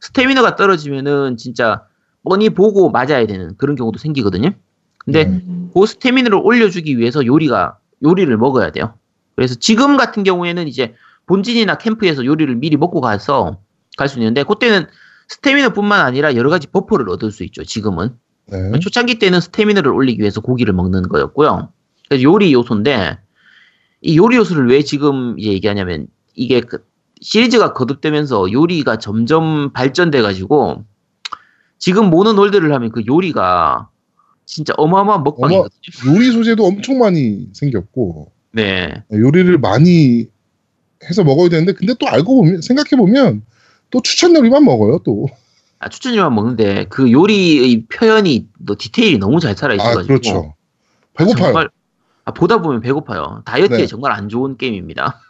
스태미너가 0.00 0.56
떨어지면은 0.56 1.36
진짜 1.36 1.84
뻔히 2.24 2.50
보고 2.50 2.90
맞아야 2.90 3.24
되는 3.26 3.56
그런 3.56 3.76
경우도 3.76 4.00
생기거든요. 4.00 4.50
근데 5.04 5.24
네. 5.24 5.30
음. 5.30 5.70
그 5.74 5.86
스태미너를 5.86 6.40
올려주기 6.42 6.98
위해서 6.98 7.24
요리가 7.24 7.78
요리를 8.02 8.36
먹어야 8.36 8.70
돼요. 8.70 8.94
그래서 9.36 9.54
지금 9.54 9.96
같은 9.96 10.22
경우에는 10.22 10.68
이제 10.68 10.94
본진이나 11.26 11.78
캠프에서 11.78 12.24
요리를 12.24 12.54
미리 12.56 12.76
먹고 12.76 13.00
가서 13.00 13.58
갈 13.96 14.08
수 14.08 14.18
있는데 14.18 14.42
그때는 14.42 14.86
스태미너뿐만 15.28 16.00
아니라 16.00 16.34
여러 16.34 16.50
가지 16.50 16.66
버퍼를 16.66 17.08
얻을 17.10 17.30
수 17.30 17.44
있죠. 17.44 17.64
지금은 17.64 18.16
네. 18.46 18.78
초창기 18.80 19.18
때는 19.18 19.40
스태미너를 19.40 19.92
올리기 19.92 20.20
위해서 20.20 20.40
고기를 20.40 20.74
먹는 20.74 21.08
거였고요. 21.08 21.72
그래서 22.08 22.22
요리 22.22 22.52
요소인데 22.52 23.18
이 24.02 24.16
요리 24.18 24.36
요소를 24.36 24.68
왜 24.68 24.82
지금 24.82 25.38
이제 25.38 25.50
얘기하냐면 25.52 26.06
이게 26.34 26.60
그 26.60 26.84
시리즈가 27.20 27.72
거듭되면서 27.72 28.50
요리가 28.52 28.96
점점 28.98 29.72
발전돼 29.72 30.22
가지고 30.22 30.84
지금 31.78 32.10
모노놀드를 32.10 32.72
하면 32.72 32.90
그 32.90 33.02
요리가 33.06 33.88
진짜 34.44 34.74
어마어마한 34.76 35.24
먹방이거든요. 35.24 36.14
요리 36.14 36.30
소재도 36.32 36.64
엄청 36.64 36.98
많이 36.98 37.48
생겼고 37.52 38.32
네. 38.52 39.02
요리를 39.12 39.58
많이 39.58 40.26
해서 41.04 41.24
먹어야 41.24 41.48
되는데 41.48 41.72
근데 41.72 41.94
또 41.98 42.06
알고 42.08 42.36
보면 42.36 42.60
생각해 42.60 42.90
보면 42.96 43.42
또 43.90 44.00
추천 44.02 44.34
요리만 44.34 44.64
먹어요 44.64 45.00
또. 45.04 45.28
아, 45.78 45.88
추천료만 45.88 46.34
먹는데 46.34 46.86
그 46.88 47.10
요리의 47.10 47.86
표현이 47.86 48.48
또 48.66 48.76
디테일이 48.76 49.18
너무 49.18 49.40
잘 49.40 49.56
살아 49.56 49.72
아 49.72 49.76
있어가지고 49.76 50.06
그렇죠. 50.06 50.54
배고파요. 51.14 51.44
정말 51.44 51.70
아, 52.24 52.30
보다 52.32 52.62
보면 52.62 52.80
배고파요. 52.80 53.42
다이어트에 53.44 53.78
네. 53.78 53.86
정말 53.86 54.12
안 54.12 54.28
좋은 54.28 54.56
게임입니다. 54.56 55.20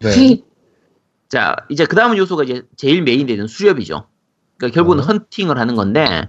네. 0.00 0.42
자, 1.28 1.56
이제 1.70 1.86
그 1.86 1.96
다음 1.96 2.16
요소가 2.16 2.42
이제 2.42 2.62
제일 2.76 3.02
메인 3.02 3.26
되는 3.26 3.46
수렵이죠. 3.46 4.06
그러니까 4.58 4.74
결국은 4.74 4.98
네. 4.98 5.04
헌팅을 5.04 5.56
하는 5.56 5.76
건데, 5.76 6.28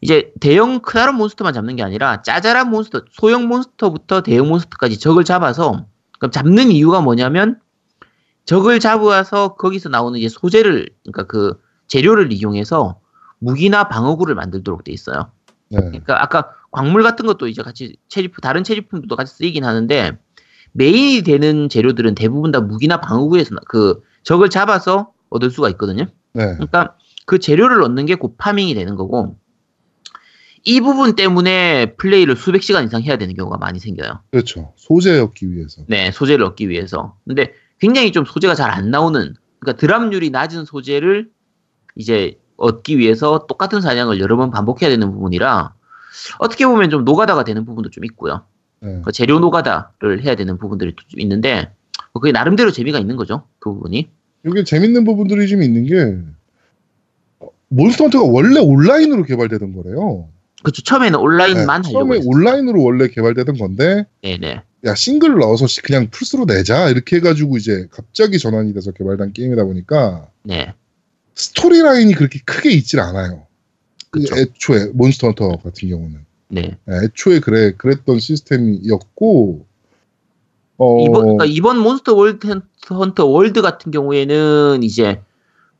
이제 0.00 0.32
대형 0.40 0.80
크다란 0.80 1.16
몬스터만 1.16 1.52
잡는 1.52 1.76
게 1.76 1.82
아니라 1.82 2.22
짜잘한 2.22 2.70
몬스터, 2.70 3.02
소형 3.10 3.48
몬스터부터 3.48 4.22
대형 4.22 4.48
몬스터까지 4.48 4.98
적을 4.98 5.24
잡아서, 5.24 5.86
그럼 6.18 6.30
잡는 6.30 6.70
이유가 6.70 7.00
뭐냐면, 7.00 7.60
적을 8.46 8.80
잡아서 8.80 9.54
거기서 9.56 9.90
나오는 9.90 10.18
이제 10.18 10.28
소재를, 10.28 10.88
그러니까 11.02 11.24
그 11.24 11.60
재료를 11.88 12.32
이용해서 12.32 13.00
무기나 13.38 13.88
방어구를 13.88 14.34
만들도록 14.34 14.84
돼 14.84 14.92
있어요. 14.92 15.32
네. 15.68 15.78
그러니까 15.80 16.22
아까 16.22 16.50
광물 16.70 17.02
같은 17.02 17.26
것도 17.26 17.46
이제 17.48 17.62
같이 17.62 17.96
체리품 18.08 18.40
다른 18.42 18.64
체리품도 18.64 19.14
같이 19.16 19.34
쓰이긴 19.36 19.64
하는데 19.64 20.18
메인이 20.72 21.22
되는 21.22 21.68
재료들은 21.68 22.14
대부분 22.14 22.50
다 22.52 22.60
무기나 22.60 23.00
방어구에서 23.00 23.54
나- 23.54 23.60
그 23.68 24.00
적을 24.22 24.50
잡아서 24.50 25.12
얻을 25.30 25.50
수가 25.50 25.68
있거든요. 25.70 26.04
네. 26.32 26.44
그러니까 26.54 26.96
그 27.26 27.38
재료를 27.38 27.82
얻는 27.82 28.06
게 28.06 28.14
곧 28.16 28.36
파밍이 28.38 28.74
되는 28.74 28.94
거고 28.96 29.36
이 30.64 30.80
부분 30.80 31.16
때문에 31.16 31.94
플레이를 31.96 32.36
수백 32.36 32.62
시간 32.62 32.84
이상 32.84 33.02
해야 33.02 33.16
되는 33.16 33.34
경우가 33.34 33.56
많이 33.58 33.78
생겨요. 33.78 34.20
그렇죠. 34.30 34.72
소재 34.76 35.18
얻기 35.18 35.50
위해서. 35.52 35.82
네, 35.86 36.10
소재를 36.12 36.44
얻기 36.44 36.68
위해서. 36.68 37.16
근데 37.26 37.54
굉장히 37.78 38.12
좀 38.12 38.24
소재가 38.24 38.54
잘 38.54 38.70
안 38.70 38.90
나오는 38.90 39.34
그러니까 39.58 39.80
드랍률이 39.80 40.30
낮은 40.30 40.64
소재를 40.66 41.30
이제 41.96 42.38
얻기 42.56 42.98
위해서 42.98 43.46
똑같은 43.46 43.80
사냥을 43.80 44.20
여러 44.20 44.36
번 44.36 44.50
반복해야 44.50 44.90
되는 44.90 45.10
부분이라 45.10 45.72
어떻게 46.38 46.66
보면 46.66 46.90
좀 46.90 47.04
노가다가 47.04 47.44
되는 47.44 47.64
부분도 47.64 47.88
좀 47.90 48.04
있고요. 48.04 48.44
네. 48.80 49.00
그 49.04 49.12
재료 49.12 49.38
노가다를 49.38 50.22
해야 50.24 50.34
되는 50.34 50.58
부분들이 50.58 50.94
좀 51.08 51.20
있는데 51.20 51.72
뭐 52.12 52.20
그게 52.20 52.32
나름대로 52.32 52.70
재미가 52.70 52.98
있는 52.98 53.16
거죠. 53.16 53.44
그 53.58 53.72
부분이. 53.72 54.10
이게 54.46 54.64
재밌는 54.64 55.04
부분들이 55.04 55.48
좀 55.48 55.62
있는 55.62 55.84
게 55.86 56.18
어, 57.40 57.48
몬스터 57.68 58.04
헌터가 58.04 58.24
원래 58.30 58.60
온라인으로 58.60 59.22
개발되던 59.24 59.74
거래요. 59.74 60.28
그렇죠. 60.62 60.82
처음에는 60.82 61.18
온라인만 61.18 61.82
네, 61.82 61.92
처음에. 61.92 62.20
온라인으로 62.24 62.82
원래 62.82 63.08
개발되던 63.08 63.56
건데 63.58 64.06
네네. 64.22 64.62
야 64.86 64.94
싱글을 64.94 65.38
넣어서 65.38 65.66
시- 65.66 65.82
그냥 65.82 66.08
플스로 66.10 66.44
내자 66.46 66.88
이렇게 66.88 67.16
해가지고 67.16 67.56
이제 67.56 67.86
갑자기 67.90 68.38
전환이 68.38 68.72
돼서 68.74 68.90
개발된 68.92 69.32
게임이다 69.32 69.64
보니까 69.64 70.28
네. 70.42 70.72
스토리 71.34 71.80
라인이 71.80 72.12
그렇게 72.14 72.40
크게 72.44 72.70
있질 72.70 73.00
않아요. 73.00 73.46
그쵸. 74.10 74.36
애초에 74.36 74.86
몬스터 74.92 75.28
헌터 75.28 75.48
같은 75.58 75.88
경우는 75.88 76.24
네. 76.48 76.76
네, 76.84 76.96
애초에 77.04 77.40
그래 77.40 77.72
그랬던 77.76 78.18
시스템이었고 78.18 79.66
어 80.78 81.00
이번 81.04 81.20
그러니까 81.22 81.44
이번 81.46 81.78
몬스터 81.78 82.14
월드 82.14 82.60
헌터 82.90 83.26
월드 83.26 83.62
같은 83.62 83.92
경우에는 83.92 84.82
이제 84.82 85.20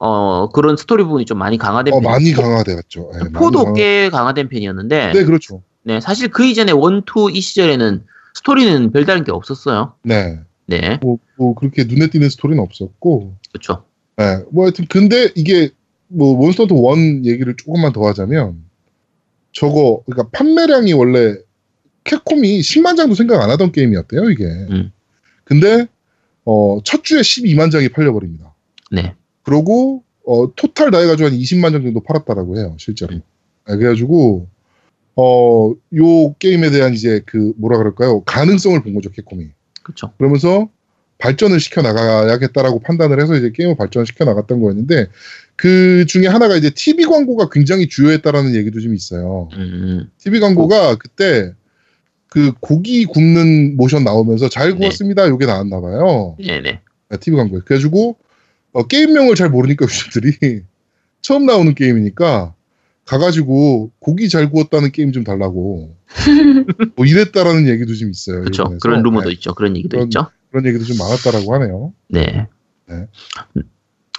어 0.03 0.49
그런 0.49 0.77
스토리 0.79 1.05
부분이 1.05 1.27
좀 1.27 1.39
많이 1.39 1.59
강화된 1.59 1.93
어, 1.93 2.01
많이 2.01 2.33
강화돼갔죠. 2.33 3.11
네, 3.13 3.31
포도 3.33 3.65
강화- 3.65 3.73
꽤 3.75 4.09
강화된 4.11 4.49
편이었는데 4.49 5.13
네 5.13 5.25
그렇죠. 5.25 5.63
네, 5.83 6.01
사실 6.01 6.29
그 6.29 6.45
이전에 6.45 6.73
one, 6.73 7.03
two 7.05 7.31
이 7.31 7.41
시절에는 7.41 8.03
스토리는 8.35 8.93
별다른 8.93 9.25
게 9.25 9.31
없었어요. 9.33 9.95
네. 10.03 10.41
네, 10.67 10.99
뭐, 11.03 11.19
뭐 11.37 11.55
그렇게 11.55 11.85
눈에 11.85 12.07
띄는 12.09 12.31
스토리는 12.31 12.63
없었고 12.63 13.35
그렇죠. 13.53 13.85
네, 14.17 14.43
뭐 14.53 14.65
하여튼 14.65 14.87
근데 14.89 15.29
이게 15.35 15.71
뭐 16.09 16.35
몬스터 16.37 16.63
헌터 16.65 16.75
원 16.77 17.27
얘기를 17.27 17.55
조금만 17.57 17.93
더 17.93 18.07
하자면 18.07 18.63
저거 19.53 20.03
그러니까 20.07 20.29
판매량이 20.33 20.93
원래 20.93 21.35
캡콤이 22.05 22.61
10만 22.61 22.97
장도 22.97 23.15
생각 23.15 23.43
안 23.43 23.51
하던 23.51 23.73
게임이었대요 23.73 24.31
이게. 24.31 24.45
음. 24.45 24.93
근데 25.45 25.87
어, 26.45 26.79
첫 26.85 27.05
주에 27.05 27.21
12만 27.21 27.71
장이 27.71 27.89
팔려버립니다. 27.91 28.55
네, 28.93 29.15
그러고 29.43 30.03
어, 30.25 30.55
토탈 30.55 30.91
다 30.91 30.99
해가지고 30.99 31.31
한 31.31 31.39
20만 31.39 31.73
장 31.73 31.83
정도 31.83 32.01
팔았다라고 32.01 32.59
해요 32.59 32.77
실제로. 32.79 33.15
음. 33.15 33.23
네, 33.69 33.77
그래가지고 33.77 34.47
어, 35.17 35.73
요 35.97 36.35
게임에 36.39 36.71
대한 36.71 36.95
이제 36.95 37.21
그 37.27 37.53
뭐라 37.57 37.79
그럴까요 37.79 38.23
가능성을 38.23 38.83
본 38.83 38.95
거죠 38.95 39.11
캡콤이. 39.11 39.49
그렇죠. 39.83 40.13
그러면서 40.19 40.69
발전을 41.19 41.61
시켜 41.61 41.83
나가야겠다라고 41.83 42.81
판단을 42.81 43.21
해서 43.21 43.35
이제 43.37 43.51
게임을 43.53 43.77
발전시켜 43.77 44.25
나갔던 44.25 44.61
거였는데 44.61 45.09
그 45.55 46.07
중에 46.07 46.27
하나가 46.27 46.57
이제 46.57 46.71
TV 46.71 47.05
광고가 47.05 47.51
굉장히 47.51 47.89
주요했다라는 47.89 48.55
얘기도 48.55 48.81
좀 48.81 48.95
있어요. 48.95 49.51
음, 49.53 50.11
TV 50.19 50.41
광고가 50.41 50.97
그때 50.97 51.53
그 52.29 52.53
고기 52.61 53.05
굽는 53.05 53.77
모션 53.77 54.05
나오면서 54.05 54.49
잘 54.49 54.71
네. 54.71 54.77
구웠습니다. 54.77 55.29
요게 55.29 55.45
나왔나 55.45 55.81
봐요. 55.81 56.37
네, 56.39 56.63
네, 56.63 56.81
TV 57.19 57.37
광고에. 57.37 57.61
그래가지고 57.65 58.17
어, 58.73 58.87
게임명을 58.87 59.35
잘 59.35 59.49
모르니까 59.51 59.85
유저들이 59.87 60.63
처음 61.21 61.47
나오는 61.47 61.75
게임이니까 61.75 62.55
가가지고 63.05 63.91
고기 63.99 64.29
잘 64.29 64.51
구웠다는 64.51 64.93
게임 64.93 65.13
좀 65.13 65.25
달라고 65.25 65.95
뭐 66.97 67.07
이랬다라는 67.07 67.67
얘기도 67.69 67.95
좀 67.95 68.11
있어요. 68.11 68.41
그렇죠. 68.41 68.77
그런 68.81 69.03
루머도 69.03 69.29
네, 69.29 69.33
있죠. 69.35 69.55
그런 69.55 69.77
얘기도 69.77 69.97
그런- 69.97 70.07
있죠. 70.07 70.27
그런 70.51 70.67
얘기도 70.67 70.85
좀 70.85 70.97
많았다라고 70.99 71.55
하네요. 71.55 71.93
네. 72.09 72.47
네. 72.89 73.07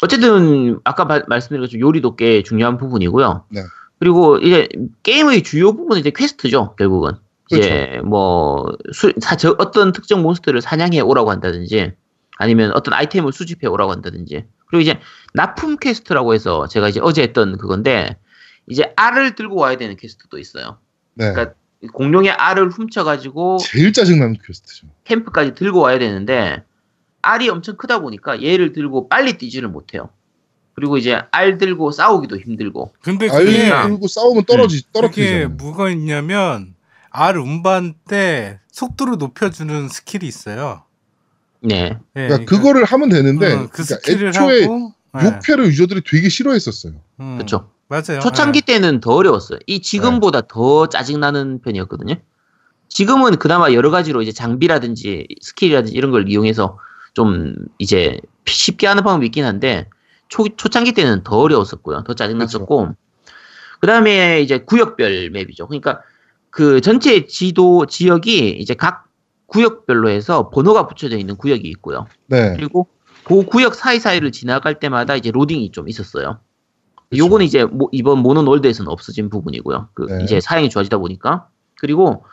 어쨌든 0.02 0.80
아까 0.84 1.08
바- 1.08 1.24
말씀드린 1.28 1.62
것처럼 1.62 1.82
요리도 1.82 2.16
꽤 2.16 2.42
중요한 2.44 2.78
부분이고요. 2.78 3.46
네. 3.50 3.62
그리고 4.00 4.38
이제 4.40 4.68
게임의 5.04 5.44
주요 5.44 5.74
부분은 5.74 6.00
이제 6.00 6.12
퀘스트죠. 6.16 6.76
결국은 6.78 7.12
이제 7.52 8.00
뭐 8.06 8.66
수, 8.94 9.14
사- 9.22 9.36
저 9.36 9.56
어떤 9.60 9.92
특정 9.92 10.22
몬스터를 10.24 10.62
사냥해 10.62 11.02
오라고 11.02 11.30
한다든지 11.30 11.92
아니면 12.41 12.71
어떤 12.73 12.93
아이템을 12.95 13.32
수집해 13.32 13.67
오라고 13.67 13.91
한다든지 13.91 14.45
그리고 14.65 14.82
이제 14.82 14.99
납품 15.34 15.77
퀘스트라고 15.77 16.34
해서 16.34 16.67
제가 16.67 16.89
이제 16.89 16.99
어제 17.01 17.21
했던 17.21 17.58
그건데 17.58 18.17
이제 18.67 18.91
알을 18.95 19.36
들고 19.36 19.56
와야 19.56 19.77
되는 19.77 19.95
퀘스트도 19.95 20.39
있어요. 20.39 20.80
네. 21.13 21.32
그러니까 21.32 21.56
공룡의 21.93 22.32
알을 22.32 22.69
훔쳐가지고 22.69 23.58
제일 23.60 23.93
짜증나는 23.93 24.38
퀘스트죠. 24.45 24.88
캠프까지 25.04 25.54
들고 25.54 25.80
와야 25.82 25.99
되는데 25.99 26.63
알이 27.21 27.47
엄청 27.49 27.77
크다 27.77 27.99
보니까 27.99 28.41
얘를 28.41 28.73
들고 28.73 29.08
빨리 29.08 29.38
뛰지를 29.38 29.69
못해요. 29.69 30.10
그리고 30.73 30.97
이제 30.97 31.21
알 31.30 31.60
들고 31.60 31.91
싸우기도 31.91 32.38
힘들고. 32.38 32.93
근데 33.01 33.30
알 33.30 33.45
그게 33.45 33.69
들고 33.69 34.08
싸우면 34.08 34.45
떨어지 34.45 34.82
그게 34.82 34.91
떨어뜨리잖아요. 34.93 35.49
뭐가 35.49 35.91
있냐면 35.91 36.73
알 37.12 37.38
운반 37.38 37.93
때 38.08 38.60
속도를 38.71 39.17
높여주는 39.17 39.89
스킬이 39.89 40.27
있어요. 40.27 40.86
네. 41.62 41.97
예, 42.15 42.28
그러니까 42.28 42.45
그거를 42.45 42.84
하면 42.86 43.10
되는데 43.10 43.54
어, 43.54 43.69
그 43.71 43.84
그러니까 43.84 43.84
스킬을 43.84 44.28
애초에 44.30 44.63
하고 44.63 44.93
예, 45.21 45.26
요 45.26 45.35
퀘를 45.35 45.67
유저들이 45.67 46.02
되게 46.06 46.30
싫어했었어요. 46.30 46.93
음, 47.19 47.38
그렇죠. 47.38 47.69
맞아요. 47.88 48.19
초창기 48.21 48.63
예. 48.67 48.74
때는 48.74 49.02
더 49.02 49.13
어려웠어요. 49.13 49.60
이 49.67 49.82
지금보다 49.82 50.41
더 50.47 50.88
짜증나는 50.88 51.62
편이었거든요. 51.62 52.15
지금은 52.88 53.38
그나마 53.38 53.71
여러 53.74 53.89
가지로 53.89 54.21
이제 54.21 54.32
장비라든지 54.32 55.28
스킬이라든지 55.41 55.93
이런 55.95 56.12
걸 56.12 56.30
이용해서 56.30 56.78
좀 57.13 57.56
이제 57.78 58.19
쉽게 58.45 58.88
하는 58.88 59.04
방법이 59.04 59.26
있긴 59.28 59.45
한데 59.45 59.88
초, 60.30 60.47
초창기 60.47 60.93
때는 60.93 61.24
더 61.24 61.38
어려웠었고요. 61.38 62.04
더 62.04 62.13
짜증났었고 62.13 62.95
그 63.80 63.88
다음에 63.88 64.41
이제 64.41 64.60
구역별 64.60 65.30
맵이죠. 65.32 65.67
그러니까 65.67 66.02
그 66.50 66.82
전체 66.82 67.26
지도 67.26 67.86
지역이 67.86 68.52
이제 68.52 68.74
각 68.74 69.06
구역별로 69.52 70.10
해서 70.10 70.50
번호가 70.50 70.88
붙여져 70.88 71.18
있는 71.18 71.36
구역이 71.36 71.68
있고요. 71.70 72.08
네. 72.28 72.54
그리고 72.56 72.88
그 73.26 73.44
구역 73.46 73.76
사이사이를 73.76 74.32
지나갈 74.32 74.80
때마다 74.80 75.16
이제 75.16 75.30
로딩이 75.30 75.72
좀 75.72 75.90
있었어요. 75.90 76.40
그쵸. 77.10 77.26
요거는 77.26 77.46
이제 77.46 77.66
모- 77.66 77.90
이번 77.92 78.20
모넌 78.20 78.39
월드에서는 78.39 78.89
없어진 78.90 79.30
부분이고요. 79.30 79.90
그 79.94 80.04
네. 80.06 80.24
이제 80.24 80.40
사양이 80.40 80.70
좋아지다 80.70 80.98
보니까 81.00 81.50
그리고 81.80 82.24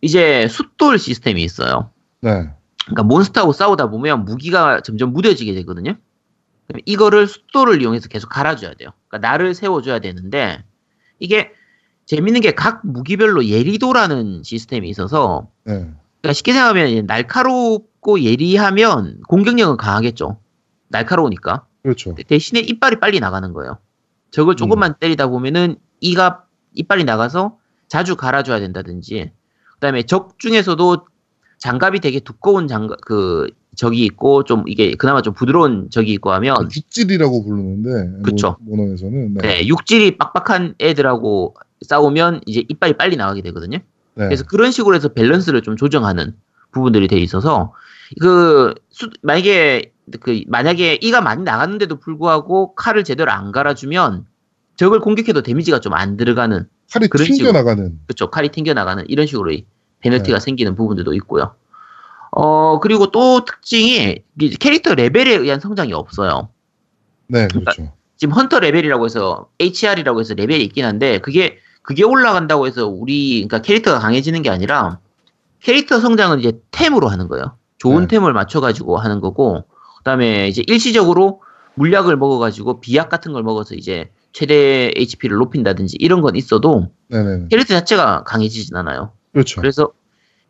이제 0.00 0.46
숫돌 0.48 0.98
시스템이 1.00 1.42
있어요. 1.42 1.90
네. 2.20 2.48
그러니까 2.84 3.02
몬스터하고 3.02 3.52
싸우다 3.52 3.90
보면 3.90 4.24
무기가 4.24 4.80
점점 4.80 5.12
무뎌지게 5.12 5.52
되거든요. 5.54 5.94
이거를 6.84 7.26
숫돌을 7.26 7.82
이용해서 7.82 8.08
계속 8.08 8.28
갈아줘야 8.28 8.74
돼요. 8.74 8.90
그러니까 9.08 9.28
날을 9.28 9.54
세워줘야 9.54 9.98
되는데 9.98 10.64
이게 11.18 11.50
재밌는 12.06 12.40
게 12.40 12.52
각 12.52 12.82
무기별로 12.86 13.46
예리도라는 13.46 14.42
시스템이 14.44 14.88
있어서 14.88 15.48
네. 15.64 15.92
그러니까 16.26 16.32
쉽게 16.32 16.52
생각하면 16.52 17.06
날카롭고 17.06 18.20
예리하면 18.22 19.20
공격력은 19.28 19.76
강하겠죠. 19.76 20.38
날카로우니까. 20.88 21.66
그렇죠. 21.82 22.14
대신에 22.26 22.60
이빨이 22.60 22.96
빨리 22.96 23.20
나가는 23.20 23.52
거예요. 23.52 23.78
적을 24.32 24.56
조금만 24.56 24.94
때리다 24.98 25.28
보면은 25.28 25.76
이가 26.00 26.44
이빨이 26.74 27.04
나가서 27.04 27.58
자주 27.88 28.16
갈아줘야 28.16 28.58
된다든지. 28.58 29.30
그다음에 29.74 30.02
적 30.02 30.38
중에서도 30.38 31.06
장갑이 31.58 32.00
되게 32.00 32.18
두꺼운 32.20 32.66
장갑 32.66 33.00
그 33.02 33.46
적이 33.76 34.04
있고 34.06 34.42
좀 34.44 34.64
이게 34.66 34.94
그나마 34.96 35.22
좀 35.22 35.32
부드러운 35.32 35.90
적이 35.90 36.12
있고 36.14 36.32
하면 36.32 36.56
육질이라고 36.74 37.44
부르는데. 37.44 38.20
모- 38.58 38.76
모노에서는 38.76 39.34
네. 39.34 39.40
네, 39.42 39.66
육질이 39.68 40.18
빡빡한 40.18 40.74
애들하고 40.80 41.54
싸우면 41.82 42.40
이제 42.46 42.64
이빨이 42.68 42.94
빨리 42.94 43.16
나가게 43.16 43.42
되거든요. 43.42 43.78
네. 44.16 44.24
그래서 44.26 44.44
그런 44.44 44.70
식으로 44.70 44.96
해서 44.96 45.08
밸런스를 45.08 45.62
좀 45.62 45.76
조정하는 45.76 46.34
부분들이 46.72 47.06
돼 47.08 47.18
있어서 47.18 47.72
그 48.20 48.74
수- 48.90 49.10
만약에 49.22 49.92
그 50.20 50.42
만약에 50.46 50.98
이가 51.02 51.20
많이 51.20 51.42
나갔는데도 51.42 51.98
불구하고 51.98 52.74
칼을 52.74 53.04
제대로 53.04 53.30
안 53.30 53.52
갈아주면 53.52 54.24
적을 54.76 55.00
공격해도 55.00 55.42
데미지가 55.42 55.80
좀 55.80 55.94
안 55.94 56.16
들어가는 56.16 56.66
칼이 56.92 57.08
그런 57.08 57.24
튕겨 57.26 57.34
식으로. 57.36 57.52
나가는. 57.52 57.98
그쵸 58.06 58.30
칼이 58.30 58.48
튕겨 58.50 58.74
나가는 58.74 59.04
이런 59.08 59.26
식으로 59.26 59.52
이 59.52 59.64
페널티가 60.00 60.38
네. 60.38 60.44
생기는 60.44 60.74
부분들도 60.74 61.12
있고요. 61.14 61.54
어 62.30 62.78
그리고 62.80 63.10
또 63.10 63.44
특징이 63.44 64.22
이 64.40 64.50
캐릭터 64.56 64.94
레벨에 64.94 65.34
의한 65.34 65.60
성장이 65.60 65.92
없어요. 65.92 66.48
네, 67.28 67.48
그러니까 67.48 67.72
그렇죠. 67.72 67.92
지금 68.16 68.34
헌터 68.34 68.60
레벨이라고 68.60 69.04
해서 69.04 69.48
HR이라고 69.60 70.20
해서 70.20 70.34
레벨이 70.34 70.62
있긴 70.64 70.84
한데 70.84 71.18
그게 71.18 71.58
그게 71.86 72.02
올라간다고 72.02 72.66
해서 72.66 72.88
우리 72.88 73.46
그러니까 73.46 73.62
캐릭터가 73.62 74.00
강해지는 74.00 74.42
게 74.42 74.50
아니라 74.50 74.98
캐릭터 75.60 76.00
성장은 76.00 76.40
이제 76.40 76.52
템으로 76.72 77.06
하는 77.08 77.28
거예요. 77.28 77.56
좋은 77.78 78.02
네. 78.02 78.08
템을 78.08 78.32
맞춰 78.32 78.60
가지고 78.60 78.98
하는 78.98 79.20
거고 79.20 79.64
그다음에 79.98 80.48
이제 80.48 80.64
일시적으로 80.66 81.42
물약을 81.74 82.16
먹어 82.16 82.38
가지고 82.38 82.80
비약 82.80 83.08
같은 83.08 83.32
걸 83.32 83.44
먹어서 83.44 83.76
이제 83.76 84.10
최대 84.32 84.90
HP를 84.96 85.36
높인다든지 85.36 85.96
이런 86.00 86.22
건 86.22 86.34
있어도 86.34 86.90
네네. 87.08 87.46
캐릭터 87.50 87.74
자체가 87.74 88.24
강해지진 88.24 88.74
않아요. 88.76 89.12
그렇죠. 89.32 89.60
그래서 89.60 89.92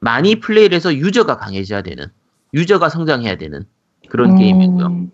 많이 0.01 0.41
플레이를 0.41 0.75
해서 0.75 0.95
유저가 0.95 1.37
강해져야 1.37 1.83
되는 1.83 2.07
유저가 2.55 2.89
성장해야 2.89 3.37
되는 3.37 3.67
그런 4.09 4.31
음. 4.31 4.37
게임이고요. 4.39 5.07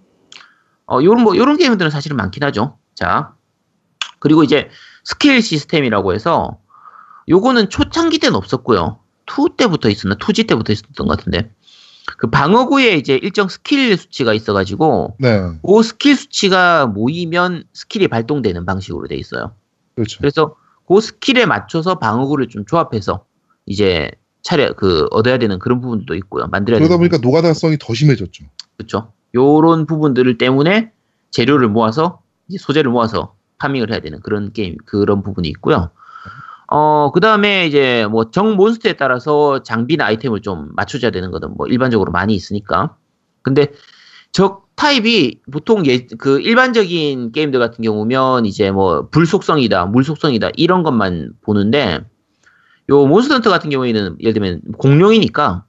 어, 0.86 1.02
요런 1.02 1.24
뭐, 1.24 1.36
요런 1.36 1.56
게임들은 1.56 1.90
사실은 1.90 2.16
많긴 2.16 2.44
하죠. 2.44 2.78
자. 2.94 3.34
그리고 4.20 4.44
이제 4.44 4.68
스킬 5.04 5.42
시스템이라고 5.42 6.14
해서 6.14 6.58
요거는 7.28 7.68
초창기 7.68 8.18
때는 8.18 8.36
없었고요. 8.36 8.98
2 9.26 9.56
때부터 9.56 9.88
있었나? 9.88 10.16
2G 10.16 10.48
때부터 10.48 10.72
있었던 10.72 11.06
것 11.06 11.16
같은데. 11.16 11.50
그 12.18 12.28
방어구에 12.30 12.96
이제 12.96 13.14
일정 13.14 13.48
스킬 13.48 13.96
수치가 13.96 14.34
있어가지고 14.34 15.16
네, 15.20 15.40
그 15.64 15.82
스킬 15.82 16.16
수치가 16.16 16.86
모이면 16.86 17.64
스킬이 17.72 18.08
발동되는 18.08 18.66
방식으로 18.66 19.06
돼 19.06 19.14
있어요. 19.14 19.52
그렇죠. 19.94 20.18
그래서 20.18 20.56
그 20.86 21.00
스킬에 21.00 21.46
맞춰서 21.46 21.98
방어구를 22.00 22.48
좀 22.48 22.66
조합해서 22.66 23.24
이제 23.66 24.10
차례 24.42 24.68
그 24.72 25.06
얻어야 25.12 25.38
되는 25.38 25.60
그런 25.60 25.80
부분도 25.80 26.16
있고요. 26.16 26.48
만들어야 26.48 26.80
그러다 26.80 26.96
보니까 26.96 27.18
노가다성이 27.18 27.76
더 27.78 27.94
심해졌죠. 27.94 28.44
그렇죠. 28.76 29.12
요런 29.34 29.86
부분들을 29.86 30.38
때문에 30.38 30.90
재료를 31.30 31.68
모아서 31.68 32.20
이제 32.48 32.58
소재를 32.58 32.90
모아서 32.90 33.36
파밍을 33.62 33.90
해야 33.92 34.00
되는 34.00 34.20
그런 34.20 34.52
게임 34.52 34.76
그런 34.84 35.22
부분이 35.22 35.48
있고요. 35.48 35.90
어 36.68 37.10
그 37.14 37.20
다음에 37.20 37.66
이제 37.66 38.06
뭐 38.10 38.30
정 38.30 38.56
몬스터에 38.56 38.94
따라서 38.94 39.62
장비나 39.62 40.04
아이템을 40.06 40.40
좀 40.40 40.70
맞춰줘야 40.74 41.10
되는 41.12 41.30
거는 41.30 41.54
뭐 41.56 41.66
일반적으로 41.68 42.10
많이 42.12 42.34
있으니까. 42.34 42.96
근데 43.42 43.68
적 44.32 44.68
타입이 44.74 45.40
보통 45.52 45.84
예, 45.86 46.06
그 46.18 46.40
일반적인 46.40 47.32
게임들 47.32 47.60
같은 47.60 47.84
경우면 47.84 48.46
이제 48.46 48.70
뭐 48.70 49.08
불속성이다, 49.10 49.86
물속성이다 49.86 50.50
이런 50.56 50.82
것만 50.82 51.34
보는데 51.42 52.00
요 52.88 53.06
몬스터 53.06 53.34
헌터 53.34 53.50
같은 53.50 53.70
경우에는 53.70 54.16
예를 54.20 54.32
들면 54.32 54.62
공룡이니까 54.78 55.64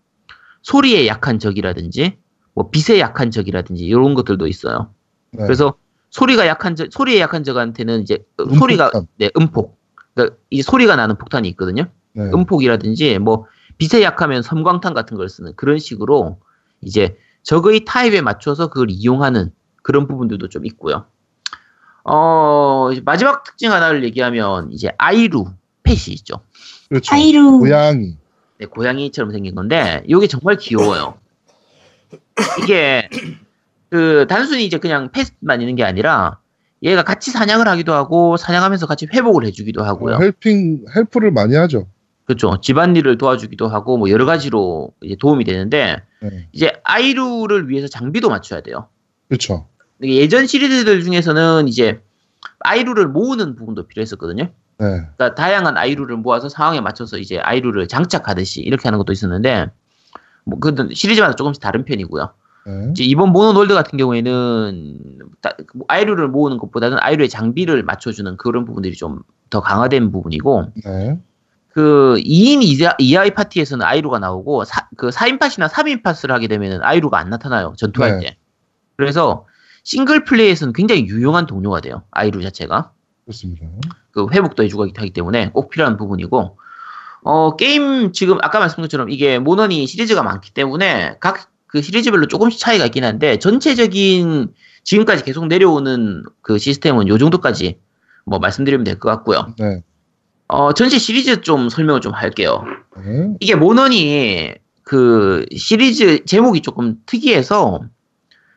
소리에 0.64 1.06
약한 1.08 1.38
적이라든지 1.40 2.18
뭐 2.56 2.70
빛에 2.72 3.00
약한 3.00 3.30
적이라든지 3.30 3.84
이런 3.84 4.14
것들도 4.16 4.48
있어요. 4.48 4.94
네. 5.32 5.44
그래서 5.44 5.76
소리가 6.14 6.46
약한 6.46 6.76
적, 6.76 6.88
소리에 6.92 7.20
약한 7.20 7.44
적한테는 7.44 8.02
이제 8.04 8.24
음폭탄. 8.40 8.60
소리가 8.60 8.92
네 9.18 9.32
음폭, 9.36 9.80
그러니까 10.14 10.38
이 10.52 10.62
소리가 10.62 10.96
나는 10.96 11.18
폭탄이 11.18 11.50
있거든요. 11.50 11.88
네. 12.14 12.24
음폭이라든지 12.26 13.18
뭐 13.18 13.48
빛에 13.80 14.04
약하면 14.04 14.44
섬광탄 14.44 14.94
같은 14.94 15.18
걸 15.18 15.28
쓰는 15.28 15.54
그런 15.56 15.80
식으로 15.80 16.40
이제 16.82 17.18
적의 17.42 17.86
타입에 17.86 18.22
맞춰서 18.22 18.68
그걸 18.68 18.92
이용하는 18.92 19.52
그런 19.82 20.08
부분들도 20.08 20.50
좀 20.50 20.68
있고요. 20.68 21.08
어 22.04 22.92
마지막 23.04 23.44
특징 23.44 23.72
하나를 23.72 24.04
얘기하면 24.04 24.72
이제 24.72 24.92
아이루 25.00 25.46
펫이 25.82 26.14
있죠. 26.14 26.36
그렇죠. 26.90 27.16
아이루. 27.16 27.58
고양이. 27.58 28.18
네, 28.60 28.68
고양이처럼 28.68 29.32
생긴 29.32 29.56
건데 29.56 30.04
이게 30.06 30.28
정말 30.28 30.58
귀여워요. 30.58 31.16
이게 32.62 33.10
그 33.94 34.26
단순히 34.28 34.66
이제 34.66 34.80
그냥 34.80 35.12
펫만 35.12 35.62
있는 35.62 35.76
게 35.76 35.84
아니라 35.84 36.40
얘가 36.82 37.04
같이 37.04 37.30
사냥을 37.30 37.68
하기도 37.68 37.94
하고 37.94 38.38
사냥하면서 38.38 38.88
같이 38.88 39.06
회복을 39.06 39.46
해주기도 39.46 39.84
하고요. 39.84 40.16
어, 40.16 40.20
helping 40.20 40.86
help를 40.96 41.30
많이 41.30 41.56
하죠. 41.56 41.86
그렇죠. 42.26 42.60
집안일을 42.60 43.20
도와주기도 43.20 43.68
하고 43.68 44.00
뭐 44.00 44.10
여러 44.10 44.26
가지로 44.26 44.94
이제 45.04 45.16
도움이 45.20 45.44
되는데 45.44 45.98
네. 46.22 46.48
이제 46.54 46.72
아이루를 46.84 47.70
위해서 47.70 47.88
장비도 47.88 48.30
맞춰야 48.30 48.62
돼요. 48.62 48.88
그렇죠. 49.28 49.68
예전 50.02 50.48
시리즈들 50.48 51.04
중에서는 51.04 51.68
이제 51.68 52.02
아이루를 52.62 53.10
모으는 53.10 53.56
부분도 53.56 53.86
필요했었거든요. 53.86 54.46
네. 54.46 54.52
그러니까 54.80 55.36
다양한 55.36 55.78
아이루를 55.78 56.18
모아서 56.18 56.50
상황에 56.50 56.82
맞춰서 56.82 57.20
이제 57.20 57.38
아이루를 57.38 57.88
장착하듯이 57.88 58.62
이렇게 58.62 58.88
하는 58.88 58.98
것도 58.98 59.14
있었는데 59.14 59.68
뭐 60.46 60.60
그건 60.60 60.90
시리즈마다 60.92 61.36
조금씩 61.36 61.62
다른 61.62 61.86
편이고요. 61.86 62.34
네. 62.66 62.88
이제 62.92 63.04
이번 63.04 63.32
모노놀드 63.32 63.74
같은 63.74 63.98
경우에는 63.98 65.20
따- 65.42 65.56
뭐 65.74 65.86
아이루를 65.90 66.28
모으는 66.30 66.58
것보다는 66.58 66.98
아이루의 67.02 67.30
장비를 67.30 67.84
맞춰주는 67.84 68.38
그런 68.38 68.66
부분들이 68.66 68.96
좀 68.96 69.24
더 69.50 69.62
강화된 69.62 70.12
부분이고 70.12 70.72
네. 70.84 71.20
그 71.70 72.16
2인 72.18 72.64
이하, 72.64 72.96
이하의 72.98 73.36
파티에서는 73.36 73.86
아이루가 73.86 74.18
나오고 74.18 74.66
사, 74.66 74.88
그 74.98 75.10
4인 75.10 75.38
팟이나 75.38 75.68
3인 75.68 76.02
팟을 76.02 76.32
하게 76.32 76.48
되면은 76.48 76.82
아이루가 76.82 77.20
안 77.20 77.30
나타나요 77.30 77.76
전투할 77.78 78.18
네. 78.18 78.26
때 78.26 78.38
그래서 78.98 79.46
싱글 79.84 80.24
플레이에서는 80.24 80.74
굉장히 80.74 81.06
유용한 81.06 81.46
동료가 81.46 81.82
돼요 81.82 82.02
아이루 82.10 82.42
자체가 82.42 82.94
그렇습니다. 83.26 83.68
그 84.12 84.26
회복도 84.32 84.64
해주고 84.64 84.88
하기 84.96 85.12
때문에 85.12 85.52
꼭 85.52 85.70
필요한 85.70 85.98
부분이고 85.98 86.58
어 87.26 87.56
게임 87.56 88.12
지금 88.12 88.40
아까 88.42 88.58
말씀드린 88.58 88.86
것처럼 88.86 89.10
이게 89.12 89.38
모넌이 89.38 89.86
시리즈가 89.86 90.24
많기 90.24 90.52
때문에 90.52 91.18
각 91.20 91.52
그 91.74 91.82
시리즈별로 91.82 92.28
조금씩 92.28 92.60
차이가 92.60 92.86
있긴 92.86 93.04
한데 93.04 93.40
전체적인 93.40 94.54
지금까지 94.84 95.24
계속 95.24 95.48
내려오는 95.48 96.22
그 96.44 96.60
시스템은 96.60 97.08
요 97.08 97.18
정도까지 97.18 97.80
뭐 98.26 98.38
말씀드리면 98.38 98.84
될 98.84 99.00
것 99.00 99.10
같고요. 99.10 99.56
네. 99.58 99.82
어 100.48 100.74
전체 100.74 101.00
시리즈 101.00 101.42
좀 101.42 101.70
설명을 101.70 102.00
좀 102.02 102.14
할게요. 102.14 102.64
네. 103.04 103.30
이게 103.40 103.56
모넌이 103.56 104.54
그 104.84 105.48
시리즈 105.58 106.24
제목이 106.26 106.62
조금 106.62 106.98
특이해서 107.08 107.82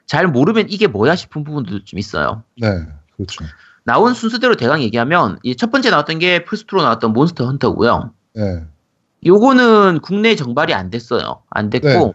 잘 0.05 0.27
모르면 0.27 0.67
이게 0.69 0.87
뭐야 0.87 1.17
싶은 1.17 1.43
부분도 1.43 1.85
좀 1.85 1.99
있어요. 1.99 2.43
네. 2.61 2.69
그렇죠. 3.17 3.47
나온 3.85 4.13
순서대로 4.13 4.57
대강 4.57 4.83
얘기하면 4.83 5.39
이 5.43 5.57
첫 5.57 5.71
번째 5.71 5.89
나왔던 5.89 6.19
게 6.19 6.45
플스2로 6.45 6.83
나왔던 6.83 7.15
몬스터 7.15 7.47
헌터고요. 7.47 8.13
네. 8.35 8.63
요거는 9.25 10.01
국내 10.03 10.35
정발이 10.37 10.75
안 10.75 10.91
됐어요. 10.91 11.43
안 11.49 11.71
됐고 11.71 11.89
네. 11.89 12.13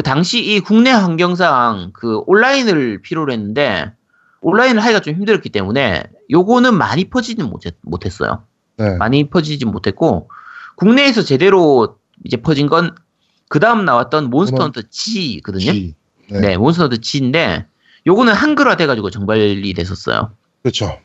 그 0.00 0.02
당시 0.02 0.42
이 0.42 0.60
국내 0.60 0.90
환경상 0.90 1.90
그 1.92 2.22
온라인을 2.26 3.02
필요로 3.02 3.32
했는데 3.32 3.92
온라인을 4.40 4.82
하기가 4.82 5.00
좀 5.00 5.14
힘들었기 5.14 5.50
때문에 5.50 6.04
요거는 6.30 6.74
많이 6.74 7.10
퍼지진 7.10 7.44
못했, 7.46 7.74
못했어요. 7.82 8.44
네. 8.78 8.96
많이 8.96 9.28
퍼지진 9.28 9.70
못했고 9.70 10.30
국내에서 10.76 11.22
제대로 11.22 11.98
이제 12.24 12.36
퍼진 12.38 12.66
건 12.66 12.94
그 13.50 13.58
다음 13.58 13.84
나왔던 13.84 14.30
몬스터 14.30 14.62
헌터 14.62 14.82
G거든요. 14.90 15.72
G. 15.72 15.94
네. 16.30 16.40
네, 16.40 16.56
몬스터 16.56 16.84
헌터 16.84 16.98
G인데 16.98 17.66
요거는 18.06 18.32
한글화 18.32 18.76
돼가지고 18.76 19.10
정발이 19.10 19.74
됐었어요. 19.74 20.30
그렇죠. 20.62 20.96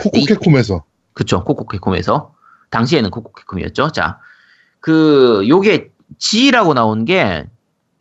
코코캡콤에서. 0.00 0.84
그쵸, 1.14 1.42
코코캡콤에서. 1.42 2.32
당시에는 2.70 3.10
코코캡콤이었죠. 3.10 3.90
자, 3.90 4.20
그, 4.78 5.44
요게 5.48 5.90
G라고 6.18 6.74
나온 6.74 7.04
게, 7.04 7.46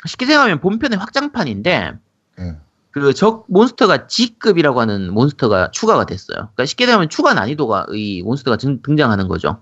쉽게 0.06 0.26
생각하면 0.26 0.60
본편의 0.60 0.98
확장판인데, 0.98 1.94
네. 2.38 2.58
그 2.92 3.15
적 3.15 3.46
몬스터가 3.50 4.08
G급이라고 4.08 4.82
하는 4.82 5.14
몬스터가 5.14 5.72
추가가 5.72 6.06
됐어요. 6.06 6.38
그러니까 6.38 6.66
쉽게 6.66 6.86
생각하면 6.86 7.10
추가 7.10 7.34
난이도가 7.34 7.88
이 7.94 8.22
몬스터가 8.24 8.58
등, 8.58 8.82
등장하는 8.82 9.28
거죠. 9.28 9.62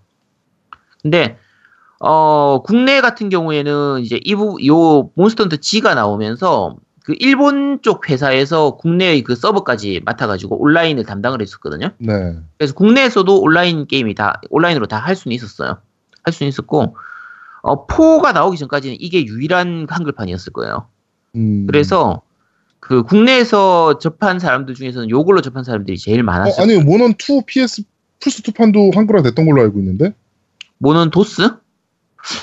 근데 1.02 1.38
어 2.00 2.62
국내 2.64 3.02
같은 3.02 3.30
경우에는 3.30 4.02
이제 4.02 4.20
이부 4.24 4.58
요 4.68 5.10
몬스터 5.16 5.44
헌터 5.44 5.58
G가 5.58 5.96
나오면서 5.96 6.78
그 7.04 7.16
일본 7.20 7.82
쪽 7.82 8.10
회사에서 8.10 8.78
국내의 8.78 9.24
그 9.24 9.36
서버까지 9.36 10.02
맡아가지고 10.06 10.62
온라인을 10.62 11.04
담당을 11.06 11.42
했었거든요. 11.42 11.90
네. 11.98 12.38
그래서 12.58 12.74
국내에서도 12.76 13.42
온라인 13.42 13.88
게임이 13.88 14.16
다 14.16 14.42
온라인으로 14.50 14.88
다 14.88 15.00
할 15.00 15.16
수는 15.16 15.36
있었어요. 15.36 15.78
할 16.24 16.34
수는 16.34 16.50
있었고 16.50 16.96
어 17.64 17.86
4가 17.88 18.34
나오기 18.34 18.58
전까지는 18.58 18.98
이게 19.00 19.26
유일한 19.26 19.88
한글판이었을 19.90 20.54
거예요. 20.54 20.88
음. 21.36 21.66
그래서 21.68 22.22
그 22.80 23.04
국내에서 23.04 23.98
접한 24.00 24.40
사람들 24.40 24.76
중에서는 24.76 25.10
요걸로 25.10 25.42
접한 25.42 25.64
사람들이 25.64 25.98
제일 25.98 26.22
어, 26.22 26.24
많았어요. 26.24 26.64
아니요. 26.64 26.82
몬헌 26.82 27.12
2 27.12 27.44
PS 27.46 27.84
플스 28.20 28.42
2 28.48 28.52
판도 28.54 28.92
한글화 28.96 29.22
됐던 29.24 29.46
걸로 29.46 29.62
알고 29.62 29.80
있는데. 29.80 30.14
몬헌 30.80 31.10
dos? 31.12 31.50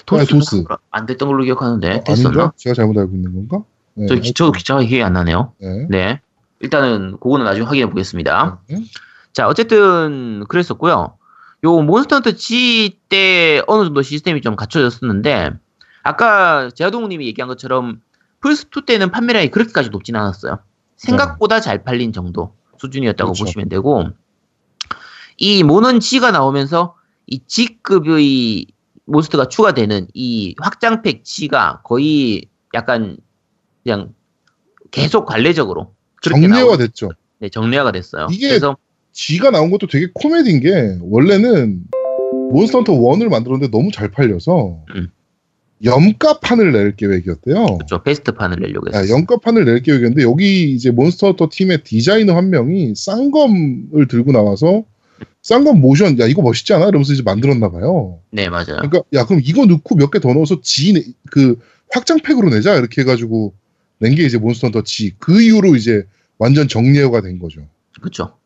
dos 0.06 0.26
dos. 0.26 0.64
안 0.90 1.06
됐던 1.06 1.28
걸로 1.28 1.44
기억하는데 1.44 1.90
어, 1.90 2.04
됐었나? 2.04 2.28
아닌가? 2.28 2.52
제가 2.56 2.74
잘못 2.74 2.98
알고 2.98 3.14
있는 3.14 3.32
건가? 3.34 3.64
네. 3.94 4.06
저, 4.06 4.14
기- 4.16 4.32
저 4.34 4.50
기차가 4.50 4.80
기억이 4.80 5.02
안 5.02 5.12
나네요. 5.12 5.52
네. 5.60 5.86
네. 5.88 6.20
일단은 6.60 7.18
그거는 7.20 7.44
나중에 7.44 7.64
확인해 7.66 7.88
보겠습니다. 7.88 8.60
네. 8.68 8.84
자, 9.32 9.46
어쨌든 9.48 10.44
그랬었고요. 10.48 11.16
요 11.64 11.80
몬스터 11.82 12.16
헌터 12.16 12.32
G 12.32 12.98
때 13.08 13.62
어느 13.66 13.84
정도 13.84 14.02
시스템이 14.02 14.40
좀 14.42 14.54
갖춰졌었는데 14.56 15.50
아까 16.02 16.68
제아동님이 16.74 17.26
얘기한 17.26 17.48
것처럼 17.48 18.02
플스2 18.40 18.84
때는 18.84 19.10
판매량이 19.10 19.50
그렇게까지 19.50 19.88
높진 19.88 20.16
않았어요. 20.16 20.58
생각보다 20.96 21.60
잘 21.60 21.82
팔린 21.82 22.12
정도 22.12 22.54
수준이었다고 22.78 23.32
그렇죠. 23.32 23.44
보시면 23.44 23.68
되고 23.70 24.08
이 25.38 25.62
몬헌 25.62 26.00
G가 26.00 26.30
나오면서 26.30 26.96
이 27.26 27.40
G급의 27.46 28.66
몬스터가 29.06 29.48
추가되는 29.48 30.08
이 30.12 30.54
확장팩 30.60 31.24
G가 31.24 31.80
거의 31.82 32.44
약간 32.74 33.16
그냥 33.82 34.12
계속 34.90 35.24
관례적으로 35.24 35.94
정례화가 36.20 36.60
나오- 36.60 36.76
됐죠. 36.76 37.10
네, 37.38 37.48
정례화가 37.48 37.92
됐어요. 37.92 38.26
이게 38.30 38.48
그래서 38.48 38.76
G가 39.14 39.50
나온 39.50 39.70
것도 39.70 39.86
되게 39.86 40.08
코미디인 40.12 40.60
게 40.60 40.98
원래는 41.00 41.84
몬스터 42.52 42.78
헌터 42.78 42.92
1을 42.94 43.28
만들었는데 43.28 43.70
너무 43.70 43.90
잘 43.92 44.10
팔려서 44.10 44.82
음. 44.96 45.08
염가판을 45.84 46.72
낼 46.72 46.96
계획이었대요. 46.96 47.64
그렇죠. 47.78 48.02
베스트판을 48.02 48.58
내려고 48.60 48.86
아, 48.92 48.98
했어요. 48.98 49.14
염가판을 49.14 49.64
낼 49.64 49.82
계획이었는데 49.82 50.22
여기 50.24 50.72
이제 50.72 50.90
몬스터 50.90 51.28
헌터 51.28 51.48
팀의 51.52 51.84
디자이너 51.84 52.34
한 52.34 52.50
명이 52.50 52.94
쌍검을 52.96 54.08
들고 54.08 54.32
나와서 54.32 54.84
쌍검 55.42 55.80
모션 55.80 56.18
야 56.18 56.26
이거 56.26 56.42
멋있지 56.42 56.72
않아? 56.74 56.88
이러면서 56.88 57.12
이제 57.12 57.22
만들었나 57.22 57.70
봐요. 57.70 58.18
네, 58.30 58.48
맞아요. 58.48 58.64
그러니까 58.82 59.02
야 59.12 59.26
그럼 59.26 59.42
이거 59.44 59.66
넣고 59.66 59.94
몇 59.96 60.10
개 60.10 60.18
더 60.18 60.32
넣어서 60.32 60.60
G 60.62 60.92
내- 60.94 61.02
그 61.30 61.58
확장팩으로 61.92 62.48
내자 62.50 62.74
이렇게 62.76 63.02
해가지고 63.02 63.54
낸 63.98 64.14
게 64.16 64.24
이제 64.24 64.38
몬스터 64.38 64.68
헌터 64.68 64.82
G 64.84 65.12
그 65.18 65.40
이후로 65.42 65.76
이제 65.76 66.04
완전 66.38 66.66
정리화가 66.66 67.20
된 67.20 67.38
거죠. 67.38 67.60
그렇죠. 68.00 68.36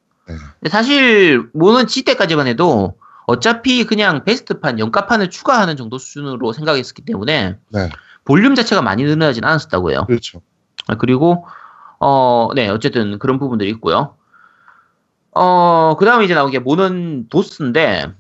네. 0.61 0.69
사실 0.71 1.49
모는 1.53 1.87
G 1.87 2.05
때까지만 2.05 2.47
해도 2.47 2.97
어차피 3.27 3.85
그냥 3.85 4.25
베스트판, 4.25 4.79
연가판을 4.79 5.31
추가하는 5.31 5.77
정도 5.77 5.99
수준으로 5.99 6.53
생각했었기 6.53 7.03
때문에 7.03 7.57
네. 7.69 7.91
볼륨 8.25 8.55
자체가 8.55 8.83
많이 8.83 9.05
늘어나진 9.05 9.45
않았었다고 9.45 9.91
해요. 9.91 10.05
그렇죠. 10.07 10.41
아, 10.87 10.97
그리고 10.97 11.47
어, 12.01 12.49
네, 12.55 12.69
어쨌든 12.69 13.19
그런 13.19 13.39
부분들이 13.39 13.71
있고요. 13.71 14.17
어, 15.33 15.97
그 15.99 16.05
다음에 16.05 16.25
이제 16.25 16.35
나온 16.35 16.51
게 16.51 16.59
몬헌 16.59 17.29
dos인데 17.29 18.13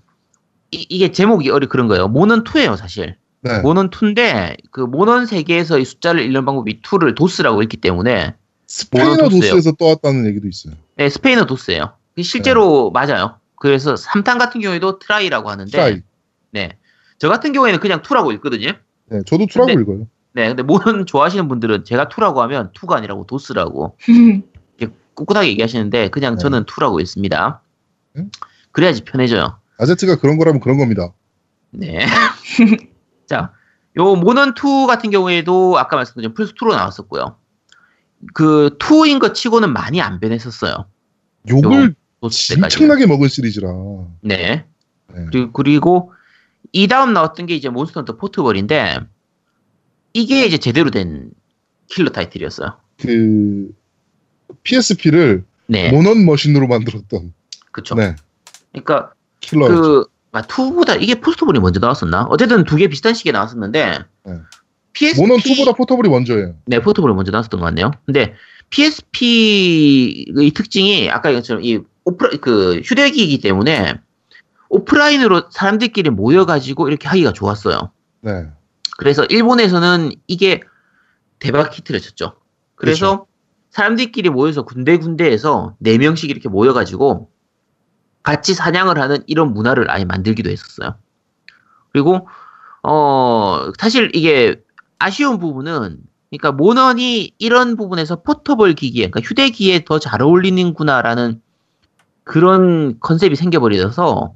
이, 0.71 0.99
게 0.99 1.13
제목이 1.13 1.51
원래 1.51 1.66
그런 1.67 1.89
거예요. 1.89 2.09
몬헌 2.09 2.45
2예요, 2.45 2.77
사실. 2.77 3.17
네. 3.41 3.61
몬헌 3.61 3.91
2인데 3.91 4.57
그 4.71 4.81
몬헌 4.81 5.27
세계에서의 5.27 5.85
숫자를 5.85 6.23
읽는 6.23 6.45
방법이 6.45 6.83
2를 6.83 7.15
dos라고 7.14 7.62
읽기 7.63 7.79
때문에 7.79 8.35
스페인어. 8.67 9.29
dos에서 9.29 9.73
떠왔다는 9.73 10.27
얘기도 10.27 10.49
있어요. 10.49 10.75
네, 10.97 11.09
스페인어 11.09 11.47
dos예요. 11.47 11.93
실제로 12.23 12.91
맞아요. 12.91 13.39
그래서 13.57 13.95
3탄 13.95 14.39
같은 14.39 14.61
경우에도 14.61 14.99
tri라고 14.99 15.51
하는데 15.51 15.71
tri. 15.71 16.03
네. 16.51 16.79
저 17.19 17.29
같은 17.29 17.53
경우에는 17.53 17.81
그냥 17.81 18.03
2라고 18.03 18.33
읽거든요. 18.35 18.73
네, 19.07 19.21
저도 19.27 19.47
two라고 19.47 19.66
근데- 19.66 19.83
읽어요. 19.83 20.07
네, 20.33 20.49
근데 20.49 20.62
몬헌 20.62 21.07
좋아하시는 21.07 21.49
분들은 21.49 21.85
제가 21.85 22.09
2라고 22.09 22.37
하면 22.37 22.71
2가 22.73 22.93
아니라고 22.97 23.27
dos라고 23.27 23.97
꿋꿋하게 25.14 25.49
얘기하시는데 25.49 26.11
그냥 26.11 26.35
네. 26.35 26.39
저는 26.39 26.64
2라고 26.64 27.01
읽습니다. 27.01 27.61
음? 28.16 28.31
그래야지 28.71 29.03
편해져요. 29.03 29.59
아제트가 29.79 30.16
그런 30.21 30.39
거라면 30.39 30.61
그런 30.61 30.79
겁니다. 30.79 31.12
네. 31.71 32.07
자, 33.27 33.53
요 33.97 34.14
몬헌 34.14 34.51
2 34.57 34.87
같은 34.87 35.11
경우에도 35.11 35.77
아까 35.77 35.97
말씀드린 35.97 36.35
플스2로 36.35 36.71
나왔었고요. 36.71 37.37
그 38.35 38.77
2인 38.79 39.19
것 39.19 39.35
치고는 39.35 39.73
많이 39.73 40.01
안 40.01 40.21
변했었어요. 40.21 40.87
욕을 41.49 41.89
또 41.89 41.95
엄청나게 42.31 43.07
먹은 43.07 43.29
시리즈라. 43.29 43.69
네. 44.23 44.64
네. 45.14 45.27
그리고, 45.31 45.53
그리고 45.53 46.12
이 46.73 46.87
다음 46.89 47.12
나왔던 47.12 47.47
게 47.47 47.55
이제 47.55 47.69
몬스터 47.69 48.01
헌터 48.01 48.16
포터블인데 48.16 48.99
이게 50.12 50.45
이제 50.45 50.59
제대로 50.59 50.91
된 50.91 51.31
킬러 51.89 52.11
타이틀이었어요. 52.11 52.77
그 53.01 53.71
PSP를 54.62 55.45
네, 55.66 55.91
몬헌 55.91 56.25
머신으로 56.25 56.66
만들었던 56.66 57.33
그쵸. 57.71 57.95
네 57.95 58.16
그러니까 58.73 59.12
킬러였죠. 59.41 59.83
그 59.83 60.05
아, 60.33 60.43
2보다 60.43 61.01
이게 61.01 61.14
포터블이 61.21 61.59
먼저 61.61 61.81
나왔었나? 61.81 62.27
어쨌든 62.31 62.64
두 62.64 62.77
개 62.77 62.89
비슷한 62.89 63.14
시기에 63.14 63.33
나왔었는데 63.33 63.99
네. 64.25 64.33
PSP 64.93 65.21
몬헌 65.21 65.39
2보다 65.39 65.77
포터블이 65.77 66.09
먼저예요. 66.09 66.57
네, 66.66 66.81
포터블이 66.81 67.14
먼저 67.14 67.31
나왔었던 67.31 67.61
것 67.61 67.66
같네요. 67.66 67.93
근데 68.05 68.35
PSP의 68.71 70.51
특징이 70.55 71.11
아까 71.11 71.33
얘기처럼 71.33 71.62
이 71.64 71.81
오프라 72.05 72.31
그 72.41 72.81
휴대기이기 72.85 73.41
때문에 73.41 74.01
오프라인으로 74.69 75.51
사람들끼리 75.51 76.11
모여가지고 76.11 76.89
이렇게 76.89 77.09
하기가 77.09 77.33
좋았어요. 77.33 77.93
네. 78.21 78.49
그래서 78.99 79.25
일본에서는 79.25 80.12
이게 80.27 80.61
대박 81.39 81.77
히트를 81.77 82.01
쳤죠. 82.01 82.35
그래서 82.75 83.27
사람들끼리 83.71 84.31
모여서 84.31 84.62
군데군데에서 84.62 85.77
네 85.79 85.99
명씩 85.99 86.31
이렇게 86.31 86.49
모여가지고 86.49 87.31
같이 88.23 88.55
사냥을 88.55 89.01
하는 89.01 89.23
이런 89.27 89.53
문화를 89.53 89.91
아예 89.91 90.05
만들기도 90.05 90.51
했었어요. 90.51 90.97
그리고 91.93 92.29
어 92.83 93.71
사실 93.79 94.11
이게 94.14 94.61
아쉬운 94.99 95.39
부분은 95.39 95.99
그러니까 96.31 96.53
모넌이 96.53 97.33
이런 97.39 97.76
부분에서 97.76 98.22
포터블 98.22 98.74
기기에 98.74 99.09
그러니까 99.11 99.20
휴대기에 99.26 99.85
더 99.85 99.99
잘 99.99 100.22
어울리는구나라는 100.22 101.41
그런 102.24 103.01
컨셉이 103.01 103.35
생겨버려서 103.37 104.35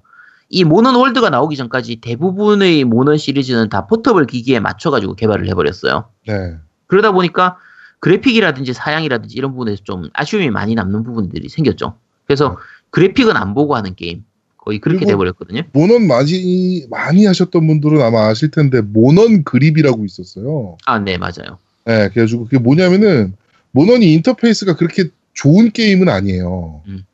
이 0.49 0.64
모넌 0.64 0.95
월드가 0.95 1.30
나오기 1.30 1.57
전까지 1.57 1.97
대부분의 1.97 2.84
모넌 2.84 3.16
시리즈는 3.18 3.68
다 3.68 3.86
포터블 3.86 4.26
기기에 4.26 4.61
맞춰가지고 4.61 5.14
개발을 5.14 5.49
해버렸어요. 5.49 6.07
네. 6.26 6.57
그러다 6.86 7.12
보니까 7.12 7.59
그래픽이라든지 8.01 8.72
사양이라든지 8.72 9.36
이런 9.36 9.53
부분에서 9.53 9.82
좀 9.84 10.09
아쉬움이 10.14 10.51
많이 10.51 10.74
남는 10.74 11.05
부분들이 11.05 11.49
생겼죠. 11.49 11.97
그래서 12.26 12.59
그래픽은 12.90 13.36
안 13.36 13.55
보고 13.55 13.76
하는 13.76 13.95
게임 13.95 14.24
거의 14.59 14.78
그렇게 14.78 15.05
돼버렸거든요. 15.07 15.62
모넌 15.72 16.07
많이 16.07 16.86
많이 16.90 17.26
하셨던 17.26 17.66
분들은 17.66 18.01
아마 18.03 18.26
아실 18.28 18.51
텐데 18.51 18.80
모넌 18.80 19.45
그립이라고 19.45 20.05
있었어요. 20.05 20.76
아, 20.86 20.99
네, 20.99 21.18
맞아요. 21.18 21.59
네, 21.85 22.09
그래가지고 22.11 22.45
그게 22.45 22.59
뭐냐면은 22.59 23.35
몬헌이 23.72 24.12
인터페이스가 24.14 24.76
그렇게 24.76 25.05
좋은 25.35 25.70
게임은 25.72 26.09
아니에요. 26.09 26.83
음. 26.87 27.05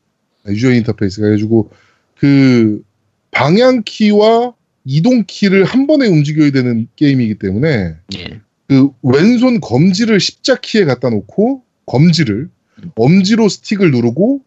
네, 0.45 0.53
유저 0.53 0.71
인터페이스가 0.73 1.25
그래가지고 1.27 1.69
그 2.17 2.83
방향 3.31 3.83
키와 3.85 4.53
이동 4.85 5.23
키를 5.27 5.63
한 5.63 5.87
번에 5.87 6.07
움직여야 6.07 6.51
되는 6.51 6.87
게임이기 6.95 7.35
때문에 7.35 7.95
예. 8.17 8.41
그 8.67 8.89
왼손 9.03 9.59
검지를 9.61 10.19
십자 10.19 10.55
키에 10.55 10.85
갖다 10.85 11.09
놓고 11.09 11.63
검지를 11.85 12.49
음. 12.83 12.91
엄지로 12.95 13.49
스틱을 13.49 13.91
누르고 13.91 14.41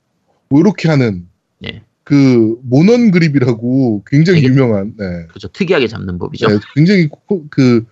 뭐 0.49 0.61
이렇게 0.61 0.89
하는 0.89 1.27
예. 1.65 1.83
그 2.05 2.59
몬헌 2.63 3.11
그립이라고 3.13 4.03
굉장히 4.07 4.41
되게- 4.43 4.53
유명한 4.53 4.95
네, 4.99 5.05
그렇죠. 5.29 5.49
특이하게 5.49 5.87
잡는 5.87 6.19
법이죠. 6.19 6.49
네, 6.49 6.59
굉장히 6.75 7.09
코- 7.09 7.47
그 7.49 7.87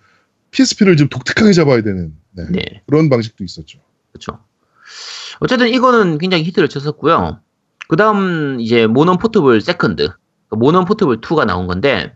PSP를 0.51 0.97
좀 0.97 1.09
독특하게 1.09 1.53
잡아야 1.53 1.81
되는 1.81 2.13
네, 2.31 2.45
네. 2.51 2.83
그런 2.87 3.09
방식도 3.09 3.43
있었죠. 3.43 3.79
그렇죠. 4.11 4.39
어쨌든 5.39 5.69
이거는 5.69 6.17
굉장히 6.17 6.43
히트를 6.43 6.69
쳤었고요. 6.69 7.39
그 7.87 7.95
다음 7.95 8.59
이제 8.59 8.87
몬헌 8.87 9.17
포터블 9.17 9.61
세컨드, 9.61 10.09
그 10.49 10.55
몬헌 10.55 10.85
포터블 10.85 11.21
2가 11.21 11.45
나온 11.45 11.67
건데 11.67 12.15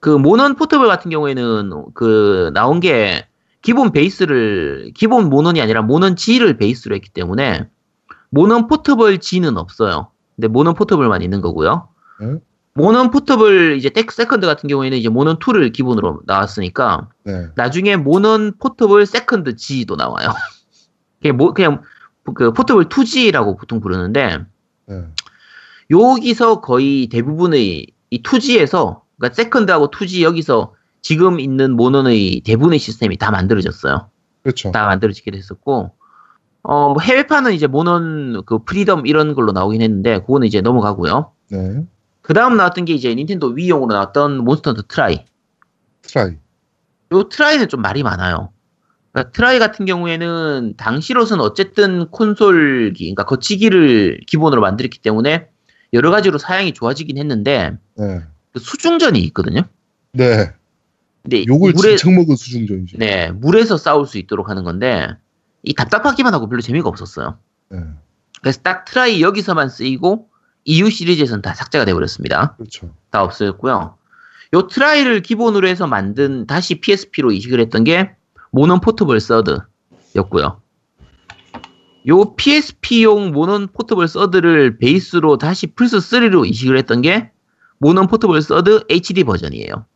그 0.00 0.08
몬헌 0.08 0.54
포터블 0.56 0.86
같은 0.86 1.10
경우에는 1.10 1.70
그 1.94 2.50
나온 2.54 2.80
게 2.80 3.26
기본 3.62 3.92
베이스를 3.92 4.92
기본 4.94 5.30
몬헌이 5.30 5.60
아니라 5.60 5.82
몬헌 5.82 6.16
G를 6.16 6.56
베이스로 6.56 6.94
했기 6.94 7.10
때문에 7.10 7.68
몬헌 8.30 8.66
포터블 8.66 9.18
G는 9.18 9.56
없어요. 9.56 10.10
근데 10.36 10.48
몬헌 10.48 10.74
포터블만 10.74 11.22
있는 11.22 11.40
거고요. 11.40 11.88
네. 12.20 12.38
몬헌 12.74 13.10
포터블 13.10 13.76
이제 13.76 13.88
텍 13.88 14.10
세컨드 14.10 14.46
같은 14.46 14.68
경우에는 14.68 14.98
이제 14.98 15.08
몬헌 15.08 15.38
2를 15.38 15.72
기본으로 15.72 16.22
나왔으니까 16.26 17.08
네, 17.22 17.48
나중에 17.54 17.96
몬헌 17.96 18.54
포터블 18.58 19.06
세컨드 19.06 19.54
G도 19.56 19.94
나와요. 19.94 20.30
이게 21.20 21.30
뭐 21.30 21.54
그냥 21.54 21.82
그 22.34 22.52
포터블 22.52 22.88
2G라고 22.88 23.58
보통 23.58 23.80
부르는데 23.80 24.38
네, 24.86 25.04
여기서 25.90 26.60
거의 26.60 27.08
대부분의 27.08 27.86
이 28.10 28.22
2G에서 28.22 29.02
그러니까 29.18 29.34
세컨드하고 29.34 29.90
2G 29.92 30.22
여기서 30.22 30.74
지금 31.00 31.38
있는 31.38 31.76
모넌의 31.76 32.42
대부분의 32.44 32.80
시스템이 32.80 33.18
다 33.18 33.30
만들어졌어요. 33.30 34.10
그렇죠. 34.42 34.72
다 34.72 34.86
만들어지게 34.86 35.30
됐었고 35.30 35.92
어, 36.62 36.92
뭐 36.92 37.00
해외판은 37.00 37.52
이제 37.52 37.68
모넌 37.68 38.42
그 38.46 38.64
프리덤 38.64 39.06
이런 39.06 39.34
걸로 39.34 39.52
나오긴 39.52 39.80
했는데 39.80 40.18
그거는 40.20 40.48
이제 40.48 40.60
넘어가고요. 40.60 41.30
네, 41.50 41.84
그 42.24 42.32
다음 42.32 42.56
나왔던 42.56 42.86
게 42.86 42.94
이제 42.94 43.14
닌텐도 43.14 43.48
Wii용으로 43.48 43.92
나왔던 43.92 44.38
몬스터 44.38 44.70
헌터 44.70 44.82
트라이. 44.88 45.26
트라이. 46.00 46.38
요 47.12 47.28
트라이는 47.28 47.68
좀 47.68 47.82
말이 47.82 48.02
많아요. 48.02 48.50
그러니까 49.12 49.30
트라이 49.32 49.58
같은 49.58 49.84
경우에는 49.84 50.74
당시로서는 50.78 51.44
어쨌든 51.44 52.08
콘솔기, 52.08 53.04
그러니까 53.04 53.24
거치기를 53.26 54.20
기본으로 54.26 54.62
만들었기 54.62 55.00
때문에 55.00 55.48
여러 55.92 56.10
가지로 56.10 56.38
사양이 56.38 56.72
좋아지긴 56.72 57.18
했는데 57.18 57.76
네, 57.98 58.22
그 58.54 58.58
수중전이 58.58 59.20
있거든요. 59.24 59.60
네, 60.12 60.54
근데 61.22 61.44
욕을 61.46 61.74
무진장 61.74 62.14
먹은 62.14 62.36
수중전이죠. 62.36 62.96
네 62.96 63.32
물에서 63.32 63.76
싸울 63.76 64.06
수 64.06 64.16
있도록 64.16 64.48
하는 64.48 64.64
건데 64.64 65.08
이 65.62 65.74
답답하기만 65.74 66.32
하고 66.32 66.48
별로 66.48 66.62
재미가 66.62 66.88
없었어요. 66.88 67.38
네, 67.68 67.80
그래서 68.40 68.60
딱 68.62 68.86
트라이 68.86 69.20
여기서만 69.20 69.68
쓰이고 69.68 70.30
이후 70.64 70.90
시리즈에서는 70.90 71.42
다 71.42 71.54
삭제가 71.54 71.84
돼버렸습니다. 71.84 72.54
그렇죠. 72.56 72.90
다 73.10 73.22
없어졌고요. 73.22 73.96
요 74.54 74.66
트라이를 74.68 75.20
기본으로 75.22 75.66
해서 75.68 75.86
만든 75.86 76.46
다시 76.46 76.76
PSP로 76.76 77.32
이식을 77.32 77.60
했던 77.60 77.84
게 77.84 78.12
모넌 78.50 78.80
포터블 78.80 79.20
서드였고요. 79.20 80.60
요 82.06 82.34
PSP용 82.36 83.32
모넌 83.32 83.68
포터블 83.72 84.06
서드를 84.08 84.78
베이스로 84.78 85.38
다시 85.38 85.66
플스 85.68 85.96
3로 85.98 86.46
이식을 86.48 86.76
했던 86.78 87.02
게 87.02 87.30
모넌 87.78 88.06
포터블 88.06 88.40
서드 88.42 88.84
HD 88.90 89.24
버전이에요. 89.24 89.86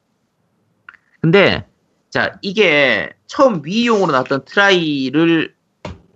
근데 1.20 1.66
자 2.10 2.38
이게 2.42 3.10
처음 3.26 3.62
Wii용으로 3.64 4.12
나왔던 4.12 4.44
트라이를 4.46 5.54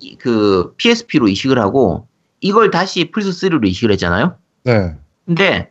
이- 0.01 0.17
그 0.17 0.75
PSP로 0.79 1.29
이식을 1.29 1.59
하고 1.59 2.09
이걸 2.41 2.71
다시 2.71 3.11
플스 3.11 3.31
3로 3.31 3.67
이식을 3.69 3.93
했잖아요. 3.93 4.37
네, 4.65 4.97
근데 5.27 5.71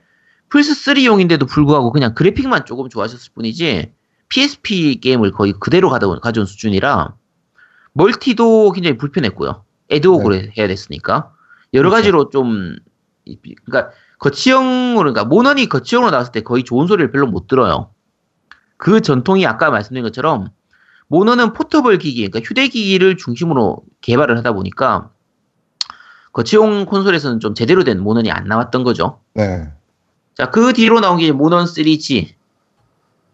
플스3용인데도 0.49 1.47
불구하고 1.47 1.91
그냥 1.91 2.13
그래픽만 2.13 2.65
조금 2.65 2.89
좋아졌을 2.89 3.31
뿐이지 3.33 3.93
PSP 4.29 4.99
게임을 4.99 5.31
거의 5.31 5.53
그대로 5.53 5.89
가져온 5.89 6.45
수준이라 6.45 7.15
멀티도 7.93 8.71
굉장히 8.71 8.97
불편했고요. 8.97 9.63
애드옥을 9.89 10.53
해야 10.57 10.67
됐으니까 10.67 11.33
여러 11.73 11.89
그렇죠. 11.89 12.01
가지로 12.01 12.29
좀 12.29 12.75
이- 13.25 13.37
그러니까 13.65 13.93
거치형으로 14.19 15.13
그러니까 15.13 15.25
모넌이 15.25 15.67
거치형으로 15.67 16.11
나왔을 16.11 16.31
때 16.31 16.41
거의 16.41 16.63
좋은 16.63 16.87
소리를 16.87 17.11
별로 17.11 17.27
못 17.27 17.47
들어요. 17.47 17.91
그 18.77 19.01
전통이 19.01 19.45
아까 19.45 19.69
말씀드린 19.69 20.03
것처럼 20.03 20.49
모넌은 21.07 21.53
포터블 21.53 21.97
기기 21.97 22.27
그러니까 22.27 22.47
휴대기기를 22.47 23.17
중심으로 23.17 23.83
개발을 24.01 24.37
하다 24.37 24.53
보니까 24.53 25.11
거치용 26.33 26.85
콘솔에서는 26.85 27.39
좀 27.39 27.53
제대로 27.55 27.83
된 27.83 27.99
모넌이 27.99 28.31
안 28.31 28.45
나왔던 28.45 28.83
거죠. 28.83 29.19
네, 29.33 29.67
자, 30.35 30.49
그 30.49 30.73
뒤로 30.73 30.99
나온 30.99 31.17
게 31.17 31.31
모넌 31.31 31.65
3G, 31.65 32.25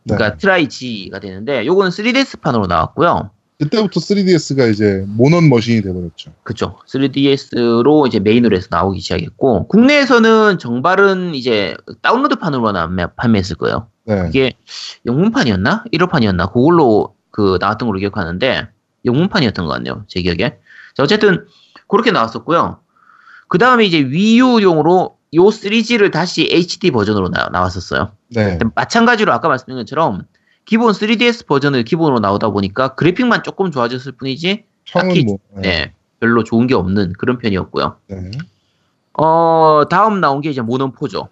네. 0.03 0.15
그러니까 0.15 0.37
트라이 0.37 0.67
G가 0.67 1.19
되는데, 1.19 1.65
요거는 1.65 1.91
3DS판으로 1.91 2.67
나왔고요. 2.67 3.31
그때부터 3.59 3.99
3DS가 3.99 4.71
이제 4.71 5.03
모넌 5.07 5.49
머신이 5.49 5.81
돼버렸죠. 5.81 6.31
그쵸. 6.43 6.77
3DS로 6.87 8.07
이제 8.07 8.19
메인으로 8.19 8.55
해서 8.55 8.67
나오기 8.71 8.99
시작했고, 8.99 9.67
국내에서는 9.67 10.57
정발은 10.59 11.33
이제 11.35 11.75
다운로드판으로 12.01 12.71
나- 12.71 12.87
판매 13.15 13.39
했을 13.39 13.55
거예요. 13.57 13.87
네, 14.05 14.25
이게 14.29 14.53
영문판이었나? 15.05 15.85
일어판이었나? 15.91 16.51
그걸로 16.53 17.15
그 17.31 17.57
나왔던 17.59 17.87
걸로 17.87 17.99
기억하는데, 17.99 18.67
영문판이었던 19.05 19.65
것 19.65 19.71
같네요. 19.73 20.03
제 20.07 20.21
기억에. 20.21 20.57
자, 20.95 21.03
어쨌든, 21.03 21.45
그렇게 21.87 22.11
나왔었고요. 22.11 22.79
그 23.47 23.57
다음에 23.57 23.85
이제 23.85 23.99
위유용으로 23.99 25.17
요 25.35 25.41
3G를 25.41 26.11
다시 26.11 26.47
HD 26.51 26.91
버전으로 26.91 27.29
나, 27.29 27.49
나왔었어요. 27.51 28.11
네, 28.29 28.59
마찬가지로 28.75 29.31
아까 29.33 29.47
말씀드린 29.47 29.77
것처럼 29.79 30.23
기본 30.65 30.91
3DS 30.91 31.47
버전을 31.47 31.83
기본으로 31.83 32.19
나오다 32.19 32.49
보니까 32.49 32.95
그래픽만 32.95 33.43
조금 33.43 33.71
좋아졌을 33.71 34.13
뿐이지 34.13 34.65
딱히- 34.93 35.23
뭐, 35.25 35.37
네, 35.55 35.61
네, 35.61 35.93
별로 36.19 36.43
좋은 36.43 36.67
게 36.67 36.75
없는 36.75 37.13
그런 37.13 37.37
편이었고요. 37.37 37.97
네. 38.07 38.31
어 39.13 39.83
다음 39.89 40.19
나온 40.21 40.41
게 40.41 40.49
이제 40.49 40.61
모넌 40.61 40.91
4죠. 40.93 41.27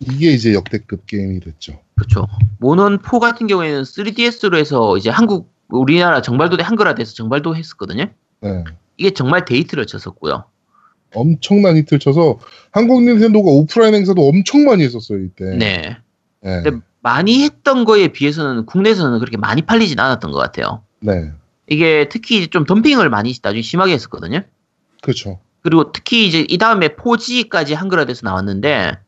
이게 0.00 0.32
이제 0.32 0.52
역대급 0.54 1.06
게임이 1.06 1.40
됐죠. 1.40 1.78
그렇죠. 1.94 2.26
모넌 2.58 2.98
4 3.02 3.18
같은 3.20 3.46
경우에는 3.46 3.82
3DS로 3.82 4.56
해서 4.56 4.96
이제 4.96 5.10
한국 5.10 5.52
우리나라 5.68 6.20
정발도 6.22 6.62
한글화돼서 6.62 7.14
정발도 7.14 7.54
했었거든요. 7.56 8.06
네. 8.40 8.64
이게 8.96 9.10
정말 9.12 9.44
데이트를 9.44 9.86
쳤었고요. 9.86 10.44
엄청난 11.14 11.76
히트를 11.76 11.98
쳐서 11.98 12.38
한국 12.70 13.02
닌텐도가 13.02 13.50
오프라인 13.50 13.94
행사도 13.94 14.26
엄청 14.28 14.64
많이 14.64 14.82
했었어요 14.84 15.20
이때. 15.20 15.44
네. 15.56 15.96
네. 16.40 16.62
근데 16.62 16.78
많이 17.00 17.42
했던 17.44 17.84
거에 17.84 18.08
비해서는 18.08 18.66
국내에서는 18.66 19.18
그렇게 19.18 19.36
많이 19.36 19.62
팔리진 19.62 19.98
않았던 19.98 20.30
것 20.30 20.38
같아요. 20.38 20.82
네. 21.00 21.32
이게 21.68 22.08
특히 22.10 22.48
좀 22.48 22.64
덤핑을 22.64 23.08
많이 23.10 23.34
나중에 23.42 23.62
심하게 23.62 23.92
했었거든요. 23.92 24.40
그렇죠. 25.02 25.40
그리고 25.62 25.92
특히 25.92 26.26
이제 26.26 26.44
이 26.48 26.58
다음에 26.58 26.88
4G까지 26.88 27.74
한글화돼서 27.74 28.20
나왔는데 28.24 28.98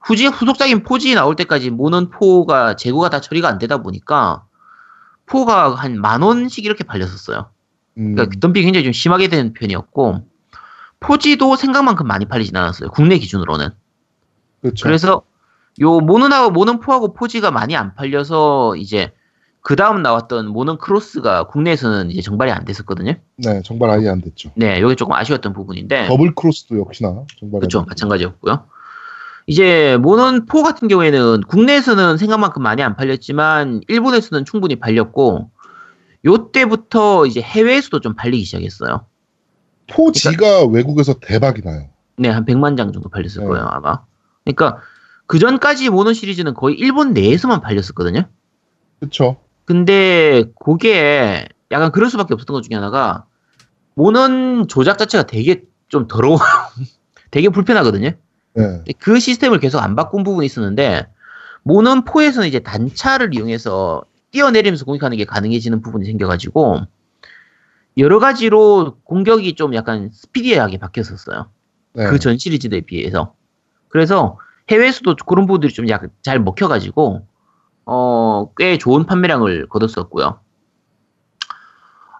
후지 0.00 0.26
후속작인 0.26 0.82
4G 0.84 1.14
나올 1.14 1.36
때까지 1.36 1.70
모넌 1.70 2.10
4가 2.10 2.76
재고가 2.76 3.08
다 3.10 3.20
처리가 3.20 3.48
안 3.48 3.58
되다 3.58 3.82
보니까 3.82 4.44
4가 5.26 5.74
한 5.74 5.96
만 5.98 6.22
원씩 6.22 6.64
이렇게 6.64 6.84
팔렸었어요. 6.84 7.50
음, 7.98 8.14
그러니까 8.14 8.38
덤핑이 8.40 8.64
굉장히 8.64 8.84
좀 8.84 8.92
심하게 8.92 9.28
된 9.28 9.52
편이었고 9.52 10.26
4G도 11.02 11.56
생각만큼 11.56 12.06
많이 12.06 12.24
팔리진 12.26 12.56
않았어요. 12.56 12.90
국내 12.90 13.18
기준으로는. 13.18 13.70
그렇죠. 14.60 14.84
그래서 14.84 15.22
요 15.80 16.00
모넌 16.00 16.30
4하고 16.30 17.14
4G가 17.14 17.50
많이 17.50 17.76
안 17.76 17.94
팔려서 17.94 18.76
이제 18.76 19.12
그 19.60 19.76
다음 19.76 20.02
나왔던 20.02 20.48
모넌 20.48 20.78
크로스가 20.78 21.44
국내에서는 21.44 22.10
이제 22.10 22.20
정발이 22.20 22.50
안 22.50 22.64
됐었거든요. 22.64 23.14
네, 23.36 23.62
정발 23.64 23.90
아예 23.90 24.08
안 24.08 24.20
됐죠. 24.20 24.50
네, 24.54 24.80
여기 24.80 24.96
조금 24.96 25.14
아쉬웠던 25.14 25.52
부분인데. 25.52 26.08
더블 26.08 26.34
크로스도 26.34 26.78
역시나 26.78 27.24
정발. 27.38 27.60
그렇죠. 27.60 27.84
마찬가지였고요. 27.84 28.64
이제 29.46 29.96
모넌 30.00 30.46
4 30.46 30.62
같은 30.62 30.88
경우에는 30.88 31.42
국내에서는 31.42 32.16
생각만큼 32.16 32.62
많이 32.62 32.82
안 32.82 32.96
팔렸지만 32.96 33.82
일본에서는 33.88 34.44
충분히 34.44 34.76
팔렸고 34.76 35.50
요때부터 36.24 37.26
이제 37.26 37.40
해외에서도 37.40 38.00
좀 38.00 38.14
팔리기 38.14 38.44
시작했어요. 38.44 39.06
4G가 39.92 40.70
외국에서 40.72 41.14
대박이 41.14 41.62
나요. 41.62 41.88
네, 42.16 42.28
한 42.28 42.44
100만 42.44 42.76
장 42.76 42.92
정도 42.92 43.08
팔렸을 43.08 43.42
네. 43.42 43.46
거예요, 43.46 43.66
아마. 43.66 44.00
그러니까 44.44 44.80
그 45.26 45.38
전까지 45.38 45.90
모넌 45.90 46.14
시리즈는 46.14 46.54
거의 46.54 46.76
일본 46.76 47.12
내에서만 47.12 47.60
팔렸었거든요. 47.60 48.24
그렇죠. 49.00 49.36
근데 49.64 50.44
그게 50.62 51.48
약간 51.70 51.90
그럴 51.92 52.10
수밖에 52.10 52.34
없었던 52.34 52.54
것 52.54 52.62
중에 52.62 52.76
하나가 52.76 53.24
모넌 53.94 54.68
조작 54.68 54.98
자체가 54.98 55.24
되게 55.24 55.62
좀 55.88 56.06
더러워. 56.06 56.38
되게 57.30 57.48
불편하거든요. 57.48 58.10
네. 58.54 58.84
그 58.98 59.18
시스템을 59.18 59.58
계속 59.58 59.78
안 59.78 59.96
바꾼 59.96 60.22
부분이 60.22 60.44
있었는데 60.44 61.06
모넌 61.62 62.04
4에서는 62.04 62.46
이제 62.46 62.58
단차를 62.58 63.34
이용해서 63.34 64.02
뛰어내리면서 64.32 64.84
공격하는 64.84 65.16
게 65.16 65.24
가능해지는 65.24 65.80
부분이 65.80 66.04
생겨가지고 66.04 66.80
여러 67.98 68.18
가지로 68.18 68.96
공격이 69.04 69.54
좀 69.54 69.74
약간 69.74 70.10
스피디하게 70.12 70.78
바뀌었었어요. 70.78 71.46
네. 71.94 72.06
그전 72.08 72.38
시리즈에 72.38 72.80
비해서. 72.82 73.34
그래서 73.88 74.38
해외에서도 74.70 75.16
그런 75.26 75.46
부분들이 75.46 75.72
좀 75.72 75.88
약간 75.88 76.10
잘 76.22 76.38
먹혀가지고 76.40 77.26
어, 77.84 78.50
꽤 78.56 78.78
좋은 78.78 79.04
판매량을 79.04 79.68
거뒀었고요. 79.68 80.40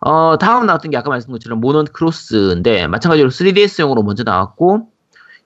어, 0.01 0.37
다음 0.39 0.67
나왔던 0.67 0.91
게 0.91 0.97
아까 0.97 1.11
말씀드린 1.11 1.35
것처럼 1.39 1.61
모넌 1.61 1.85
크로스인데 1.87 2.89
마찬가지로 2.89 3.31
3DS용으로 3.31 4.03
먼저 4.05 4.25
나왔고 4.25 4.89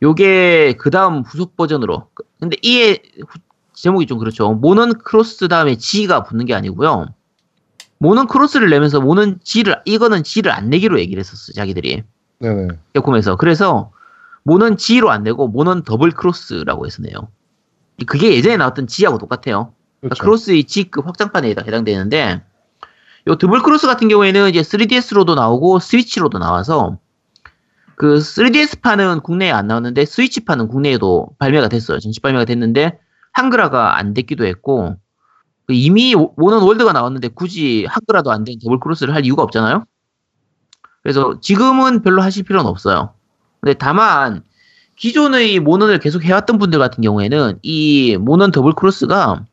요게 0.03 0.77
그 0.79 0.91
다음 0.91 1.20
후속 1.20 1.57
버전으로 1.57 2.09
근데 2.41 2.57
이의 2.62 3.01
후- 3.29 3.39
제목이 3.74 4.07
좀 4.07 4.18
그렇죠. 4.18 4.51
모넌 4.55 4.95
크로스 4.99 5.49
다음에 5.49 5.77
G가 5.77 6.22
붙는 6.24 6.47
게 6.47 6.55
아니고요. 6.55 7.07
모넌 7.99 8.26
크로스를 8.26 8.68
내면서 8.70 9.01
모넌 9.01 9.38
G를 9.42 9.80
이거는 9.84 10.22
G를 10.22 10.53
안 10.53 10.68
내기로 10.70 11.01
얘기를 11.01 11.20
했었어 11.20 11.53
자기들이 11.53 12.03
네네. 12.40 12.68
캡콤에서 12.94 13.36
그래서 13.36 13.92
모넌 14.44 14.76
G로 14.76 15.11
안 15.11 15.22
내고 15.22 15.49
모넌 15.49 15.82
더블 15.82 16.11
크로스라고 16.11 16.86
내요. 17.03 17.28
그게 18.07 18.34
예전에 18.34 18.57
나왔던 18.59 18.86
G하고 18.86 19.18
똑같아요. 19.18 19.72
그렇죠. 20.03 20.22
크로스의 20.22 20.64
G급 20.64 21.07
확장판에 21.07 21.49
해당- 21.51 21.66
해당되는데 21.66 22.42
요 23.28 23.34
더블 23.36 23.62
크로스 23.62 23.86
같은 23.86 24.09
경우에는 24.09 24.51
이제 24.51 24.61
3DS로도 24.61 25.34
나오고 25.34 25.78
스위치로도 25.80 26.38
나와서 26.38 26.99
그 27.97 28.18
3DS판은 28.18 29.22
국내에 29.22 29.51
안 29.51 29.66
나왔는데 29.66 30.05
스위치 30.05 30.44
판은 30.44 30.68
국내에도 30.68 31.30
발매가 31.38 31.68
됐어요. 31.68 31.99
정식 31.99 32.20
발매가 32.22 32.44
됐는데 32.44 32.99
한글화가 33.32 33.97
안 33.99 34.12
됐기도 34.14 34.44
했고 34.47 34.90
그 34.90 34.97
이미 35.68 36.14
모넌 36.14 36.62
월드가 36.62 36.92
나왔는데 36.92 37.28
굳이 37.28 37.86
한글화도 37.88 38.30
안 38.30 38.44
된 38.44 38.58
더블 38.62 38.78
크로스를 38.78 39.14
할 39.14 39.24
이유가 39.24 39.42
없잖아요. 39.42 39.84
그래서 41.02 41.38
지금은 41.40 42.02
별로 42.02 42.22
하실 42.22 42.44
필요는 42.44 42.68
없어요. 42.68 43.14
근데 43.60 43.74
다만 43.74 44.42
기존의 44.96 45.60
모넌을 45.60 45.98
계속 45.98 46.24
해왔던 46.24 46.58
분들 46.58 46.78
같은 46.78 47.02
경우에는 47.02 47.58
이 47.62 48.16
모넌 48.18 48.50
더블 48.52 48.72
크로스가 48.72 49.44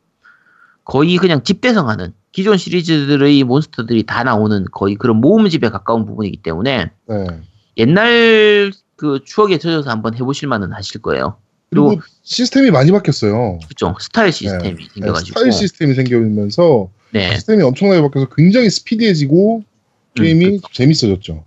거의 0.85 1.17
그냥 1.17 1.43
집대성하는 1.43 2.13
기존 2.31 2.57
시리즈들의 2.57 3.43
몬스터들이 3.43 4.03
다 4.03 4.23
나오는 4.23 4.65
거의 4.71 4.95
그런 4.95 5.17
모음집에 5.17 5.69
가까운 5.69 6.05
부분이기 6.05 6.37
때문에 6.37 6.91
네. 7.07 7.27
옛날 7.77 8.71
그 8.95 9.19
추억에 9.23 9.57
젖어서 9.57 9.89
한번 9.89 10.15
해보실 10.15 10.47
만은 10.47 10.73
하실 10.73 11.01
거예요. 11.01 11.37
그리고 11.73 11.89
그리고 11.89 12.03
시스템이 12.23 12.71
많이 12.71 12.91
바뀌었어요. 12.91 13.59
그죠 13.67 13.95
스타일 13.99 14.31
시스템이 14.31 14.75
네, 14.75 14.87
생겨가지고 14.93 15.39
스타일 15.39 15.51
시스템이 15.51 15.93
생기면서 15.95 16.89
네. 17.11 17.33
시스템이 17.35 17.63
엄청나게 17.63 18.01
바뀌어서 18.01 18.29
굉장히 18.35 18.69
스피디해지고 18.69 19.63
게임이 20.15 20.61
재밌어졌죠. 20.71 21.43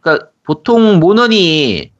그러니까 0.00 0.28
보통 0.44 0.98
모넌이 0.98 1.92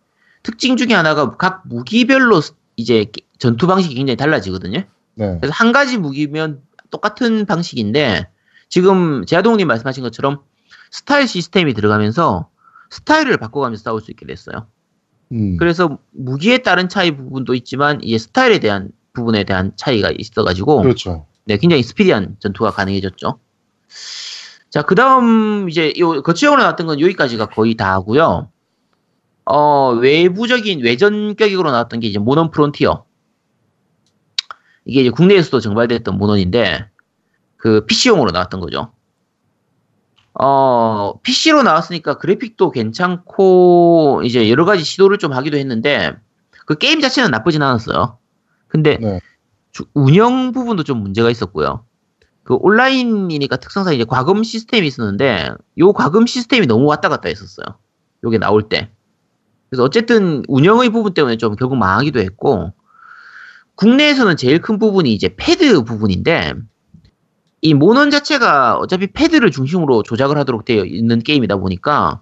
특징 0.43 0.77
중에 0.77 0.95
하나가 0.95 1.37
각 1.37 1.63
무기별로 1.67 2.41
이제 2.77 3.07
전투 3.39 3.67
방식이 3.67 3.95
굉장히 3.95 4.17
달라지거든요. 4.17 4.85
네. 5.15 5.39
그래서 5.41 5.53
한 5.53 5.73
가지 5.73 5.99
무기면 5.99 6.61
똑같은 6.91 7.47
방식인데 7.47 8.29
지금 8.69 9.25
제아동님 9.27 9.67
말씀하신 9.67 10.03
것처럼 10.03 10.41
스타일 10.91 11.29
시스템이 11.29 11.75
들어가면서 11.75 12.49
스타일을 12.91 13.37
바꿔가면서 13.37 13.83
싸울 13.83 14.01
수 14.01 14.11
있게 14.11 14.27
됐어요. 14.27 14.67
음. 15.33 15.57
그래서 15.57 15.99
무기에 16.13 16.59
따른 16.59 16.89
차이 16.89 17.17
부분도 17.17 17.55
있지만 17.55 18.03
이제 18.03 18.19
스타일에 18.19 18.59
대한 18.59 18.91
부분에 19.13 19.45
대한 19.45 19.73
차이가 19.77 20.11
있어가지고 20.17 20.83
그렇죠. 20.83 21.27
네, 21.45 21.57
굉장히 21.57 21.83
스피디한 21.83 22.37
전투가 22.39 22.71
가능해졌죠. 22.71 23.39
자, 24.71 24.83
그 24.83 24.95
다음, 24.95 25.69
이제, 25.69 25.93
요, 25.99 26.23
거치형으로 26.23 26.63
나왔던 26.63 26.87
건 26.87 27.01
여기까지가 27.01 27.47
거의 27.47 27.75
다 27.75 27.93
하고요. 27.93 28.51
어, 29.45 29.91
외부적인, 29.95 30.81
외전격으로 30.85 31.73
나왔던 31.73 31.99
게 31.99 32.07
이제 32.07 32.21
모넌 32.21 32.53
프론티어. 32.53 33.05
이게 34.85 35.01
이제 35.01 35.11
국내에서도 35.11 35.59
정발됐던 35.59 36.17
모넌인데, 36.17 36.89
그 37.57 37.85
PC용으로 37.87 38.31
나왔던 38.31 38.61
거죠. 38.61 38.93
어, 40.43 41.21
PC로 41.23 41.63
나왔으니까 41.63 42.19
그래픽도 42.19 42.71
괜찮고, 42.71 44.23
이제 44.25 44.49
여러 44.51 44.65
가지 44.65 44.85
시도를 44.85 45.19
좀 45.19 45.33
하기도 45.33 45.59
했는데, 45.59 46.15
그 46.67 46.77
게임 46.79 47.01
자체는 47.01 47.31
나쁘진 47.31 47.63
않았어요. 47.63 48.19
근데, 48.69 48.97
네. 49.01 49.21
주- 49.73 49.85
운영 49.95 50.53
부분도 50.53 50.83
좀 50.85 50.99
문제가 51.03 51.31
있었고요. 51.31 51.85
그 52.43 52.55
온라인이니까 52.59 53.57
특성상 53.57 53.95
이제 53.95 54.05
과금 54.05 54.43
시스템이 54.43 54.87
있었는데 54.87 55.51
요 55.79 55.93
과금 55.93 56.27
시스템이 56.27 56.67
너무 56.67 56.87
왔다 56.87 57.09
갔다 57.09 57.29
했었어요. 57.29 57.77
요게 58.25 58.39
나올 58.39 58.69
때. 58.69 58.91
그래서 59.69 59.85
어쨌든 59.85 60.43
운영의 60.49 60.91
부분 60.91 61.15
때문에 61.15 61.37
좀 61.37 61.55
결국 61.55 61.77
망하기도 61.77 62.19
했고 62.19 62.73
국내에서는 63.77 64.37
제일 64.37 64.61
큰 64.61 64.81
부분이 64.81 65.13
이제 65.13 65.33
패드 65.37 65.85
부분인데 65.85 66.55
이 67.63 67.75
모넌 67.75 68.11
자체가 68.11 68.79
어차피 68.79 69.07
패드를 69.09 69.51
중심으로 69.51 70.03
조작을 70.03 70.39
하도록 70.39 70.65
되어 70.65 70.85
있는 70.85 71.19
게임이다 71.21 71.57
보니까 71.57 72.21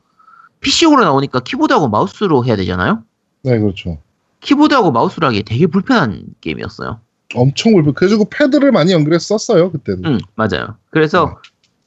PC용으로 0.61 1.05
나오니까 1.05 1.41
키보드하고 1.41 1.89
마우스로 1.89 2.45
해야 2.45 2.57
되잖아요. 2.57 3.05
네, 3.43 3.59
그렇죠. 3.61 3.99
키보드하고 4.41 4.91
마우스로 4.91 5.27
하기 5.29 5.45
되게 5.45 5.67
불편한 5.67 6.25
게임이었어요. 6.41 7.01
엄청 7.35 7.73
불편. 7.75 7.95
그래가지고 7.95 8.29
패드를 8.31 8.73
많이 8.73 8.93
연결해서 8.93 9.39
썼어요 9.39 9.71
그때도. 9.71 10.03
응, 10.07 10.19
맞아요. 10.35 10.77
그래서 10.91 11.39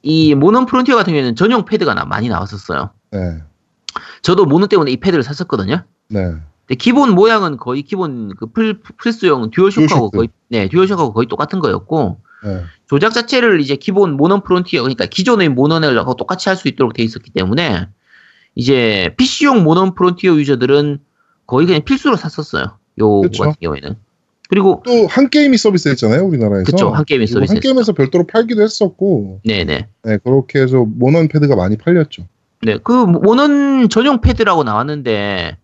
이 0.02 0.34
모넌 0.34 0.66
프론티어 0.66 0.96
같은 0.96 1.12
경우에는 1.12 1.36
전용 1.36 1.64
패드가 1.64 1.94
나- 1.94 2.04
많이 2.04 2.28
나왔었어요. 2.28 2.90
네, 3.10 3.42
저도 4.22 4.46
모넌 4.46 4.68
때문에 4.68 4.90
이 4.92 4.96
패드를 4.96 5.22
샀었거든요. 5.22 5.82
네, 6.08 6.24
근데 6.66 6.74
기본 6.78 7.10
모양은 7.14 7.56
거의 7.58 7.82
기본 7.82 8.32
그 8.36 8.46
플, 8.46 8.80
플스용 8.96 9.50
듀얼쇼크하고 9.50 10.10
듀얼쇼크. 10.10 10.16
거의 10.16 10.28
네 10.48 10.68
듀얼쇼크하고 10.68 11.12
거의 11.12 11.26
똑같은 11.26 11.58
거였고 11.58 12.18
네, 12.44 12.62
조작 12.88 13.12
자체를 13.12 13.60
이제 13.60 13.76
기본 13.76 14.12
모넌 14.16 14.42
프론티어 14.42 14.82
그러니까 14.82 15.06
기존의 15.06 15.48
모넌하고 15.50 16.14
똑같이 16.14 16.48
할 16.48 16.56
수 16.56 16.68
있도록 16.68 16.92
돼 16.94 17.02
있었기 17.02 17.30
때문에 17.30 17.86
이제 18.54 19.14
PC용 19.16 19.62
모넌 19.62 19.94
프론티어 19.94 20.34
유저들은 20.36 20.98
거의 21.46 21.66
그냥 21.66 21.82
필수로 21.84 22.16
샀었어요. 22.16 22.78
요 22.98 23.20
그쵸. 23.22 23.44
같은 23.44 23.56
경우에는 23.60 23.94
그리고 24.48 24.82
또 24.84 25.06
한게임이 25.06 25.56
서비스했잖아요 25.56 26.24
우리나라에서. 26.24 26.64
그쵸 26.64 26.90
한게임이 26.90 27.24
그리고 27.26 27.40
한 27.40 27.46
서비스. 27.46 27.60
게임에서 27.62 27.92
별도로 27.94 28.26
팔기도 28.26 28.60
했었고, 28.62 29.40
네네. 29.44 29.86
네, 30.02 30.18
그렇게 30.22 30.60
해서 30.60 30.84
모넌 30.84 31.28
패드가 31.28 31.56
많이 31.56 31.76
팔렸죠. 31.78 32.26
네, 32.60 32.76
그 32.82 32.92
모넌 32.92 33.88
전용 33.88 34.20
패드라고 34.20 34.62
나왔는데 34.64 35.56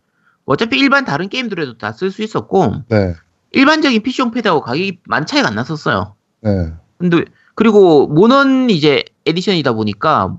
어차피 0.47 0.79
일반 0.79 1.05
다른 1.05 1.29
게임들에도 1.29 1.77
다 1.79 1.93
쓸 1.93 2.11
수 2.11 2.23
있었고 2.23 2.77
네, 2.89 3.15
일반적인 3.53 4.03
PC용 4.03 4.31
패드하고 4.31 4.63
가격이 4.63 5.01
많은 5.05 5.27
차이가 5.27 5.49
안 5.49 5.55
났었어요. 5.55 6.15
네, 6.41 6.73
근데 6.99 7.25
그리고 7.55 8.07
모넌 8.07 8.71
이제 8.71 9.05
에디션이다 9.27 9.73
보니까 9.73 10.37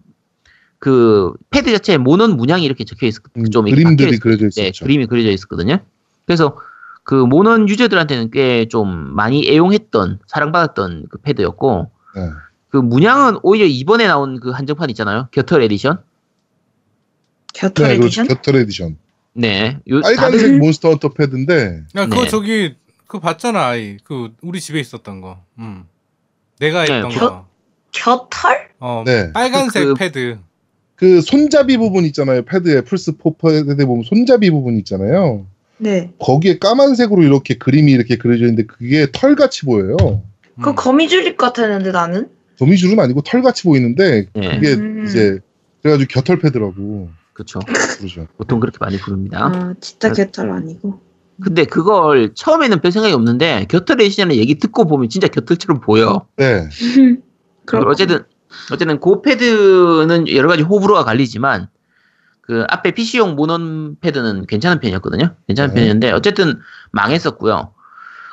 그 0.80 1.34
패드 1.50 1.72
자체에 1.72 1.98
모넌 1.98 2.38
문양이 2.38 2.64
이렇게 2.64 2.86
적혀 2.86 3.08
있, 3.08 3.16
음, 3.38 3.50
좀 3.50 3.66
그림들이 3.66 4.16
있- 4.16 4.20
그려져 4.20 4.50
네, 4.56 4.68
있었죠. 4.68 4.86
그림이 4.86 5.08
그려져 5.08 5.30
있었거든요. 5.30 5.80
그래서 6.26 6.58
그 7.04 7.16
모넌 7.16 7.68
유저들한테는 7.68 8.32
꽤 8.32 8.66
좀 8.70 8.88
많이 9.16 9.46
애용했던 9.50 10.20
사랑받았던 10.28 11.08
그 11.10 11.18
패드였고 11.18 11.92
네. 12.16 12.22
그 12.70 12.78
문양은 12.78 13.40
오히려 13.44 13.66
이번에 13.66 14.06
나온 14.08 14.40
그 14.40 14.52
한정판 14.52 14.90
있잖아요. 14.92 15.28
겨털 15.32 15.64
에디션. 15.64 15.98
겨털 17.54 17.88
네, 17.90 17.98
그렇죠. 17.98 18.22
에디션? 18.22 18.28
겨털 18.28 18.56
에디션. 18.58 18.98
네. 19.34 19.80
요, 19.90 20.02
빨간색 20.02 20.42
다들- 20.52 20.58
몬스터 20.60 20.90
헌터 20.90 21.10
패드인데 21.10 21.84
야, 21.96 22.06
그거 22.06 22.24
네. 22.24 22.28
저기 22.30 22.76
그거 23.10 23.20
봤잖아, 23.22 23.66
아이. 23.70 23.98
그 24.04 24.34
우리 24.44 24.62
집에 24.62 24.80
있었던 24.80 25.20
거. 25.20 25.40
음. 25.58 25.86
내가 26.60 26.86
네, 26.86 26.94
했던 26.94 27.10
겨- 27.10 27.20
거. 27.30 27.48
겨털? 27.92 28.70
어, 28.80 29.02
네. 29.04 29.34
빨간색 29.34 29.84
그- 29.84 29.94
패드. 29.96 30.38
그 30.96 31.22
손잡이 31.22 31.78
부분 31.78 32.06
있잖아요. 32.06 32.44
패드에 32.44 32.82
플스 32.82 33.14
4 33.14 33.32
패드에 33.42 33.86
보면 33.86 34.04
손잡이 34.04 34.52
부분 34.52 34.78
있잖아요. 34.78 35.48
네. 35.80 36.12
거기에 36.20 36.60
까만색으로 36.60 37.24
이렇게 37.24 37.58
그림이 37.58 37.92
이렇게 37.92 38.16
그려져 38.18 38.44
있는데 38.46 38.66
그게 38.66 39.08
털같이 39.12 39.66
보여요. 39.66 39.98
그 40.62 40.70
음. 40.70 40.76
거미줄립 40.76 41.36
같았는데 41.38 41.92
나는? 41.92 42.30
거미줄은 42.60 43.00
아니고 43.00 43.22
털같이 43.22 43.64
보이는데 43.64 44.28
네. 44.34 44.50
그게 44.56 44.74
음. 44.74 45.06
이제 45.08 45.40
그래가지고 45.82 46.08
겨털 46.14 46.38
패드라고 46.38 47.10
그렇죠. 47.34 47.60
그러죠. 47.98 48.28
보통 48.38 48.60
그렇게 48.60 48.78
많이 48.80 48.98
부릅니다. 48.98 49.40
아, 49.46 49.74
진짜 49.80 50.14
네. 50.14 50.26
겨털 50.26 50.52
아니고. 50.52 51.09
근데 51.42 51.64
그걸 51.66 52.34
처음에는 52.34 52.82
별 52.82 52.92
생각이 52.92 53.14
없는데 53.14 53.66
겨털 53.70 54.02
에디션의 54.02 54.38
얘기 54.38 54.56
듣고 54.60 54.86
보면 54.86 55.10
진짜 55.10 55.28
겨털처럼 55.28 55.82
보여. 55.82 56.26
네. 56.38 56.68
어쨌든 57.86 58.24
어쨌든 58.72 59.00
그 59.00 59.22
패드는 59.22 60.28
여러 60.30 60.48
가지 60.50 60.64
호불호가 60.64 61.04
갈리지만 61.04 61.68
그 62.42 62.66
앞에 62.68 62.92
PC용 62.92 63.36
모넌 63.36 63.98
패드는 64.02 64.48
괜찮은 64.48 64.80
편이었거든요. 64.80 65.36
괜찮은 65.48 65.74
네. 65.74 65.82
편이었는데 65.82 66.12
어쨌든 66.12 66.60
망했었고요. 66.92 67.74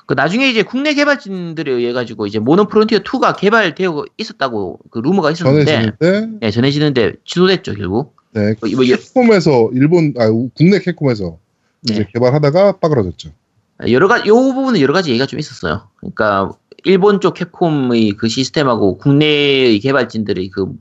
그 0.07 0.15
나중에 0.15 0.49
이제 0.49 0.63
국내 0.63 0.95
개발진들에 0.95 1.71
의해 1.71 1.93
가지고 1.93 2.27
이제 2.27 2.39
모넌 2.39 2.69
프론티어 2.69 3.01
2가 3.01 3.37
개발되어 3.37 4.05
있었다고 4.17 4.79
그 4.91 5.01
루머가 5.01 5.33
있었는데 5.33 5.95
전해지는데 5.99 6.39
네, 6.41 6.51
전해지는데 6.51 7.13
취소됐죠 7.25 7.75
결국. 7.75 8.17
네. 8.33 8.55
뭐, 8.61 8.85
캡콤에서 8.85 9.71
일본 9.75 10.15
아 10.19 10.27
우- 10.27 10.51
국내 10.55 10.79
캡콤에서 10.79 11.39
이제 11.85 12.01
네. 12.01 12.09
개발하다가 12.13 12.79
빠그러졌죠. 12.79 13.31
여러 13.89 14.09
가지 14.09 14.29
요 14.29 14.35
부분은 14.35 14.81
여러 14.81 14.93
가지 14.95 15.11
얘기가 15.11 15.27
좀 15.27 15.39
있었어요. 15.39 15.89
그러니까 15.99 16.53
일본 16.85 17.21
쪽 17.21 17.35
캡콤의 17.35 18.13
그 18.13 18.29
시스템하고 18.29 18.97
국내의 18.99 19.79
개발진들의 19.81 20.49
그 20.51 20.73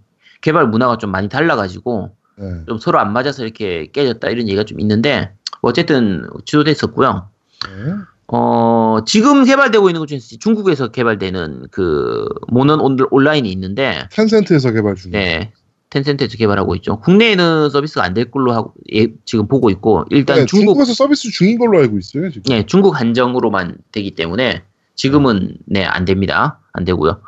개발 0.41 0.67
문화가 0.67 0.97
좀 0.97 1.11
많이 1.11 1.27
달라가지고 1.27 2.15
네. 2.37 2.45
좀 2.67 2.77
서로 2.79 2.99
안 2.99 3.11
맞아서 3.13 3.43
이렇게 3.43 3.89
깨졌다 3.91 4.27
이런 4.29 4.47
얘기가 4.47 4.63
좀 4.63 4.79
있는데 4.79 5.31
어쨌든 5.61 6.27
취소됐었고요. 6.45 7.29
네. 7.67 7.93
어 8.27 8.99
지금 9.05 9.43
개발되고 9.43 9.89
있는 9.89 9.99
것 9.99 10.07
중에서 10.07 10.37
중국에서 10.39 10.87
개발되는 10.89 11.67
그 11.71 12.27
모넌 12.47 12.79
온- 12.79 12.97
온라인이 13.11 13.49
있는데 13.51 14.07
텐센트에서 14.11 14.71
개발 14.71 14.95
중이에요. 14.95 15.21
네 15.21 15.51
텐센트에서 15.89 16.37
개발하고 16.37 16.75
있죠. 16.75 16.99
국내에는 16.99 17.69
서비스가 17.69 18.03
안 18.03 18.13
될 18.13 18.31
걸로 18.31 18.53
하고 18.53 18.73
예, 18.93 19.07
지금 19.25 19.47
보고 19.47 19.69
있고 19.69 20.05
일단 20.09 20.37
네, 20.39 20.45
중국 20.45 20.73
중국에서 20.73 20.93
서비스 20.93 21.29
중인 21.31 21.57
걸로 21.57 21.77
알고 21.79 21.97
있어요 21.99 22.29
지금. 22.31 22.43
예, 22.53 22.65
중국 22.65 22.99
한정으로만 22.99 23.77
되기 23.91 24.11
때문에 24.11 24.63
지금은 24.95 25.57
네, 25.65 25.83
안 25.85 26.05
됩니다. 26.05 26.59
안 26.73 26.85
되고요. 26.85 27.21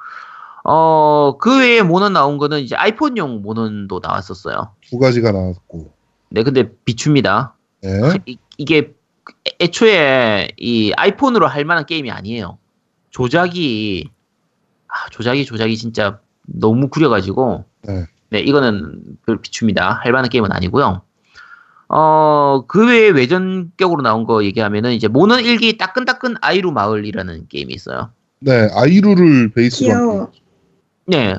어, 0.63 1.37
그 1.39 1.59
외에 1.59 1.81
모넌 1.81 2.13
나온 2.13 2.37
거는 2.37 2.59
이제 2.61 2.75
아이폰용 2.75 3.41
모넌도 3.41 4.01
나왔었어요. 4.03 4.71
두 4.89 4.97
가지가 4.99 5.31
나왔고. 5.31 5.93
네, 6.29 6.43
근데 6.43 6.69
비춥니다. 6.83 7.55
네. 7.81 7.89
이, 8.25 8.37
이게 8.57 8.93
애초에 9.61 10.49
이 10.57 10.91
아이폰으로 10.97 11.47
할 11.47 11.63
만한 11.63 11.85
게임이 11.85 12.11
아니에요. 12.11 12.57
조작이 13.11 14.09
아, 14.87 15.09
조작이 15.11 15.45
조작이 15.45 15.77
진짜 15.77 16.19
너무 16.45 16.89
구려가지고 16.89 17.65
네. 17.83 18.05
네, 18.29 18.39
이거는 18.39 19.01
별 19.25 19.41
비춥니다. 19.41 19.99
할 20.03 20.11
만한 20.11 20.29
게임은 20.29 20.51
아니고요. 20.51 21.01
어, 21.89 22.63
그 22.67 22.87
외에 22.87 23.09
외전격으로 23.09 24.01
나온 24.01 24.25
거 24.25 24.43
얘기하면은 24.43 24.91
이제 24.91 25.07
모넌 25.07 25.39
일기 25.39 25.77
따끈따끈 25.77 26.35
아이루 26.41 26.71
마을이라는 26.71 27.47
게임이 27.47 27.73
있어요. 27.73 28.11
네, 28.39 28.69
아이루를 28.73 29.51
베이스로 29.53 29.87
귀여워. 29.87 30.31
네, 31.05 31.35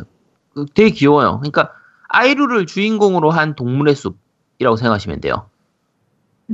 그 0.55 0.65
되게 0.75 0.91
귀여워요. 0.91 1.39
그러니까 1.41 1.71
아이루를 2.09 2.65
주인공으로 2.67 3.31
한 3.31 3.55
동물의 3.55 3.95
숲이라고 3.95 4.77
생각하시면 4.77 5.21
돼요. 5.21 5.47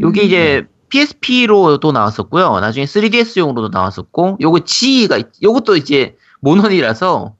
요게 0.00 0.22
음. 0.22 0.26
이제 0.26 0.66
PSP로도 0.88 1.92
나왔었고요. 1.92 2.58
나중에 2.58 2.84
3DS용으로도 2.86 3.70
나왔었고, 3.70 4.38
요거 4.40 4.60
G가, 4.64 5.16
있- 5.18 5.42
요것도 5.42 5.76
이제 5.76 6.16
모넌이라서 6.40 7.36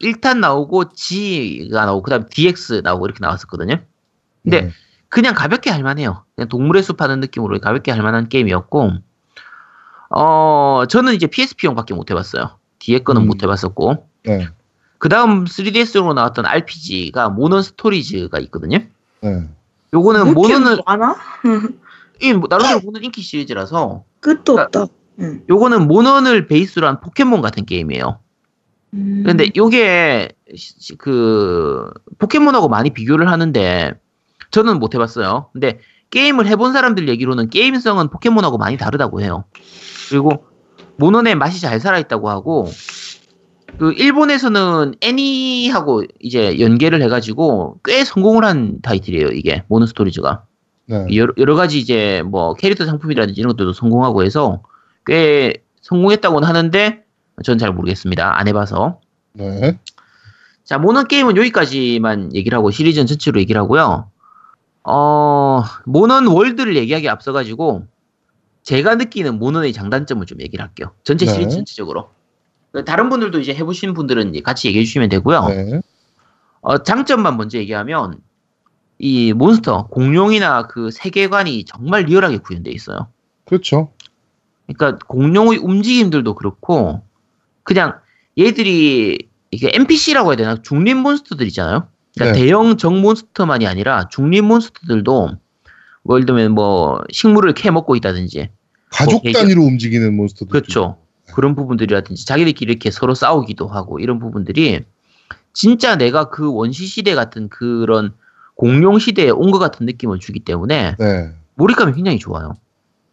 1탄 0.00 0.38
나오고 0.38 0.90
G가 0.90 1.84
나오고, 1.84 2.02
그 2.02 2.10
다음에 2.10 2.26
DX 2.30 2.82
나오고 2.84 3.06
이렇게 3.06 3.18
나왔었거든요. 3.20 3.80
근데 4.42 4.60
네. 4.62 4.70
그냥 5.08 5.34
가볍게 5.34 5.70
할만해요. 5.70 6.24
그냥 6.36 6.48
동물의 6.48 6.82
숲 6.82 7.00
하는 7.00 7.20
느낌으로 7.20 7.58
가볍게 7.60 7.90
할만한 7.90 8.28
게임이었고, 8.28 8.92
어, 10.10 10.82
저는 10.88 11.14
이제 11.14 11.26
PSP용밖에 11.26 11.94
못 11.94 12.10
해봤어요. 12.10 12.58
뒤에 12.78 13.00
거는 13.00 13.22
음. 13.22 13.26
못 13.26 13.42
해봤었고, 13.42 14.06
네. 14.24 14.48
그 14.98 15.08
다음 15.08 15.44
3DS용으로 15.44 16.14
나왔던 16.14 16.46
RPG가 16.46 17.28
모넌 17.28 17.62
스토리즈가 17.62 18.38
있거든요. 18.40 18.78
네. 19.20 19.48
요거는 19.94 20.34
모넌은, 20.34 20.78
많아? 20.86 21.16
이 22.20 22.32
나름대로 22.32 22.80
모넌 22.80 23.04
인기 23.04 23.22
시리즈라서, 23.22 24.04
끝도 24.20 24.58
아, 24.58 24.64
없다. 24.64 24.86
응. 25.20 25.42
요거는 25.48 25.88
모넌을 25.88 26.46
베이스로 26.46 26.86
한 26.86 27.00
포켓몬 27.00 27.40
같은 27.40 27.64
게임이에요. 27.64 28.20
음. 28.94 29.22
근데 29.26 29.50
요게 29.56 30.30
그 30.98 31.90
포켓몬하고 32.18 32.68
많이 32.68 32.90
비교를 32.90 33.28
하는데 33.30 33.92
저는 34.50 34.78
못 34.78 34.94
해봤어요. 34.94 35.50
근데 35.52 35.78
게임을 36.10 36.46
해본 36.46 36.72
사람들 36.72 37.08
얘기로는 37.08 37.50
게임성은 37.50 38.08
포켓몬하고 38.08 38.56
많이 38.56 38.76
다르다고 38.76 39.20
해요. 39.20 39.44
그리고 40.08 40.44
모넌의 40.96 41.34
맛이 41.34 41.60
잘 41.60 41.80
살아있다고 41.80 42.30
하고 42.30 42.68
그 43.78 43.92
일본에서는 43.92 44.94
애니하고 45.00 46.02
이제 46.20 46.58
연계를 46.58 47.02
해가지고 47.02 47.78
꽤 47.84 48.04
성공을 48.04 48.44
한 48.44 48.80
타이틀이에요. 48.82 49.28
이게 49.28 49.62
모넌 49.68 49.86
스토리즈가 49.86 50.44
네. 50.86 51.06
여러, 51.14 51.34
여러 51.36 51.54
가지 51.54 51.78
이제 51.78 52.22
뭐 52.24 52.54
캐릭터 52.54 52.86
상품이라든지 52.86 53.38
이런 53.38 53.50
것들도 53.52 53.74
성공하고 53.74 54.24
해서 54.24 54.62
꽤 55.04 55.62
성공했다고는 55.82 56.48
하는데 56.48 57.04
전 57.44 57.58
잘 57.58 57.72
모르겠습니다. 57.72 58.38
안 58.38 58.48
해봐서. 58.48 59.00
네. 59.32 59.78
자, 60.64 60.78
모넌 60.78 61.06
게임은 61.08 61.36
여기까지만 61.36 62.34
얘기를 62.34 62.56
하고 62.56 62.70
시리즈는 62.70 63.06
전체로 63.06 63.40
얘기를 63.40 63.60
하고요. 63.60 64.10
어, 64.84 65.62
모넌 65.86 66.26
월드를 66.26 66.76
얘기하기 66.76 67.08
앞서가지고 67.08 67.86
제가 68.62 68.96
느끼는 68.96 69.38
모넌의 69.38 69.72
장단점을 69.72 70.24
좀 70.26 70.40
얘기를 70.40 70.64
할게요. 70.64 70.92
전체 71.04 71.26
네. 71.26 71.32
시리즈 71.32 71.56
전체적으로. 71.56 72.10
다른 72.84 73.08
분들도 73.08 73.40
이제 73.40 73.54
해보신 73.54 73.94
분들은 73.94 74.42
같이 74.42 74.68
얘기해 74.68 74.84
주시면 74.84 75.08
되고요. 75.08 75.46
네. 75.48 75.80
어, 76.60 76.78
장점만 76.82 77.36
먼저 77.36 77.58
얘기하면 77.58 78.20
이 78.98 79.32
몬스터 79.32 79.86
공룡이나 79.86 80.66
그 80.66 80.90
세계관이 80.90 81.64
정말 81.64 82.02
리얼하게 82.02 82.38
구현되어 82.38 82.72
있어요. 82.74 83.08
그렇죠. 83.46 83.92
그러니까 84.66 84.98
공룡의 85.06 85.58
움직임들도 85.58 86.34
그렇고 86.34 87.02
그냥 87.68 87.98
얘들이 88.38 89.18
이게 89.50 89.70
NPC라고 89.74 90.30
해야 90.30 90.36
되나 90.36 90.56
중립 90.62 90.96
몬스터들 90.96 91.46
있잖아요. 91.48 91.88
그러니까 92.14 92.38
네. 92.38 92.44
대형 92.44 92.78
정 92.78 93.02
몬스터만이 93.02 93.66
아니라 93.66 94.08
중립 94.08 94.42
몬스터들도 94.46 95.30
뭐 96.04 96.16
예를 96.16 96.24
들면 96.24 96.52
뭐 96.52 97.02
식물을 97.12 97.52
캐 97.52 97.70
먹고 97.70 97.94
있다든지 97.94 98.48
가족 98.90 99.22
뭐, 99.22 99.32
단위로 99.34 99.62
움직이는 99.62 100.16
몬스터들. 100.16 100.50
그렇죠. 100.50 100.96
그런 101.34 101.54
부분들이라든지 101.54 102.24
자기들끼리 102.24 102.72
이렇게 102.72 102.90
서로 102.90 103.14
싸우기도 103.14 103.68
하고 103.68 103.98
이런 103.98 104.18
부분들이 104.18 104.80
진짜 105.52 105.96
내가 105.96 106.30
그 106.30 106.50
원시 106.50 106.86
시대 106.86 107.14
같은 107.14 107.50
그런 107.50 108.14
공룡 108.54 108.98
시대에 108.98 109.28
온 109.28 109.50
것 109.50 109.58
같은 109.58 109.84
느낌을 109.84 110.20
주기 110.20 110.40
때문에 110.40 110.96
네. 110.98 111.32
몰입감이 111.56 111.92
굉장히 111.92 112.18
좋아요. 112.18 112.54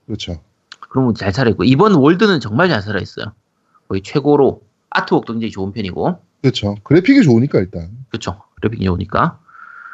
그렇죠. 0.06 0.40
그런 0.80 1.08
부분 1.08 1.16
잘 1.16 1.34
살아있고 1.34 1.66
이번 1.66 1.96
월드는 1.96 2.40
정말 2.40 2.70
잘 2.70 2.82
살아있어요. 2.82 3.34
거의 3.88 4.02
최고로 4.02 4.62
아트웍도 4.90 5.34
굉장히 5.34 5.52
좋은 5.52 5.72
편이고 5.72 6.20
그렇죠. 6.42 6.76
그래픽이 6.84 7.24
좋으니까 7.24 7.60
일단. 7.60 7.90
그렇죠. 8.10 8.42
그래픽이 8.56 8.86
좋으니까. 8.86 9.40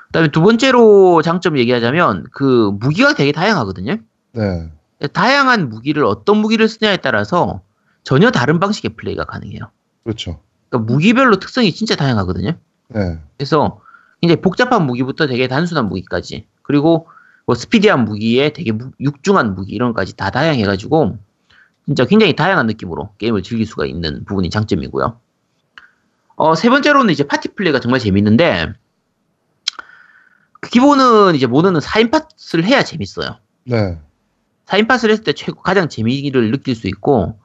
그다음에 0.08 0.30
두 0.30 0.42
번째로 0.42 1.22
장점 1.22 1.58
얘기하자면 1.58 2.26
그 2.34 2.72
무기가 2.80 3.14
되게 3.14 3.32
다양하거든요. 3.32 3.98
네. 4.34 4.70
다양한 5.14 5.70
무기를 5.70 6.04
어떤 6.06 6.38
무기를 6.38 6.68
쓰냐에 6.68 6.98
따라서 6.98 7.62
전혀 8.04 8.30
다른 8.32 8.60
방식의 8.60 8.96
플레이가 8.98 9.24
가능해요. 9.26 9.62
그렇죠. 10.04 10.40
그러니까 10.70 10.92
무기별로 10.94 11.40
특성이 11.40 11.72
진짜 11.74 11.96
다양하거든요. 11.96 12.52
네. 12.90 13.20
그래서 13.38 13.80
굉장히 14.22 14.42
복잡한 14.42 14.86
무기부터 14.86 15.28
되게 15.28 15.48
단순한 15.48 15.88
무기까지 15.88 16.46
그리고 16.62 17.08
뭐 17.46 17.56
스피디한 17.56 18.06
무기에 18.06 18.54
되게 18.54 18.72
무- 18.74 18.92
육중한 19.00 19.56
무기 19.56 19.74
이런 19.74 19.94
것까지 19.94 20.16
다 20.16 20.30
다양해가지고 20.30 21.18
진짜 21.92 22.06
굉장히 22.06 22.34
다양한 22.34 22.68
느낌으로 22.68 23.10
게임을 23.18 23.44
즐길 23.44 23.66
수가 23.68 23.86
있는 23.86 24.24
부분이 24.24 24.50
장점이고요. 24.50 25.20
어, 26.38 26.56
세 26.56 26.70
번째로는 26.70 27.14
이제 27.14 27.26
파티 27.26 27.50
플레이가 27.50 27.82
정말 27.82 28.00
재밌는데 28.00 28.72
그 30.62 30.70
기본은 30.70 31.36
이제 31.36 31.48
모노는 31.48 31.82
4인 31.82 32.10
팟을 32.10 32.64
해야 32.64 32.84
재밌어요. 32.84 33.40
네. 33.66 34.00
4인 34.68 34.88
팟을 34.88 35.12
했을 35.12 35.26
때 35.26 35.34
최고 35.34 35.62
가장 35.62 35.90
재미를 35.90 36.52
느낄 36.52 36.76
수 36.76 36.88
있고 36.88 37.38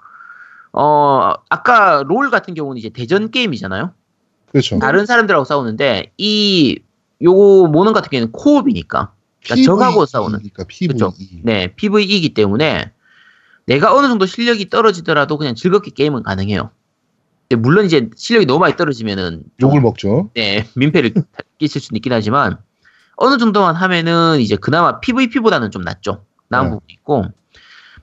어 0.72 1.32
아까 1.48 2.04
롤 2.06 2.30
같은 2.30 2.54
경우는 2.54 2.78
이제 2.78 2.88
대전 2.90 3.32
게임이잖아요. 3.32 3.92
그렇죠. 4.52 4.78
다른 4.78 5.06
사람들하고 5.06 5.44
싸우는데 5.44 6.12
이 6.18 6.78
요거 7.20 7.68
모넌 7.72 7.92
같은 7.92 8.10
경우에는 8.10 8.30
코옵이니까 8.30 9.12
그러니까 9.42 9.66
적하고 9.66 10.06
싸우는 10.06 10.38
그러니까 10.38 10.64
PVE. 10.68 10.88
그쵸. 10.88 11.12
네 11.42 11.74
PVE이기 11.74 12.32
때문에 12.32 12.92
내가 13.66 13.94
어느 13.94 14.06
정도 14.06 14.26
실력이 14.26 14.70
떨어지더라도 14.70 15.36
그냥 15.38 15.54
즐겁게 15.54 15.90
게임은 15.90 16.22
가능해요. 16.22 16.70
근데 17.48 17.60
물론 17.60 17.84
이제 17.84 18.08
실력이 18.16 18.46
너무 18.46 18.60
많이 18.60 18.76
떨어지면은 18.76 19.42
좀 19.58 19.70
욕을 19.70 19.80
먹죠. 19.80 20.30
네, 20.34 20.68
민폐를 20.74 21.14
끼칠 21.58 21.80
수는 21.80 21.96
있긴 21.98 22.12
하지만 22.12 22.58
어느 23.16 23.38
정도만 23.38 23.74
하면은 23.76 24.40
이제 24.40 24.56
그나마 24.56 25.00
PVP보다는 25.00 25.70
좀 25.70 25.82
낫죠. 25.82 26.24
나은 26.48 26.64
네. 26.64 26.70
부분이 26.70 26.92
있고 26.94 27.24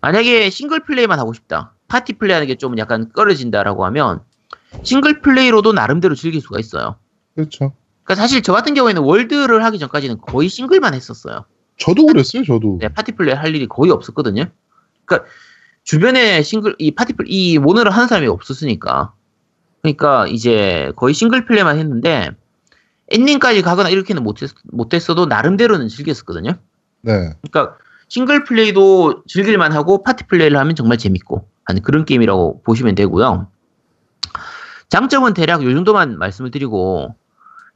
만약에 0.01 0.49
싱글 0.49 0.81
플레이만 0.83 1.19
하고 1.19 1.33
싶다. 1.33 1.73
파티 1.87 2.13
플레이하는 2.13 2.47
게 2.47 2.55
좀 2.55 2.77
약간 2.77 3.11
꺼려진다라고 3.13 3.85
하면 3.85 4.21
싱글 4.83 5.21
플레이로도 5.21 5.73
나름대로 5.73 6.15
즐길 6.15 6.41
수가 6.41 6.59
있어요. 6.59 6.95
그렇죠. 7.35 7.73
그러니까 8.03 8.15
사실 8.21 8.41
저 8.41 8.51
같은 8.53 8.73
경우에는 8.73 9.01
월드를 9.01 9.63
하기 9.63 9.79
전까지는 9.79 10.17
거의 10.21 10.49
싱글만 10.49 10.93
했었어요. 10.93 11.45
저도 11.77 12.05
그랬어요. 12.07 12.43
저도. 12.43 12.77
네, 12.81 12.89
파티 12.89 13.13
플레이 13.13 13.33
할 13.35 13.55
일이 13.55 13.67
거의 13.67 13.91
없었거든요. 13.91 14.45
그러니까 15.05 15.29
주변에 15.83 16.41
싱글 16.43 16.75
이 16.79 16.91
파티 16.91 17.13
플레이 17.13 17.53
이 17.53 17.57
모넌을 17.57 17.91
하는 17.91 18.07
사람이 18.07 18.27
없었으니까. 18.27 19.13
그러니까 19.81 20.27
이제 20.27 20.91
거의 20.95 21.13
싱글 21.13 21.45
플레이만 21.45 21.77
했는데 21.77 22.29
엔딩까지 23.09 23.61
가거나 23.61 23.89
이렇게는 23.89 24.23
못했, 24.23 24.49
못했어도 24.71 25.25
나름대로는 25.25 25.89
즐겼었거든요. 25.89 26.53
네. 27.01 27.33
그러니까 27.41 27.77
싱글 28.07 28.43
플레이도 28.43 29.23
즐길만 29.27 29.73
하고 29.73 30.03
파티 30.03 30.25
플레이를 30.27 30.57
하면 30.57 30.75
정말 30.75 30.97
재밌고 30.97 31.47
하는 31.65 31.81
그런 31.81 32.05
게임이라고 32.05 32.61
보시면 32.63 32.95
되고요. 32.95 33.47
장점은 34.89 35.33
대략 35.33 35.63
요 35.63 35.73
정도만 35.73 36.17
말씀을 36.17 36.51
드리고 36.51 37.15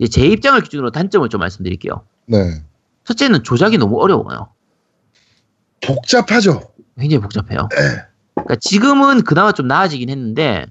제 0.09 0.25
입장을 0.27 0.61
기준으로 0.61 0.91
단점을 0.91 1.27
좀 1.29 1.39
말씀드릴게요. 1.39 2.05
네. 2.27 2.63
첫째는 3.03 3.43
조작이 3.43 3.77
너무 3.77 3.99
어려워요. 3.99 4.49
복잡하죠. 5.81 6.61
굉장히 6.99 7.21
복잡해요. 7.21 7.69
그러니까 8.35 8.55
지금은 8.59 9.23
그나마 9.23 9.51
좀 9.51 9.67
나아지긴 9.67 10.09
했는데 10.09 10.65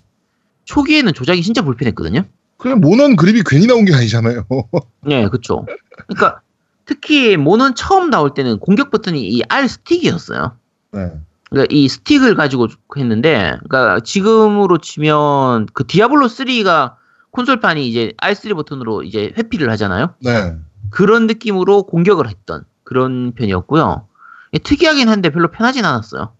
초기에는 0.64 1.12
조작이 1.14 1.42
진짜 1.42 1.62
불편했거든요. 1.62 2.24
그냥 2.56 2.80
모넌 2.80 3.16
그립이 3.16 3.42
괜히 3.46 3.66
나온 3.66 3.84
게 3.84 3.94
아니잖아요. 3.94 4.46
네, 5.06 5.28
그렇죠. 5.28 5.66
그러니까 6.06 6.40
특히 6.84 7.36
모는 7.36 7.74
처음 7.74 8.10
나올 8.10 8.34
때는 8.34 8.58
공격 8.58 8.90
버튼이 8.90 9.20
이 9.20 9.42
R 9.48 9.68
스틱이었어요. 9.68 10.56
네. 10.92 11.12
그러니까 11.50 11.72
이 11.74 11.88
스틱을 11.88 12.34
가지고 12.34 12.68
했는데, 12.96 13.56
그러니까 13.68 14.00
지금으로 14.00 14.78
치면 14.78 15.66
그 15.72 15.86
디아블로 15.86 16.26
3가 16.26 16.94
콘솔판이 17.30 17.86
이제 17.86 18.12
R3 18.16 18.54
버튼으로 18.54 19.02
이제 19.02 19.32
회피를 19.36 19.70
하잖아요. 19.70 20.14
네. 20.22 20.56
그런 20.90 21.26
느낌으로 21.26 21.82
공격을 21.84 22.28
했던 22.28 22.64
그런 22.82 23.32
편이었고요. 23.32 24.08
예, 24.56 24.58
특이하긴 24.58 25.08
한데 25.08 25.30
별로 25.30 25.50
편하진 25.50 25.84
않았어요. 25.84 26.32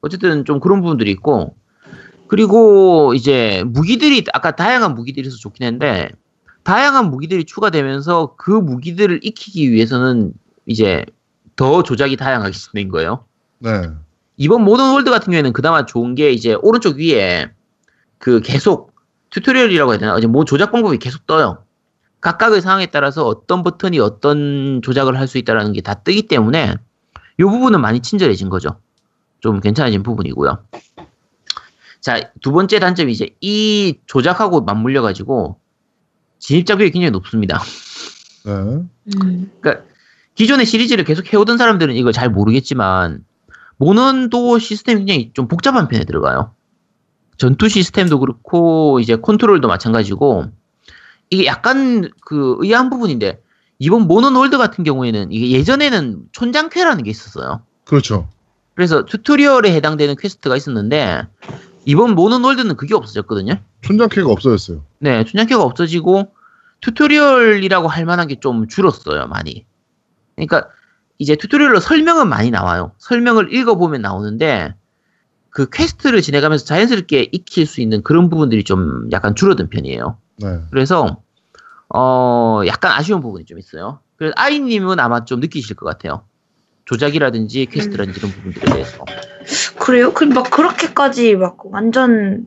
어쨌든 0.00 0.44
좀 0.44 0.58
그런 0.60 0.80
부분들이 0.80 1.10
있고, 1.12 1.54
그리고 2.26 3.14
이제 3.14 3.62
무기들이 3.66 4.24
아까 4.32 4.56
다양한 4.56 4.94
무기들이 4.94 5.26
있어서 5.28 5.38
좋긴 5.40 5.64
한데, 5.66 6.10
다양한 6.64 7.10
무기들이 7.10 7.44
추가되면서 7.44 8.34
그 8.36 8.50
무기들을 8.50 9.20
익히기 9.22 9.70
위해서는 9.70 10.32
이제 10.66 11.04
더 11.56 11.82
조작이 11.82 12.16
다양하게 12.16 12.52
진행된 12.52 12.90
거예요. 12.90 13.24
네. 13.60 13.70
이번 14.36 14.64
모던 14.64 14.92
월드 14.94 15.10
같은 15.10 15.26
경우에는 15.30 15.52
그나마 15.52 15.86
좋은 15.86 16.14
게 16.16 16.32
이제 16.32 16.54
오른쪽 16.54 16.96
위에 16.96 17.50
그 18.18 18.40
계속 18.40 18.92
튜토리얼이라고 19.30 19.92
해야 19.92 19.98
되나? 19.98 20.18
이제 20.18 20.26
뭐 20.26 20.44
조작 20.44 20.72
방법이 20.72 20.98
계속 20.98 21.26
떠요. 21.26 21.62
각각의 22.20 22.62
상황에 22.62 22.86
따라서 22.86 23.24
어떤 23.26 23.62
버튼이 23.62 24.00
어떤 24.00 24.80
조작을 24.82 25.18
할 25.18 25.28
수 25.28 25.38
있다라는 25.38 25.72
게 25.74 25.82
다 25.82 25.94
뜨기 25.94 26.22
때문에 26.26 26.74
이 27.38 27.42
부분은 27.42 27.80
많이 27.80 28.00
친절해진 28.00 28.48
거죠. 28.48 28.80
좀 29.40 29.60
괜찮아진 29.60 30.02
부분이고요. 30.02 30.64
자, 32.00 32.20
두 32.40 32.52
번째 32.52 32.78
단점이 32.78 33.12
이제 33.12 33.34
이 33.40 33.98
조작하고 34.06 34.62
맞물려 34.62 35.02
가지고 35.02 35.58
진입장벽이 36.38 36.90
굉장히 36.90 37.10
높습니다. 37.10 37.60
네. 38.44 38.52
음. 38.52 39.50
기존의 40.34 40.66
시리즈를 40.66 41.04
계속 41.04 41.32
해오던 41.32 41.58
사람들은 41.58 41.94
이걸 41.94 42.12
잘 42.12 42.28
모르겠지만 42.28 43.24
모넌도 43.76 44.58
시스템이 44.58 45.00
굉장히 45.00 45.30
좀 45.32 45.48
복잡한 45.48 45.88
편에 45.88 46.04
들어가요. 46.04 46.52
전투 47.36 47.68
시스템도 47.68 48.20
그렇고 48.20 49.00
이제 49.00 49.16
컨트롤도 49.16 49.66
마찬가지고 49.66 50.46
이게 51.30 51.46
약간 51.46 52.10
그 52.20 52.56
의아한 52.60 52.90
부분인데 52.90 53.42
이번 53.78 54.06
모넌 54.06 54.34
월드 54.36 54.56
같은 54.58 54.84
경우에는 54.84 55.32
이게 55.32 55.50
예전에는 55.50 56.24
촌장퀘라는 56.32 57.04
게 57.04 57.10
있었어요. 57.10 57.62
그렇죠. 57.84 58.28
그래서 58.74 59.04
tutorial에 59.04 59.72
해당되는 59.72 60.16
quest가 60.16 60.56
있었는데 60.56 61.26
이번 61.84 62.14
모넌 62.14 62.42
월드는 62.44 62.76
그게 62.76 62.94
없어졌거든요. 62.94 63.54
촌장퀘가 63.82 64.30
없어졌어요. 64.30 64.84
네, 64.98 65.24
촌장퀘가 65.24 65.62
없어지고 65.62 66.32
tutorial이라고 66.80 67.88
할 67.88 68.04
만한 68.04 68.28
게 68.28 68.36
좀 68.40 68.68
줄었어요, 68.68 69.26
많이. 69.26 69.66
그러니까 70.34 70.68
이제 71.18 71.36
tutorial로 71.36 71.80
설명은 71.80 72.28
많이 72.28 72.50
나와요. 72.50 72.92
설명을 72.98 73.54
읽어보면 73.54 74.02
나오는데 74.02 74.74
그 75.50 75.68
quest를 75.70 76.20
진행하면서 76.20 76.64
자연스럽게 76.64 77.28
익힐 77.30 77.66
수 77.66 77.80
있는 77.80 78.02
그런 78.02 78.28
부분들이 78.28 78.64
좀 78.64 79.08
약간 79.12 79.36
줄어든 79.36 79.68
편이에요. 79.68 80.18
네. 80.38 80.60
그래서 80.70 81.22
어 81.96 82.62
약간 82.66 82.92
아쉬운 82.92 83.20
부분이 83.20 83.44
좀 83.44 83.58
있어요. 83.58 84.00
그래서 84.16 84.34
아이님은 84.36 84.98
아마 84.98 85.24
좀 85.24 85.40
느끼실 85.40 85.76
것 85.76 85.86
같아요. 85.86 86.24
조작이라든지 86.86 87.66
quest라든지 87.66 88.18
이런 88.18 88.32
부분들에 88.32 88.72
대해서. 88.72 89.04
그래요? 89.78 90.12
그막 90.12 90.50
그렇게까지 90.50 91.36
막 91.36 91.58
완전 91.66 92.46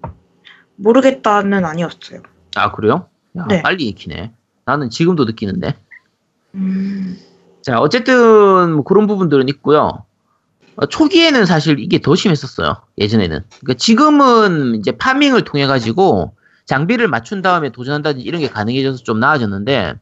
모르겠다는 0.76 1.66
아니었어요. 1.66 2.24
아 2.56 2.72
그래요? 2.72 3.08
야, 3.38 3.46
네. 3.48 3.62
빨리 3.62 3.88
익히네. 3.88 4.34
나는 4.66 4.90
지금도 4.90 5.26
느끼는데. 5.26 5.76
음. 6.56 7.18
자, 7.62 7.80
어쨌든 7.80 8.74
뭐 8.74 8.84
그런 8.84 9.08
부분들은 9.08 9.48
있고요. 9.50 10.06
어, 10.76 10.86
초기에는 10.86 11.46
사실 11.46 11.80
이게 11.80 12.02
더 12.02 12.16
심했었어요. 12.16 12.76
예전에는. 12.98 13.44
그러니까 13.62 13.74
지금은 13.76 14.76
이제 14.76 14.92
파밍을 14.92 15.44
통해 15.44 15.66
가지고 15.66 16.36
장비를 16.68 17.08
맞춘 17.08 17.42
다음에 17.42 17.72
도전한다든지 17.72 18.26
이런 18.26 18.42
게 18.42 18.50
가능해져서 18.50 19.04
좀 19.04 19.20
나아졌는데 19.20 19.96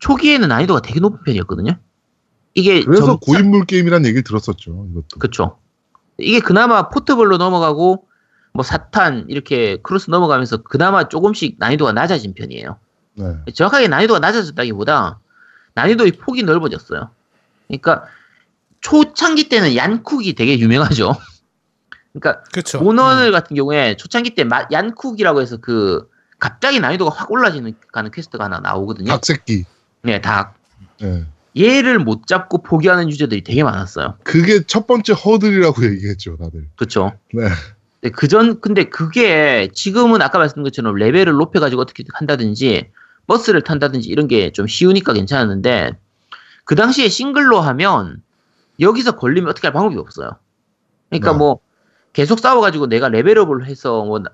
초기에는 0.00 0.48
난이도가 0.48 0.80
되게 0.80 0.98
높은 1.00 1.22
편이었거든요. 1.24 1.76
이게 2.54 2.82
그래서 2.82 3.06
점- 3.06 3.18
고인물 3.20 3.66
게임이라는 3.66 4.06
얘기를 4.06 4.22
들었었죠. 4.24 4.86
이것도. 4.90 5.18
그쵸. 5.18 5.58
이게 6.18 6.40
그나마 6.40 6.88
포트블로 6.88 7.36
넘어가고 7.36 8.06
뭐 8.54 8.62
4탄 8.64 9.26
이렇게 9.28 9.76
크로스 9.82 10.10
넘어가면서 10.10 10.62
그나마 10.62 11.08
조금씩 11.08 11.56
난이도가 11.58 11.92
낮아진 11.92 12.32
편이에요. 12.32 12.78
네. 13.14 13.36
정확하게 13.54 13.88
난이도가 13.88 14.18
낮아졌다기보다 14.20 15.20
난이도의 15.74 16.12
폭이 16.12 16.42
넓어졌어요. 16.42 17.10
그러니까 17.68 18.04
초창기 18.80 19.50
때는 19.50 19.76
얀쿡이 19.76 20.32
되게 20.34 20.58
유명하죠. 20.58 21.14
그러니까 22.20 22.42
그렇죠. 22.52 22.80
모넌을 22.82 23.30
같은 23.32 23.54
경우에 23.56 23.96
초창기 23.96 24.34
때 24.34 24.44
마- 24.44 24.66
얀쿡이라고 24.72 25.40
해서 25.40 25.58
그 25.58 26.08
갑자기 26.38 26.80
난이도가 26.80 27.14
확 27.14 27.30
올라지는 27.30 27.74
가는 27.92 28.10
quest가 28.10 28.44
하나 28.44 28.60
나오거든요. 28.60 29.08
닭새끼. 29.10 29.64
네, 30.02 30.20
닭. 30.20 30.54
네. 31.00 31.24
얘를 31.58 31.98
못 31.98 32.26
잡고 32.26 32.62
포기하는 32.62 33.08
유저들이 33.10 33.42
되게 33.42 33.62
많았어요. 33.64 34.16
그게 34.24 34.62
첫 34.66 34.86
번째 34.86 35.14
허들이라고 35.14 35.84
얘기했죠, 35.86 36.36
다들. 36.36 36.68
그렇죠. 36.76 37.12
네. 37.32 37.48
네, 38.02 38.10
그전 38.10 38.60
근데 38.60 38.84
그게 38.84 39.68
지금은 39.74 40.20
아까 40.20 40.38
말씀드린 40.38 40.64
것처럼 40.64 40.96
레벨을 40.96 41.32
높여가지고 41.32 41.80
어떻게 41.80 42.04
한다든지 42.12 42.90
버스를 43.26 43.62
탄다든지 43.62 44.08
이런 44.08 44.28
게 44.28 44.50
좀 44.52 44.66
쉬우니까 44.66 45.12
괜찮았는데 45.14 45.92
그 46.64 46.74
당시에 46.74 47.08
싱글로 47.08 47.60
하면 47.60 48.22
여기서 48.80 49.16
걸리면 49.16 49.48
어떻게 49.50 49.66
할 49.68 49.72
방법이 49.72 49.96
없어요. 49.98 50.32
그러니까 51.08 51.32
네. 51.32 51.38
뭐 51.38 51.60
계속 52.16 52.40
싸워가지고 52.40 52.86
내가 52.86 53.10
level 53.10 53.38
up을 53.38 53.66
해서 53.66 54.02
뭐 54.02 54.20
나- 54.20 54.30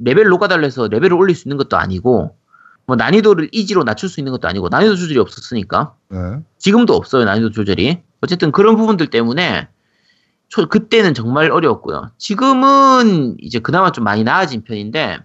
레벨 0.00 0.26
노가다를 0.26 0.64
해서 0.64 0.88
레벨을 0.88 1.12
올릴 1.12 1.36
수 1.36 1.46
있는 1.46 1.58
것도 1.58 1.76
아니고 1.76 2.34
뭐 2.86 2.96
난이도를 2.96 3.50
easy로 3.52 3.84
낮출 3.84 4.08
수 4.08 4.18
있는 4.18 4.32
것도 4.32 4.48
아니고 4.48 4.68
난이도 4.68 4.96
조절이 4.96 5.16
없었으니까. 5.20 5.94
네. 6.08 6.18
지금도 6.58 6.92
없어요 6.92 7.24
난이도 7.24 7.52
조절이. 7.52 8.02
어쨌든 8.20 8.50
그런 8.50 8.74
부분들 8.74 9.10
때문에 9.10 9.68
초- 10.48 10.68
그때는 10.68 11.14
정말 11.14 11.52
어려웠고요. 11.52 12.10
지금은 12.18 13.36
이제 13.38 13.60
그나마 13.60 13.92
좀 13.92 14.02
많이 14.02 14.24
나아진 14.24 14.64
편인데 14.64 15.18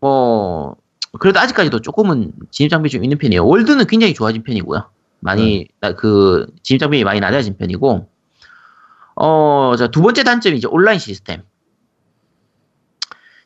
뭐 0.00 0.76
그래도 1.18 1.40
아직까지도 1.40 1.80
조금은 1.80 2.32
진입 2.50 2.68
장벽이 2.68 2.90
좀 2.90 3.04
있는 3.04 3.16
편이에요. 3.16 3.46
월드는 3.46 3.86
굉장히 3.86 4.12
좋아진 4.12 4.42
편이고요. 4.42 4.84
많이 5.20 5.66
나- 5.80 5.92
그 5.94 6.46
진입 6.62 6.78
장벽이 6.78 7.04
많이 7.04 7.20
낮아진 7.20 7.56
편이고 7.56 8.06
어 9.16 9.74
자 9.76 9.88
두 9.88 10.02
번째 10.02 10.22
단점이 10.24 10.56
이제 10.58 10.68
온라인 10.70 10.98
시스템 10.98 11.42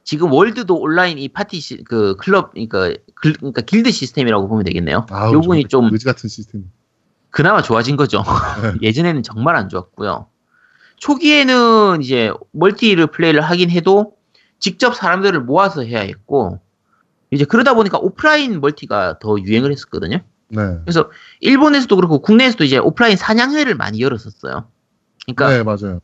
지금 0.02 0.32
월드도 0.32 0.74
온라인 0.76 1.18
이 1.18 1.28
파티 1.28 1.60
시, 1.60 1.84
그 1.84 2.16
클럽 2.16 2.52
그러니까, 2.52 2.92
글- 3.14 3.34
그러니까 3.34 3.60
길드 3.62 3.90
시스템이라고 3.92 4.48
보면 4.48 4.64
되겠네요. 4.64 5.06
아우, 5.10 5.32
요 5.34 5.40
부분이 5.40 5.66
정말 5.68 5.88
좀 5.90 5.92
의지 5.94 6.04
같은 6.04 6.28
시스템. 6.28 6.64
그나마 7.30 7.62
좋아진 7.62 7.96
거죠. 7.96 8.24
네. 8.62 8.72
예전에는 8.82 9.22
정말 9.22 9.54
안 9.56 9.68
좋았고요. 9.68 10.26
초기에는 10.96 12.02
이제 12.02 12.32
멀티를 12.52 13.06
플레이를 13.08 13.40
하긴 13.42 13.70
해도 13.70 14.14
직접 14.58 14.96
사람들을 14.96 15.40
모아서 15.42 15.82
해야 15.82 16.00
했고 16.00 16.60
이제 17.30 17.44
그러다 17.44 17.74
보니까 17.74 17.98
오프라인 17.98 18.60
멀티가 18.60 19.18
더 19.20 19.36
유행을 19.38 19.70
했었거든요. 19.70 20.18
네. 20.48 20.62
그래서 20.84 21.10
일본에서도 21.40 21.94
그렇고 21.94 22.20
국내에서도 22.20 22.64
이제 22.64 22.78
오프라인 22.78 23.16
사냥회를 23.16 23.76
많이 23.76 24.00
열었었어요. 24.00 24.66
그러니까 25.26 25.48
네, 25.50 25.62
맞아요. 25.62 26.00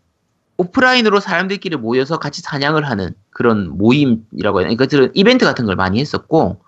오프라인으로 0.58 1.20
사람들끼리 1.20 1.76
모여서 1.76 2.18
같이 2.18 2.40
사냥을 2.40 2.88
하는 2.88 3.14
그런 3.30 3.76
모임이라고 3.76 4.60
해야 4.60 4.68
되나? 4.68 4.76
그러니까 4.76 4.86
그런 4.86 5.10
이벤트 5.14 5.44
같은 5.44 5.66
걸 5.66 5.76
많이 5.76 6.00
했었고, 6.00 6.62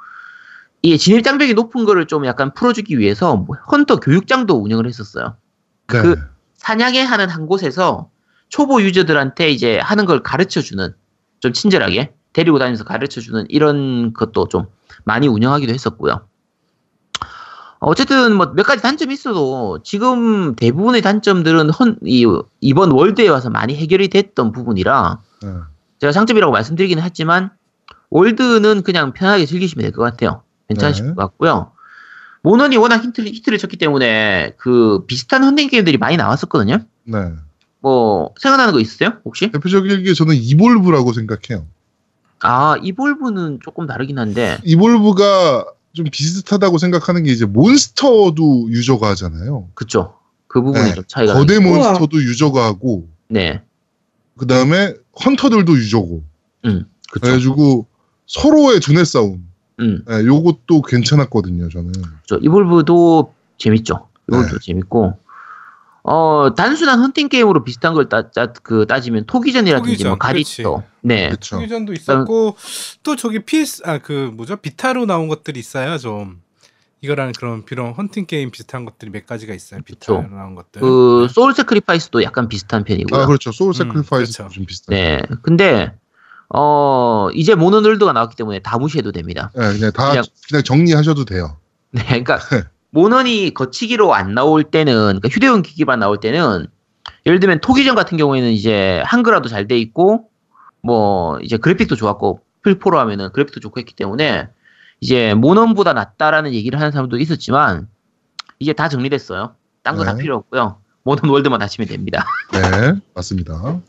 이 0.82 0.99
진입 0.99 1.24
장벽이 1.24 1.55
높은 1.55 1.84
거를 1.84 2.07
좀 2.07 2.26
약간 2.26 2.53
풀어주기 2.55 2.99
위해서 2.99 3.36
뭐 3.36 3.57
헌터 3.72 4.01
교육장도 4.01 4.62
운영을 4.62 4.86
했었어요. 4.86 5.36
네. 5.92 6.03
그 6.03 6.16
사냥회 6.55 7.03
하는 7.03 7.30
한 7.30 7.46
곳에서 7.46 8.11
초보 8.49 8.82
유저들한테 8.82 9.51
이제 9.51 9.78
하는 9.78 10.05
걸 10.05 10.22
가르쳐 10.22 10.61
주는, 10.61 10.94
좀 11.40 11.53
친절하게 11.53 12.12
데리고 12.32 12.59
다니면서 12.59 12.84
가르쳐 12.84 13.20
주는 13.20 13.46
이런 13.49 14.12
것도 14.12 14.49
좀 14.49 14.66
많이 15.05 15.28
운영하기도 15.28 15.72
했었고요. 15.72 16.26
어쨌든 17.80 18.34
뭐 18.36 18.52
몇 18.54 18.64
가지 18.64 18.82
단점이 18.82 19.14
있어도 19.14 19.80
지금 19.84 20.54
대부분의 20.56 21.00
단점들은 21.02 21.70
헌, 21.70 21.96
이, 22.04 22.26
이번 22.60 22.90
월드에 22.90 23.28
와서 23.28 23.50
많이 23.50 23.76
해결이 23.76 24.08
됐던 24.08 24.52
부분이라 24.52 25.18
네. 25.42 25.48
제가 26.00 26.12
장점이라고 26.12 26.52
말씀드리기는 26.52 27.02
했지만 27.02 27.50
월드는 28.10 28.82
그냥 28.82 29.12
편하게 29.12 29.46
즐기시면 29.46 29.82
될 29.82 29.92
것 29.92 30.02
같아요. 30.02 30.42
괜찮으실 30.68 31.06
네. 31.06 31.14
것 31.14 31.22
같고요. 31.22 31.72
모넌이 32.42 32.76
워낙 32.76 33.04
히트를, 33.04 33.30
히트를 33.32 33.58
쳤기 33.58 33.76
때문에 33.76 34.54
그 34.58 35.04
비슷한 35.06 35.44
헌팅 35.44 35.68
게임들이 35.68 35.98
많이 35.98 36.16
나왔었거든요. 36.16 36.78
네. 37.04 37.32
뭐 37.80 38.32
생각나는 38.40 38.72
거 38.72 38.80
있으세요? 38.80 39.14
혹시? 39.24 39.50
대표적이게 39.52 40.14
저는 40.14 40.34
이볼브라고 40.34 41.12
생각해요. 41.12 41.66
아 42.40 42.76
이볼브는 42.82 43.60
조금 43.62 43.86
다르긴 43.86 44.18
한데 44.18 44.58
이볼브가 44.64 45.64
좀 45.99 46.07
비슷하다고 46.11 46.78
생각하는 46.78 47.24
게 47.24 47.32
이제 47.32 47.44
몬스터도 47.44 48.68
유저가 48.70 49.11
하잖아요. 49.11 49.68
그쵸. 49.74 50.14
그 50.46 50.62
부분이 50.62 50.84
네. 50.84 50.94
좀 50.94 51.05
차이가 51.09 51.34
거대. 51.34 51.59
몬스터도 51.59 52.22
유저가 52.22 52.64
하고 52.64 53.09
네. 53.28 53.61
그 54.36 54.46
다음에 54.46 54.94
헌터들도 55.24 55.76
유저고. 55.76 56.22
음. 56.66 56.84
그쵸. 57.11 57.20
그래가지고 57.20 57.86
서로의 58.26 58.78
두뇌 58.78 59.05
싸움. 59.05 59.44
음. 59.80 60.05
네, 60.07 60.24
요것도 60.24 60.82
괜찮았거든요, 60.82 61.68
저는. 61.68 61.92
그쵸. 62.22 62.38
이볼브도 62.42 63.34
재밌죠. 63.59 64.07
이볼브도 64.28 64.59
네. 64.59 64.64
재밌고 64.64 65.14
어 66.05 66.55
단순한 66.57 67.01
헌팅 67.01 67.28
게임으로 67.28 67.64
비슷한 67.64 67.92
걸 67.94 68.09
따, 68.09 68.30
따, 68.30 68.46
그 68.53 68.86
따지면 68.86 69.26
토기전이라든지 69.26 69.90
토기전, 69.90 70.09
뭐 70.11 70.18
가리토 70.18 70.82
네 71.03 71.28
그렇죠. 71.28 71.59
휴전도 71.61 71.92
있었고 71.92 72.57
또 73.03 73.16
저기 73.16 73.40
PS 73.40 73.82
아 73.84 73.99
그 73.99 74.30
뭐죠 74.34 74.57
비타로 74.57 75.07
나온 75.07 75.28
것들이 75.28 75.61
있어요 75.61 75.99
좀 75.99 76.40
이거랑 77.03 77.32
그런 77.38 77.64
비런 77.64 77.92
헌팅 77.92 78.26
게임 78.26 78.51
비슷한 78.51 78.84
것들이 78.84 79.11
몇 79.11 79.26
가지가 79.26 79.53
있어요 79.55 79.80
비타로 79.84 80.22
그쵸. 80.22 80.34
나온 80.34 80.55
것들 80.55 80.80
그 80.80 81.28
소울 81.30 81.53
세크리파이스도 81.55 82.22
약간 82.22 82.49
비슷한 82.49 82.84
편이고요. 82.84 83.20
아, 83.22 83.26
그렇죠. 83.26 83.53
소울 83.53 83.70
음, 83.70 83.72
세크리파이스 83.74 84.32
그렇죠. 84.38 84.55
좀 84.55 84.64
비슷하죠. 84.66 84.90
네. 84.96 85.22
근데 85.42 85.92
어 86.49 87.28
이제 87.34 87.55
모넌 87.54 87.78
월드가 87.78 88.12
나왔기 88.12 88.36
때문에 88.36 88.61
다 88.61 88.78
무시해도 88.78 89.12
됩니다. 89.12 89.51
네, 89.55 89.72
그냥 89.74 89.92
다 89.92 90.09
그냥- 90.11 90.24
그냥 90.49 90.62
정리하셔도 90.64 91.24
돼요. 91.26 91.57
네, 91.90 92.03
그러니까 92.05 92.38
모넌이 92.91 93.53
거치기로 93.55 94.14
안 94.14 94.34
나올 94.34 94.64
때는 94.64 94.95
그러니까 94.95 95.28
휴대용 95.28 95.62
기기만 95.62 95.99
나올 95.99 96.18
때는 96.20 96.66
예를 97.26 97.41
들면 97.41 97.61
토기전 97.61 97.95
같은 97.95 98.16
경우에는 98.16 98.51
이제 98.51 99.03
한글화도 99.05 99.49
잘 99.49 99.66
돼 99.66 99.78
있고 99.78 100.30
뭐 100.82 101.39
이제 101.41 101.57
그래픽도 101.57 101.97
좋았고 101.97 102.41
플포로 102.62 102.98
하면은 103.01 103.30
그래픽도 103.32 103.61
좋고 103.61 103.80
했기 103.80 103.95
때문에 103.95 104.49
이제 105.01 105.34
모넌보다 105.34 105.93
낫다라는 105.93 106.53
얘기를 106.55 106.80
하는 106.80 106.93
사람도 106.93 107.18
있었지만 107.18 107.89
이제 108.59 108.72
다 108.72 108.89
정리됐어요. 108.89 109.55
딴 109.82 109.97
거다 109.97 110.14
네. 110.14 110.22
필요 110.22 110.36
없고요. 110.36 110.80
모넌 111.03 111.28
월드만 111.30 111.62
하시면 111.62 111.89
됩니다. 111.89 112.26
네, 112.53 112.95
맞습니다. 113.14 113.80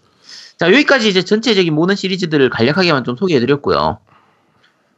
자, 0.58 0.68
여기까지 0.68 1.10
이제 1.10 1.24
전체적인 1.24 1.74
모든 1.74 1.96
시리즈들을 1.96 2.50
간략하게만 2.50 3.04
좀 3.06 3.16
소개해드렸고요. 3.16 4.00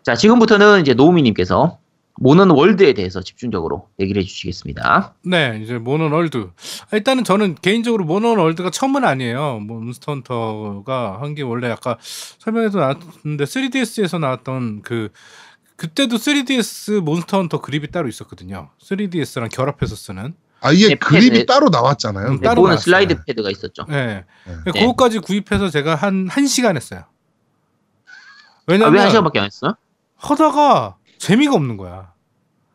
자, 0.03 0.15
지금부터는 0.15 0.81
이제 0.81 0.93
노움님께서 0.93 1.77
모넌 2.21 2.51
월드에 2.51 2.93
대해서 2.93 3.19
집중적으로 3.21 3.89
얘기를 3.99 4.21
해주시겠습니다. 4.21 5.15
네, 5.25 5.59
이제 5.63 5.79
모넌 5.79 6.11
월드. 6.11 6.51
일단은 6.93 7.23
저는 7.23 7.55
개인적으로 7.55 8.05
모넌 8.05 8.37
월드가 8.37 8.69
처음은 8.69 9.03
아니에요. 9.03 9.59
뭐 9.59 9.79
몬스터 9.79 10.11
헌터가 10.11 11.17
한 11.19 11.33
게 11.33 11.41
원래 11.41 11.69
아까 11.71 11.97
설명에도 12.01 12.79
나왔는데 12.79 13.45
3DS에서 13.45 14.19
나왔던 14.19 14.81
그 14.83 15.09
그때도 15.77 16.17
3DS 16.17 16.99
몬스터 17.01 17.37
헌터 17.37 17.61
그립이 17.61 17.87
따로 17.89 18.07
있었거든요. 18.07 18.69
3DS랑 18.83 19.49
결합해서 19.51 19.95
쓰는. 19.95 20.35
아, 20.59 20.71
이게 20.71 20.89
네, 20.89 20.95
그립이 20.95 21.29
패드. 21.31 21.45
따로 21.47 21.69
나왔잖아요. 21.69 22.27
음, 22.27 22.35
네, 22.39 22.41
따로 22.47 22.61
나왔어요. 22.63 22.81
슬라이드 22.83 23.23
패드가 23.25 23.49
있었죠. 23.49 23.85
네. 23.89 24.23
네. 24.45 24.53
네. 24.65 24.71
그거까지 24.79 25.17
구입해서 25.19 25.69
제가 25.71 25.95
한 25.95 26.27
1 26.37 26.47
시간 26.47 26.75
했어요. 26.75 27.05
아, 28.05 28.61
왜냐면 28.67 28.93
왜한 28.93 29.09
시간밖에 29.09 29.39
안 29.39 29.45
했어요? 29.45 29.73
하다가 30.17 30.97
재미가 31.21 31.53
없는 31.55 31.77
거야. 31.77 32.13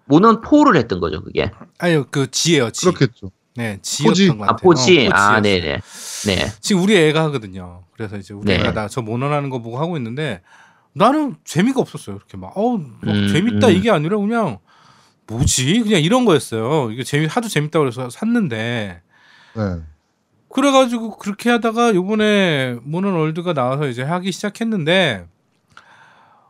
모넌 0.07 0.41
4를 0.41 0.77
했던 0.77 1.01
거죠, 1.01 1.23
그게. 1.23 1.51
아니 1.79 2.03
그 2.11 2.31
지예요, 2.31 2.71
지. 2.71 2.87
그렇겠죠. 2.87 3.31
네, 3.57 3.79
지였던 3.83 4.11
포지. 4.11 4.29
것 4.29 4.39
같아요. 4.39 4.51
아, 4.51 4.57
포지? 4.57 5.07
어, 5.09 5.11
아. 5.15 5.41
네네. 5.41 5.81
네. 6.27 6.47
지금 6.61 6.83
우리 6.83 6.97
애가 6.97 7.25
하거든요. 7.25 7.83
그래서 7.95 8.17
이제 8.17 8.33
우리 8.35 8.47
네. 8.47 8.55
애가 8.61 8.73
나 8.73 8.89
저 8.89 9.03
모논하는 9.03 9.51
거 9.51 9.61
보고 9.61 9.79
하고 9.79 9.97
있는데 9.97 10.43
나는 10.93 11.37
재미가 11.45 11.81
없었어요. 11.81 12.17
이렇게 12.17 12.37
막 12.37 12.53
어우 12.57 12.79
막 13.01 13.15
음, 13.15 13.29
재밌다 13.33 13.67
음. 13.69 13.73
이게 13.73 13.91
아니라 13.91 14.17
그냥 14.19 14.59
뭐지 15.27 15.81
그냥 15.83 16.01
이런 16.03 16.25
거였어요. 16.25 16.93
이게 16.93 17.03
재미 17.03 17.27
하도 17.27 17.49
재밌다 17.49 17.79
그래서 17.81 18.09
샀는데 18.11 19.03
네. 19.57 19.63
그래가지고 20.53 21.17
그렇게 21.19 21.51
하다가 21.51 21.95
요번에 21.95 22.77
모논 22.83 23.15
월드가 23.15 23.53
나와서 23.55 23.89
이제 23.89 24.03
하기 24.03 24.31
시작했는데 24.33 25.27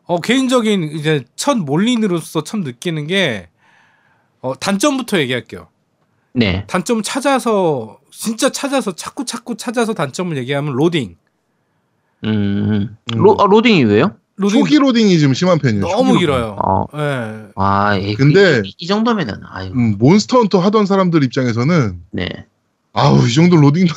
어 0.06 0.20
개인적인 0.20 0.84
이제 0.92 1.24
첫 1.34 1.56
몰린으로서 1.58 2.44
참 2.44 2.60
느끼는 2.62 3.06
게 3.06 3.48
어, 4.40 4.54
단점부터 4.58 5.18
얘기할게요. 5.18 5.68
네. 6.32 6.64
단점 6.68 7.02
찾아서 7.02 7.98
진짜 8.12 8.50
찾아서 8.50 8.92
자꾸 8.94 9.24
자꾸 9.24 9.56
찾아서 9.56 9.94
단점을 9.94 10.36
얘기하면 10.36 10.74
로딩. 10.74 11.16
음. 12.24 12.28
음. 12.30 12.96
로, 13.18 13.36
아, 13.40 13.46
로딩이 13.46 13.84
왜요? 13.84 14.16
로딩 14.36 14.60
초기 14.60 14.76
로딩이 14.78 15.18
좀 15.18 15.34
심한 15.34 15.58
편이에요. 15.58 15.80
너무 15.86 16.10
로딩. 16.10 16.20
길어요. 16.20 16.56
어. 16.62 16.84
예. 16.94 17.48
아, 17.56 17.98
예, 17.98 18.14
근데- 18.14 18.62
이, 18.64 18.74
이 18.78 18.86
정도면은, 18.86 19.34
아유, 19.50 19.70
음, 19.74 19.96
몬스터 19.98 20.38
헌터 20.40 20.60
하던 20.60 20.84
사람들 20.86 21.24
입장에서는 21.24 22.00
네. 22.12 22.28
아우 22.92 23.26
이 23.26 23.32
정도 23.34 23.56
로딩도 23.56 23.92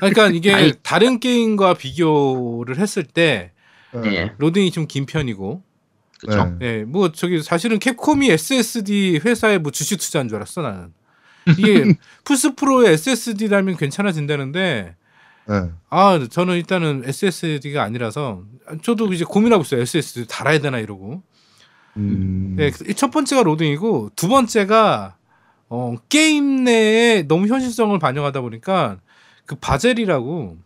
그러니까 0.00 0.28
이게 0.28 0.52
아니- 0.54 0.72
다른 0.82 1.20
게임과 1.20 1.74
비교를 1.74 2.78
했을 2.78 3.02
때 3.04 3.50
네. 3.94 4.32
로딩이 4.38 4.70
좀 4.70 4.86
긴 4.86 5.06
편이고, 5.06 5.62
그쵸. 6.20 6.56
네. 6.60 6.66
예, 6.66 6.84
뭐 6.84 7.12
저기 7.12 7.42
사실은 7.42 7.78
캡콤이 7.78 8.30
SSD 8.30 9.20
회사에 9.24 9.58
뭐 9.58 9.72
주식 9.72 9.98
투자한 9.98 10.28
줄 10.28 10.36
알았어 10.36 10.62
나는. 10.62 10.92
이게 11.58 11.94
플스 12.24 12.54
프로의 12.54 12.92
SSD라면 12.94 13.76
괜찮아진다는데, 13.76 14.94
네. 15.48 15.70
아 15.90 16.26
저는 16.30 16.54
일단은 16.54 17.02
SSD가 17.04 17.82
아니라서 17.82 18.44
저도 18.82 19.12
이제 19.12 19.24
고민하고 19.24 19.62
있어요. 19.62 19.80
SSD 19.80 20.26
달아야 20.28 20.60
되나 20.60 20.78
이러고. 20.78 21.22
음, 21.96 22.54
네, 22.56 22.70
그첫 22.70 23.10
번째가 23.10 23.42
로딩이고 23.42 24.12
두 24.16 24.28
번째가 24.28 25.16
어, 25.68 25.96
게임 26.08 26.64
내에 26.64 27.22
너무 27.22 27.48
현실성을 27.48 27.98
반영하다 27.98 28.40
보니까 28.40 28.98
그 29.44 29.56
바젤이라고 29.56 30.56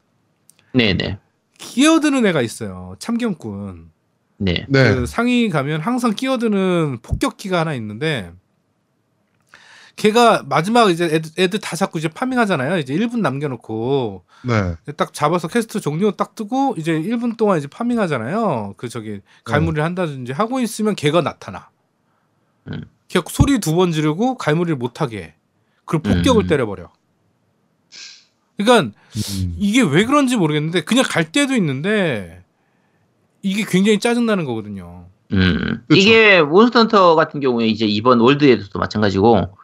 네네. 0.75 1.19
기어드는 1.59 2.27
애가 2.27 2.43
있어요. 2.43 2.97
참견꾼. 2.99 3.91
네. 4.39 4.67
네. 4.69 4.95
그 4.95 5.07
상위 5.07 5.49
가면 5.49 5.81
항상 5.81 6.15
끼어드는 6.15 6.99
폭격기가 7.03 7.61
하나 7.61 7.75
있는데 7.75 8.33
걔가 9.97 10.43
마지막 10.47 10.91
이제 10.91 11.07
애들, 11.07 11.31
애들 11.39 11.59
다 11.61 11.75
잡고 11.75 11.99
이제 11.99 12.09
farming하잖아요. 12.09 12.77
이제 12.79 12.95
1분 12.95 13.21
남겨놓고 13.21 14.25
네. 14.47 14.93
딱 14.93 15.15
잡아서 15.15 15.49
퀘스트 15.49 15.81
종료 15.81 16.11
딱 16.11 16.35
뜨고 16.35 16.75
이제 16.77 16.93
1분 16.93 17.39
동안 17.39 17.57
이제 17.57 17.67
farming하잖아요. 17.67 18.75
그 18.77 18.91
저기 18.91 19.21
갈무리를 19.45 19.83
한다든지 19.83 20.33
하고 20.33 20.61
있으면 20.61 20.95
걔가 20.97 21.23
나타나. 21.23 21.71
음. 22.69 22.83
걔 23.09 23.21
소리 23.27 23.59
두 23.59 23.75
번 23.75 23.91
지르고 23.93 24.37
갈무리를 24.37 24.77
못하게 24.77 25.19
해. 25.23 25.35
그리고 25.87 26.03
폭격을 26.11 26.45
음. 26.45 26.47
때려버려. 26.47 26.91
그러니까 28.57 28.93
음. 29.17 29.55
이게 29.59 29.83
왜 29.83 30.05
그런지 30.05 30.37
모르겠는데 30.37 30.83
그냥 30.85 31.05
갈 31.09 31.31
때도 31.31 31.55
있는데 31.55 32.43
이게 33.43 33.65
굉장히 33.69 33.99
짜증 34.01 34.27
나는 34.27 34.45
거거든요. 34.45 35.07
음. 35.33 35.83
그쵸. 35.89 36.01
이게 36.01 36.41
몬스터헌터 36.43 37.15
같은 37.17 37.41
경우에 37.41 37.67
이제 37.67 37.85
이번 37.87 38.21
월드에서도 38.21 38.79
마찬가지고 38.79 39.57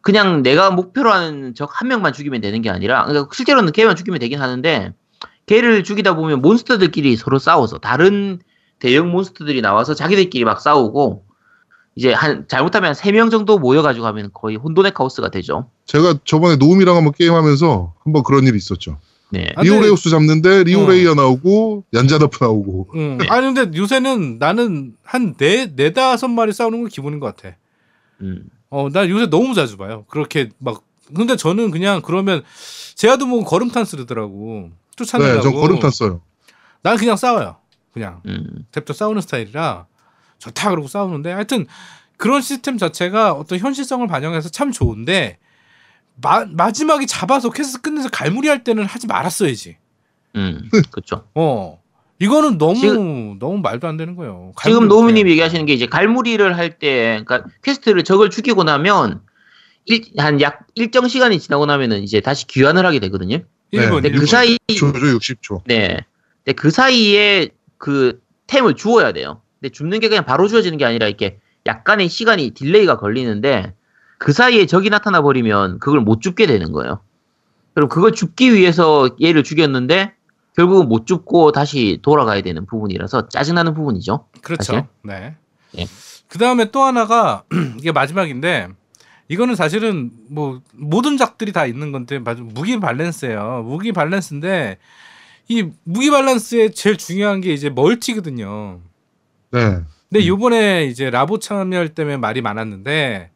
그냥 0.00 0.42
내가 0.42 0.70
목표로 0.70 1.12
하는 1.12 1.54
적 1.54 1.70
한 1.72 1.88
명만 1.88 2.12
죽이면 2.12 2.40
되는 2.40 2.62
게 2.62 2.70
아니라 2.70 3.04
그러니까 3.04 3.28
실제로는 3.34 3.72
걔만 3.72 3.96
죽이면 3.96 4.20
되긴 4.20 4.40
하는데 4.40 4.92
걔를 5.46 5.82
죽이다 5.84 6.14
보면 6.14 6.40
몬스터들끼리 6.40 7.16
서로 7.16 7.38
싸워서 7.38 7.78
다른 7.78 8.38
대형 8.78 9.10
몬스터들이 9.10 9.60
나와서 9.60 9.94
자기들끼리 9.94 10.44
막 10.44 10.60
싸우고 10.60 11.24
이제 11.98 12.12
한 12.12 12.44
잘못하면 12.46 12.94
세명 12.94 13.28
정도 13.28 13.58
모여가지고 13.58 14.06
하면 14.06 14.30
거의 14.32 14.54
혼돈의 14.54 14.94
카오스가 14.94 15.30
되죠. 15.30 15.68
제가 15.86 16.20
저번에 16.24 16.54
노움이랑 16.54 16.94
한번 16.94 17.12
게임하면서 17.12 17.94
한번 18.04 18.22
그런 18.22 18.46
일이 18.46 18.56
있었죠. 18.56 19.00
네. 19.30 19.52
아, 19.56 19.62
리오레우스 19.62 20.08
잡는데 20.08 20.62
리오레이아 20.62 21.10
어. 21.10 21.14
나오고 21.16 21.86
얀자다프 21.92 22.44
나오고. 22.44 22.90
음. 22.94 23.18
네. 23.18 23.26
아니 23.28 23.52
근데 23.52 23.76
요새는 23.76 24.38
나는 24.38 24.94
한네 25.02 25.72
네다섯 25.74 26.30
마리 26.30 26.52
싸우는 26.52 26.82
건 26.82 26.88
기본인 26.88 27.18
것 27.18 27.34
같아. 27.34 27.56
음. 28.20 28.44
어, 28.70 28.88
나 28.92 29.08
요새 29.08 29.28
너무 29.28 29.54
자주 29.54 29.76
봐요. 29.76 30.04
그렇게 30.06 30.50
막 30.58 30.84
근데 31.16 31.34
저는 31.34 31.72
그냥 31.72 32.00
그러면 32.00 32.44
제아도 32.94 33.26
뭐 33.26 33.42
걸음탄 33.42 33.84
쓰더라고. 33.84 34.70
쫓아내려고. 34.94 35.36
네, 35.36 35.42
전 35.42 35.52
걸음탄 35.60 35.90
써요. 35.90 36.20
난 36.80 36.96
그냥 36.96 37.16
싸워요. 37.16 37.56
그냥 37.92 38.22
음. 38.26 38.66
탭도 38.70 38.92
싸우는 38.92 39.20
스타일이라 39.20 39.86
좋다 40.38 40.70
그러고 40.70 40.88
싸우는데 40.88 41.32
하여튼 41.32 41.66
그런 42.16 42.40
시스템 42.40 42.78
자체가 42.78 43.32
어떤 43.32 43.58
현실성을 43.58 44.06
반영해서 44.06 44.48
참 44.48 44.72
좋은데 44.72 45.38
마, 46.20 46.44
마지막에 46.48 47.06
잡아서 47.06 47.50
퀘스트 47.50 47.80
끝내서 47.80 48.08
갈무리 48.08 48.48
할 48.48 48.64
때는 48.64 48.84
하지 48.84 49.06
말았어야지. 49.06 49.76
음. 50.36 50.68
그렇죠. 50.90 51.24
어. 51.34 51.80
이거는 52.20 52.58
너무 52.58 52.74
지금- 52.80 53.38
너무 53.38 53.58
말도 53.58 53.86
안 53.86 53.96
되는 53.96 54.16
거예요. 54.16 54.52
지금 54.64 54.88
노움님. 54.88 55.28
얘기하시는 55.28 55.64
게 55.66 55.72
이제 55.72 55.86
갈무리를 55.86 56.56
할 56.56 56.78
때, 56.80 57.22
그러니까 57.24 57.48
quest를 57.62 58.02
적을 58.02 58.30
죽이고 58.30 58.64
나면 58.64 59.20
한 60.18 60.40
약 60.40 60.66
일정 60.74 61.06
시간이 61.06 61.38
지나고 61.38 61.64
나면은 61.66 62.02
이제 62.02 62.20
다시 62.20 62.46
귀환을 62.48 62.84
하게 62.84 62.98
되거든요. 62.98 63.38
1분, 63.70 64.02
근데 64.02 64.10
그. 64.18 64.26
사이, 64.26 64.58
조조 64.76 64.98
60초. 65.18 65.62
네. 65.66 65.98
근데 66.44 66.52
그 66.56 66.70
사이에 66.70 67.50
그 67.78 68.20
템을 68.48 68.74
주워야 68.74 69.12
돼요. 69.12 69.40
근데 69.60 69.72
줍는 69.72 70.00
게 70.00 70.08
그냥 70.08 70.24
바로 70.24 70.48
주워지는 70.48 70.78
게 70.78 70.84
아니라 70.84 71.06
이렇게 71.06 71.38
약간의 71.66 72.08
시간이 72.08 72.50
delay가 72.50 72.98
걸리는데 72.98 73.74
그 74.18 74.32
사이에 74.32 74.66
적이 74.66 74.90
나타나 74.90 75.22
버리면 75.22 75.78
그걸 75.78 76.00
못 76.00 76.20
줍게 76.20 76.46
되는 76.46 76.72
거예요. 76.72 77.00
그럼 77.74 77.88
그걸 77.88 78.12
줍기 78.12 78.52
위해서 78.54 79.08
얘를 79.22 79.44
죽였는데 79.44 80.12
결국은 80.56 80.88
못 80.88 81.06
줍고 81.06 81.52
다시 81.52 82.00
돌아가야 82.02 82.40
되는 82.42 82.66
부분이라서 82.66 83.28
짜증나는 83.28 83.74
부분이죠. 83.74 84.26
그렇죠. 84.42 84.62
사실? 84.64 84.84
네. 85.04 85.36
예. 85.78 85.86
그 86.26 86.38
다음에 86.38 86.70
또 86.72 86.82
하나가 86.82 87.44
이게 87.78 87.92
마지막인데 87.92 88.68
이거는 89.28 89.54
사실은 89.54 90.10
뭐 90.28 90.60
모든 90.72 91.16
작들이 91.16 91.52
다 91.52 91.66
있는 91.66 91.92
건데 91.92 92.18
무기 92.18 92.80
밸런스예요. 92.80 93.62
무기 93.64 93.92
밸런스인데 93.92 94.78
이 95.48 95.70
무기 95.84 96.10
밸런스의 96.10 96.72
제일 96.72 96.96
중요한 96.96 97.40
게 97.40 97.52
이제 97.52 97.70
멀티거든요. 97.70 98.80
네. 99.50 99.80
근데 100.10 100.26
요번에 100.26 100.86
이제 100.86 101.10
라보 101.10 101.38
참여할 101.38 101.90
때문에 101.90 102.16
말이 102.16 102.40
많았는데 102.40 103.30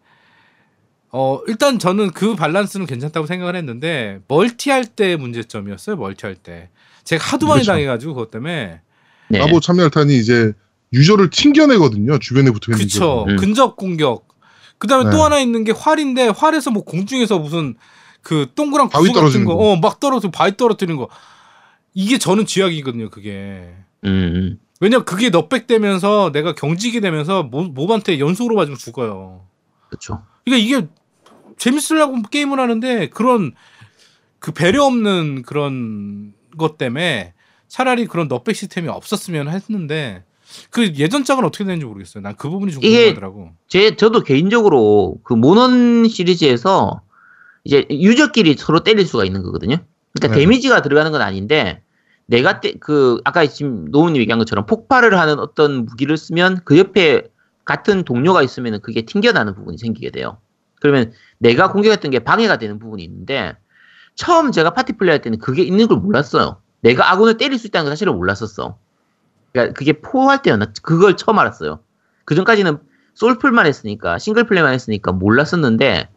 어 1.10 1.40
일단 1.46 1.78
저는 1.78 2.12
그 2.12 2.34
밸런스는 2.34 2.86
괜찮다고 2.86 3.26
생각을 3.26 3.56
했는데 3.56 4.20
멀티할 4.28 4.86
때 4.86 5.16
문제점이었어요. 5.16 5.96
멀티할 5.96 6.36
때 6.36 6.70
제가 7.04 7.24
하도 7.24 7.46
많이 7.46 7.58
그렇죠. 7.58 7.72
당해가지고 7.72 8.14
그것 8.14 8.30
때문에 8.30 8.80
네. 9.28 9.38
라보 9.38 9.60
참여할탄이 9.60 10.16
이제 10.16 10.52
유저를 10.92 11.30
튕겨내거든요. 11.30 12.18
주변에 12.18 12.50
붙어 12.50 12.72
있는 12.72 12.84
그쵸. 12.84 13.24
음. 13.28 13.36
근접 13.36 13.76
공격. 13.76 14.28
그 14.78 14.88
다음에 14.88 15.04
네. 15.04 15.10
또 15.10 15.22
하나 15.22 15.38
있는 15.38 15.64
게 15.64 15.72
활인데 15.72 16.28
활에서 16.28 16.70
뭐 16.70 16.84
공중에서 16.84 17.38
무슨 17.38 17.76
그 18.22 18.46
동그란 18.54 18.88
바위 18.88 19.02
구슬 19.02 19.14
같은 19.14 19.20
떨어지는 19.22 19.46
거, 19.46 19.56
거. 19.56 19.70
어, 19.72 19.76
막 19.76 20.00
떨어져 20.00 20.30
바위 20.30 20.56
떨어뜨리는 20.56 20.96
거. 20.96 21.08
이게 21.94 22.18
저는 22.18 22.46
쥐약이거든요, 22.46 23.10
그게. 23.10 23.74
음, 24.04 24.08
음. 24.08 24.58
왜냐 24.82 25.04
그게 25.04 25.30
knockback 25.30 25.68
되면서 25.68 26.32
내가 26.32 26.56
경직이 26.56 27.00
되면서 27.00 27.44
몸, 27.44 27.72
몸한테 27.72 28.18
연속으로 28.18 28.56
맞으면 28.56 28.76
죽어요. 28.76 29.46
그렇죠. 29.88 30.24
그러니까 30.44 30.66
이게 30.66 30.88
재밌으려고 31.56 32.20
게임을 32.20 32.58
하는데 32.58 33.08
그런 33.10 33.52
그 34.40 34.50
배려 34.50 34.82
없는 34.82 35.42
그런 35.42 36.34
것 36.58 36.78
때문에 36.78 37.32
차라리 37.68 38.06
그런 38.06 38.26
knockback 38.26 38.56
시스템이 38.56 38.88
없었으면 38.88 39.50
했는데 39.50 40.24
그 40.70 40.92
예전 40.96 41.22
작은 41.22 41.44
어떻게 41.44 41.62
되는지 41.62 41.86
모르겠어요. 41.86 42.20
난 42.20 42.34
그 42.36 42.50
부분이 42.50 42.72
좀 42.72 42.80
궁금하더라고. 42.82 43.52
제 43.68 43.94
저도 43.94 44.24
개인적으로 44.24 45.20
그 45.22 45.32
몬헌 45.34 46.08
시리즈에서 46.08 47.02
이제 47.62 47.86
유저끼리 47.88 48.56
서로 48.58 48.80
때릴 48.80 49.06
수가 49.06 49.24
있는 49.24 49.44
거거든요. 49.44 49.76
그러니까 50.12 50.34
네. 50.34 50.40
데미지가 50.40 50.82
들어가는 50.82 51.12
건 51.12 51.22
아닌데 51.22 51.82
내가 52.32 52.60
때, 52.60 52.72
그 52.80 53.20
아까 53.24 53.44
지금 53.44 53.90
노무님 53.90 54.22
얘기한 54.22 54.38
것처럼 54.38 54.64
폭발을 54.64 55.18
하는 55.18 55.38
어떤 55.38 55.84
무기를 55.84 56.16
쓰면 56.16 56.60
그 56.64 56.78
옆에 56.78 57.24
같은 57.66 58.04
동료가 58.04 58.42
있으면 58.42 58.80
그게 58.80 59.02
튕겨나는 59.02 59.54
부분이 59.54 59.76
생기게 59.76 60.10
돼요. 60.10 60.38
그러면 60.80 61.12
내가 61.36 61.70
공격했던 61.70 62.10
게 62.10 62.20
방해가 62.20 62.56
되는 62.56 62.78
부분이 62.78 63.04
있는데 63.04 63.54
처음 64.14 64.50
제가 64.50 64.70
파티 64.72 64.94
플레이 64.94 65.10
할 65.10 65.20
때는 65.20 65.40
그게 65.40 65.62
있는 65.62 65.86
걸 65.88 65.98
몰랐어요. 65.98 66.56
내가 66.80 67.12
아군을 67.12 67.36
때릴 67.36 67.58
수 67.58 67.66
있다는 67.66 67.84
걸 67.84 67.92
사실은 67.92 68.16
몰랐었어. 68.16 68.78
그러니까 69.52 69.74
그게 69.74 69.92
포할 70.00 70.40
때였나? 70.40 70.72
그걸 70.82 71.18
처음 71.18 71.38
알았어요. 71.38 71.80
그 72.24 72.34
전까지는 72.34 72.78
솔플만 73.12 73.66
했으니까 73.66 74.18
싱글 74.18 74.44
플레이만 74.46 74.72
했으니까 74.72 75.12
몰랐었는데 75.12 76.08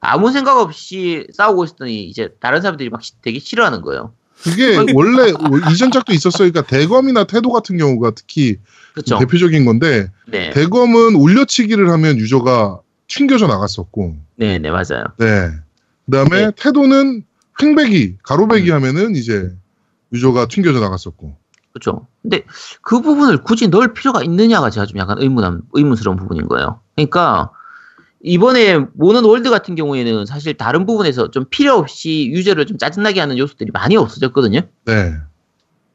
아무 0.00 0.32
생각 0.32 0.58
없이 0.58 1.28
싸우고 1.32 1.62
있었더니 1.62 2.02
이제 2.06 2.34
다른 2.40 2.60
사람들이 2.60 2.90
막 2.90 3.04
시- 3.04 3.22
되게 3.22 3.38
싫어하는 3.38 3.82
거예요. 3.82 4.14
그게 4.42 4.76
원래 4.94 5.32
이전작도 5.72 6.12
있었어요. 6.12 6.50
그러니까 6.50 6.62
대검이나 6.62 7.24
태도 7.24 7.50
같은 7.50 7.76
경우가 7.76 8.12
특히 8.14 8.58
그렇죠? 8.92 9.18
대표적인 9.18 9.64
건데 9.64 10.10
네, 10.26 10.50
대검은 10.50 11.16
올려치기를 11.16 11.90
하면 11.90 12.18
유저가 12.18 12.80
튕겨져 13.08 13.46
나갔었고, 13.46 14.16
네, 14.36 14.58
네 14.58 14.70
맞아요. 14.70 15.04
네. 15.18 15.50
그다음에 16.06 16.46
네. 16.46 16.52
태도는 16.56 17.24
횡배기, 17.60 18.18
가로배기 18.22 18.70
음. 18.70 18.76
하면은 18.76 19.16
이제 19.16 19.52
유저가 20.12 20.48
튕겨져 20.48 20.80
나갔었고. 20.80 21.36
그렇죠. 21.72 22.06
근데 22.22 22.44
그 22.82 23.00
부분을 23.00 23.42
굳이 23.42 23.68
넣을 23.68 23.94
필요가 23.94 24.22
있느냐가 24.22 24.70
제가 24.70 24.86
좀 24.86 24.98
약간 24.98 25.18
의문 25.20 25.62
의문스러운 25.72 26.16
부분인 26.16 26.48
거예요. 26.48 26.80
그러니까 26.96 27.50
이번에 28.22 28.78
몬헌 28.94 29.24
월드 29.24 29.50
같은 29.50 29.74
경우에는 29.74 30.26
사실 30.26 30.54
다른 30.54 30.84
부분에서 30.84 31.30
좀 31.30 31.44
필요 31.50 31.74
없이 31.74 32.28
유저를 32.30 32.66
좀 32.66 32.76
짜증나게 32.76 33.20
하는 33.20 33.38
요소들이 33.38 33.70
많이 33.72 33.96
없어졌거든요. 33.96 34.60
네. 34.84 35.14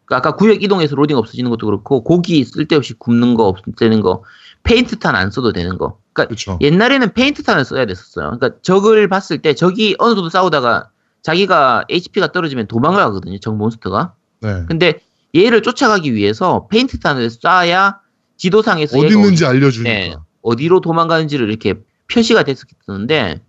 그러니까 0.06 0.30
아까 0.30 0.36
구역 0.36 0.64
이동해서 0.64 0.96
로딩 0.96 1.18
없어지는 1.18 1.50
것도 1.50 1.66
그렇고 1.66 2.04
고기 2.04 2.44
쓸데없이 2.44 2.94
굽는 2.94 3.36
거 3.36 3.48
없애는 3.48 4.02
거 4.02 4.24
페인트 4.64 5.00
탄 5.00 5.16
안 5.16 5.30
써도 5.32 5.52
되는 5.52 5.78
거. 5.78 6.00
그러니까 6.14 6.30
그렇죠. 6.30 6.58
옛날에는 6.62 7.14
페인트 7.14 7.44
탄을 7.44 7.66
써야 7.66 7.86
됐었어요. 7.86 8.38
그러니까 8.38 8.60
적을 8.62 9.08
봤을 9.08 9.42
때 9.42 9.54
적이 9.54 9.96
어느 10.00 10.16
정도 10.16 10.30
싸우다가 10.30 10.90
자기가 11.22 11.86
HP가 11.90 12.32
떨어지면 12.32 12.68
도망을 12.68 12.98
가거든요. 12.98 13.38
적 13.40 13.56
몬스터가. 13.56 14.14
네. 14.42 14.64
근데 14.68 15.00
얘를 15.36 15.62
쫓아가기 15.62 16.14
위해서 16.14 16.68
페인트 16.70 17.00
탄을 17.00 17.28
쏴야 17.28 17.98
지도상에서 18.38 18.98
어디 18.98 19.08
있는지 19.08 19.46
알려주니까. 19.46 19.90
네, 19.90 20.16
어디로 20.42 20.82
도망가는지를 20.82 21.50
이렇게 21.50 21.76
표시가 22.11 22.44
됐었는데 22.44 23.41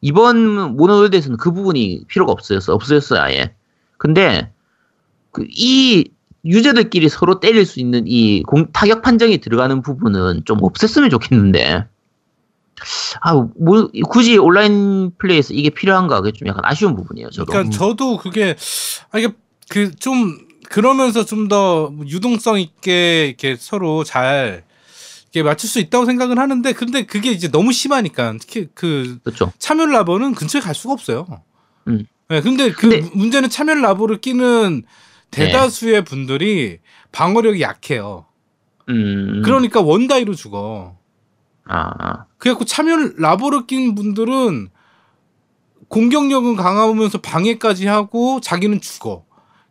이번 0.00 0.76
모노월드에서는 0.76 1.36
그 1.38 1.52
부분이 1.52 2.04
필요가 2.08 2.32
없어졌어 2.32 2.74
없어졌어요 2.74 3.20
아예. 3.20 3.54
근데 3.98 4.50
그 5.30 5.44
이 5.48 6.04
유저들끼리 6.44 7.08
서로 7.08 7.38
때릴 7.38 7.64
수 7.64 7.78
있는 7.78 8.04
이 8.08 8.42
공, 8.42 8.66
타격 8.72 9.02
판정이 9.02 9.38
들어가는 9.38 9.80
부분은 9.82 10.42
좀 10.44 10.58
없앴으면 10.58 11.08
좋겠는데 11.10 11.84
아 13.20 13.34
뭐, 13.58 13.88
굳이 14.08 14.38
온라인 14.38 15.12
플레이에서 15.18 15.54
이게 15.54 15.70
필요한가 15.70 16.20
그게 16.20 16.32
좀 16.36 16.48
약간 16.48 16.62
아쉬운 16.64 16.96
부분이에요 16.96 17.30
저도. 17.30 17.52
그러니까 17.52 17.76
저도 17.76 18.16
그게 18.16 18.56
아 19.12 19.18
이게 19.18 19.28
그 19.68 19.92
좀 19.94 20.36
그러면서 20.68 21.24
좀 21.24 21.48
더 21.48 21.92
유동성 22.06 22.58
있게 22.60 23.26
이렇게 23.28 23.56
서로 23.56 24.02
잘 24.04 24.64
이렇게 25.32 25.42
맞출 25.48 25.68
수 25.68 25.78
있다고 25.80 26.04
생각은 26.04 26.38
하는데 26.38 26.72
근데 26.74 27.04
그게 27.06 27.30
이제 27.30 27.50
너무 27.50 27.72
심하니까 27.72 28.34
특히 28.38 28.68
그 28.74 29.18
그렇죠. 29.24 29.50
참여 29.58 29.86
라버는 29.86 30.34
근처에 30.34 30.60
갈 30.60 30.74
수가 30.74 30.92
없어요. 30.92 31.26
음. 31.88 32.04
네, 32.28 32.40
근데 32.42 32.70
그 32.70 32.88
근데- 32.88 33.00
문제는 33.14 33.48
참여 33.48 33.74
라버를 33.74 34.20
끼는 34.20 34.82
네. 35.30 35.46
대다수의 35.46 36.04
분들이 36.04 36.78
방어력이 37.12 37.62
약해요. 37.62 38.26
음. 38.90 39.40
그러니까 39.44 39.80
원다이로 39.80 40.34
죽어. 40.34 40.98
아, 41.64 42.24
그래갖고 42.38 42.64
참여 42.66 43.12
라버를 43.16 43.66
낀 43.66 43.94
분들은 43.94 44.68
공격력은 45.88 46.56
강하면서 46.56 47.20
방해까지 47.22 47.86
하고 47.86 48.40
자기는 48.40 48.80
죽어. 48.80 49.24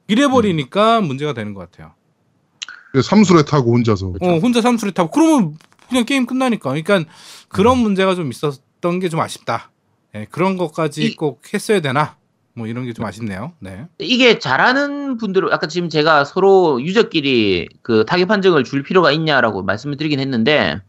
이래버리니까 0.08 1.00
음. 1.00 1.06
문제가 1.08 1.34
되는 1.34 1.54
것 1.54 1.70
같아요. 1.70 1.94
그래서 2.92 3.08
삼수레 3.10 3.44
타고 3.44 3.74
혼자서. 3.74 4.14
어, 4.22 4.38
혼자 4.40 4.62
삼수를 4.62 4.94
타고 4.94 5.10
그러면 5.12 5.58
그냥 5.90 6.06
게임 6.06 6.26
끝나니까. 6.26 6.70
그러니까 6.72 7.04
그런 7.50 7.78
문제가 7.78 8.16
좀 8.16 8.30
있었던 8.32 9.00
게 9.00 9.10
좀 9.10 9.20
아쉽다. 9.20 9.72
예, 10.16 10.28
그런 10.30 10.58
것까지 10.58 11.04
이- 11.04 11.16
꼭 11.16 11.42
했어야 11.54 11.80
되나? 11.82 12.16
뭐 12.54 12.68
이런 12.68 12.84
게 12.86 12.92
좀 12.94 13.06
아쉽네요. 13.06 13.54
네. 13.60 13.86
이게 14.00 14.38
잘하는 14.40 15.16
분들은 15.18 15.54
아까 15.54 15.68
지금 15.68 15.88
제가 15.88 16.26
서로 16.26 16.82
유저끼리 16.82 17.70
그 17.82 18.04
타격 18.06 18.28
판정을 18.28 18.66
줄 18.66 18.84
필요가 18.84 19.12
있냐라고 19.12 19.64
말씀을 19.64 19.96
드리긴 19.96 20.20
했는데 20.20 20.82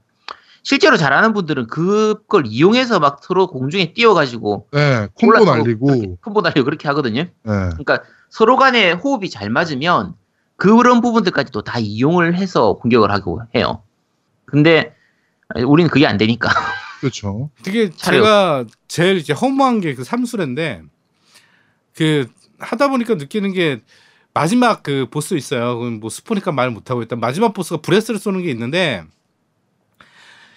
실제로 0.65 0.97
잘하는 0.97 1.33
분들은 1.33 1.69
그걸 1.69 2.45
이용해서 2.47 2.99
막 3.01 3.20
서로 3.23 3.47
공중에 3.47 3.93
띄워가지고 3.93 4.69
네, 4.73 5.09
콤보 5.15 5.45
날리고. 5.45 6.16
콤보 6.23 6.41
날리고 6.41 6.65
그렇게 6.65 6.89
하거든요. 6.89 7.23
네. 7.23 7.31
그러니까 7.45 8.03
서로 8.29 8.57
간에 8.57 8.91
호흡이 8.93 9.31
잘 9.31 9.49
맞으면 9.51 10.15
그런 10.63 11.01
부분들까지도 11.01 11.63
다 11.63 11.81
이용을 11.81 12.37
해서 12.37 12.75
공격을 12.75 13.11
하고 13.11 13.41
해요. 13.53 13.83
근데 14.45 14.95
우리는 15.67 15.91
그게 15.91 16.07
안 16.07 16.19
되니까. 16.19 16.51
그렇죠. 17.01 17.51
되게. 17.65 17.91
제가 17.91 18.67
제일 18.87 19.17
이제 19.17 19.33
허무한 19.33 19.81
게 19.81 19.97
그 19.97 20.05
삼수레인데 20.05 20.83
그 21.97 22.29
하다 22.61 22.91
보니까 22.91 23.17
느끼는 23.17 23.53
게 23.53 23.81
마지막 24.35 24.85
그 24.85 25.07
보스 25.11 25.35
있어요. 25.35 25.79
그건 25.79 25.99
뭐 25.99 26.09
스포니까 26.11 26.53
말 26.53 26.71
못하고 26.71 27.03
일단 27.03 27.19
마지막 27.19 27.55
보스가 27.55 27.81
브레스를 27.81 28.21
쏘는 28.21 28.43
게 28.43 28.51
있는데 28.53 29.03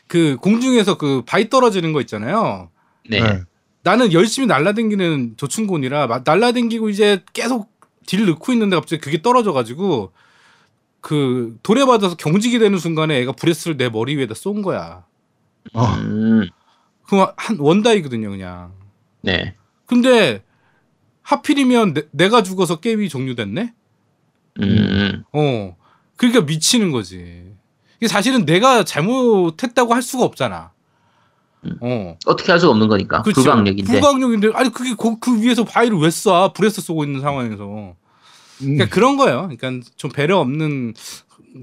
그 0.06 0.38
공중에서 0.40 0.99
그 0.99 1.23
바위 1.26 1.49
떨어지는 1.49 1.94
거 1.94 2.02
있잖아요. 2.02 2.69
네. 3.10 3.41
나는 3.82 4.14
열심히 4.14 4.48
날라댕기는 4.48 5.34
조충곤이라 5.38 6.06
막 6.06 6.22
날라댕기고 6.23 6.90
이제 6.90 7.23
계속 7.34 7.74
딜 8.06 8.26
넣고 8.26 8.52
있는데 8.53 8.76
갑자기 8.76 9.02
그게 9.02 9.22
떨어져가지고 9.22 10.11
그 11.02 11.57
돌에 11.61 11.86
받아서 11.86 12.15
경직이 12.15 12.60
되는 12.60 12.77
순간에 12.77 13.19
애가 13.19 13.34
브레스를 13.34 13.77
내 13.77 13.90
머리 13.90 14.15
위에다 14.15 14.34
쏜 14.34 14.61
거야. 14.61 15.06
아, 15.73 15.95
음, 15.98 16.49
그한 17.07 17.57
원다이거든요, 17.60 18.30
그냥. 18.30 18.73
네. 19.22 19.56
근데 19.86 20.44
하필이면 21.22 21.95
내, 22.11 22.30
가 22.30 22.44
죽어서 22.44 22.80
게임이 22.80 23.10
종료됐네? 23.10 23.73
음, 24.61 25.23
어. 25.32 25.76
그러니까 26.18 26.41
미치는 26.41 26.91
거지. 26.91 27.52
이게 27.98 28.07
사실은 28.07 28.45
내가 28.45 28.84
잘못했다고 28.84 29.94
할 29.94 30.02
수가 30.02 30.23
없잖아. 30.23 30.72
음. 31.65 31.77
어. 31.81 32.17
어떻게 32.25 32.51
할 32.51 32.59
수가 32.59 32.71
없는 32.71 32.87
거니까. 32.87 33.21
그렇죠. 33.21 33.41
불가항력인데. 33.41 33.91
불가항력인데 33.91 34.51
아니 34.53 34.71
그게 34.71 34.93
그, 34.97 35.19
그 35.19 35.41
위에서 35.41 35.63
바위를 35.63 35.97
왜 35.97 36.09
쏴? 36.09 36.53
breath 36.53 36.81
쏘고 36.81 37.03
있는 37.03 37.21
상황에서. 37.21 37.63
음, 37.63 37.93
그러니까 38.59 38.87
그런 38.89 39.17
거예요. 39.17 39.49
그러니까 39.57 39.87
좀 39.95 40.11
배려 40.11 40.37
없는 40.39 40.93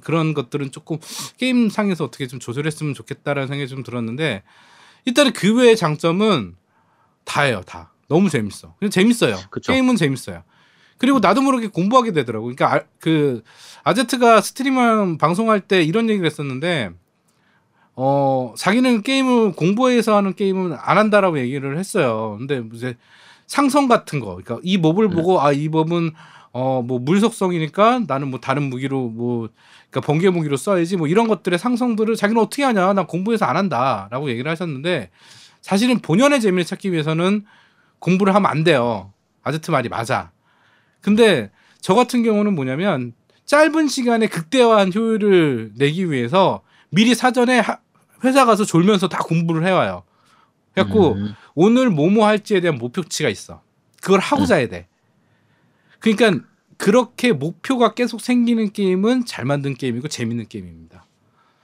그런 0.02 0.34
것들은 0.34 0.70
조금 0.70 0.98
게임 1.36 1.68
상에서 1.68 2.04
어떻게 2.04 2.26
좀 2.26 2.40
조절했으면 2.40 2.94
좋겠다라는 2.94 3.48
생각이 3.48 3.68
좀 3.68 3.82
들었는데 3.82 4.42
일단은 5.04 5.32
그 5.32 5.54
외의 5.54 5.76
장점은 5.76 6.54
다예요, 7.24 7.62
다. 7.62 7.92
너무 8.08 8.28
재밌어. 8.30 8.74
그냥 8.78 8.90
재밌어요. 8.90 9.36
그쵸. 9.50 9.72
게임은 9.72 9.96
재밌어요. 9.96 10.42
그리고 10.98 11.18
나도 11.18 11.40
모르게 11.40 11.66
공부하게 11.66 12.12
되더라고. 12.12 12.44
그러니까 12.44 12.74
아, 12.74 12.80
그 13.00 13.42
아제트가 13.82 14.40
스트리머 14.40 15.16
방송할 15.18 15.60
때 15.60 15.82
이런 15.82 16.08
얘기를 16.08 16.26
했었는데 16.26 16.90
어 17.94 18.54
자기는 18.56 19.02
게임을 19.02 19.52
공부해서 19.52 20.16
하는 20.16 20.34
게임은 20.34 20.74
안 20.78 20.98
한다라고 20.98 21.38
얘기를 21.38 21.78
했어요. 21.78 22.36
근데 22.38 22.62
이제 22.74 22.96
상성 23.46 23.86
같은 23.88 24.20
거, 24.20 24.28
그러니까 24.36 24.60
이 24.62 24.78
몹을 24.78 25.08
네. 25.10 25.14
보고 25.14 25.40
아 25.42 25.52
이 25.52 25.68
몹은 25.68 26.12
어 26.52 26.82
뭐 26.82 26.98
물속성이니까 26.98 28.02
나는 28.06 28.28
뭐 28.30 28.40
다른 28.40 28.64
무기로 28.64 29.08
뭐 29.08 29.48
그러니까 29.90 30.00
번개 30.06 30.30
무기로 30.30 30.56
써야지 30.56 30.96
뭐 30.96 31.06
이런 31.06 31.28
것들의 31.28 31.58
상성들을 31.58 32.16
자기는 32.16 32.40
어떻게 32.40 32.62
하냐 32.64 32.92
난 32.94 33.06
공부해서 33.06 33.44
안 33.46 33.56
한다라고 33.56 34.30
얘기를 34.30 34.50
하셨는데 34.50 35.10
사실은 35.62 36.00
본연의 36.00 36.40
재미를 36.40 36.64
찾기 36.64 36.92
위해서는 36.92 37.44
공부를 38.00 38.34
하면 38.34 38.50
안 38.50 38.64
돼요. 38.64 39.12
아제트 39.44 39.70
말이 39.70 39.88
맞아. 39.88 40.30
근데 41.00 41.50
저 41.80 41.94
같은 41.94 42.22
경우는 42.22 42.54
뭐냐면 42.54 43.12
짧은 43.46 43.88
시간에 43.88 44.26
극대화한 44.28 44.92
효율을 44.94 45.72
내기 45.76 46.10
위해서 46.10 46.62
미리 46.92 47.14
사전에 47.14 47.58
하- 47.58 47.78
회사 48.22 48.44
가서 48.44 48.64
졸면서 48.64 49.08
다 49.08 49.18
공부를 49.18 49.66
해와요. 49.66 50.04
그래갖고 50.74 51.14
음, 51.14 51.34
오늘 51.54 51.90
뭐뭐 51.90 52.26
할지에 52.26 52.60
대한 52.60 52.76
목표치가 52.78 53.28
있어. 53.28 53.62
그걸 54.00 54.20
하고 54.20 54.42
음. 54.42 54.46
자야 54.46 54.68
돼. 54.68 54.86
그러니까 55.98 56.44
그렇게 56.76 57.32
목표가 57.32 57.94
계속 57.94 58.20
생기는 58.20 58.72
게임은 58.72 59.24
잘 59.24 59.44
만든 59.44 59.74
게임이고 59.74 60.08
재밌는 60.08 60.46
게임입니다. 60.48 61.06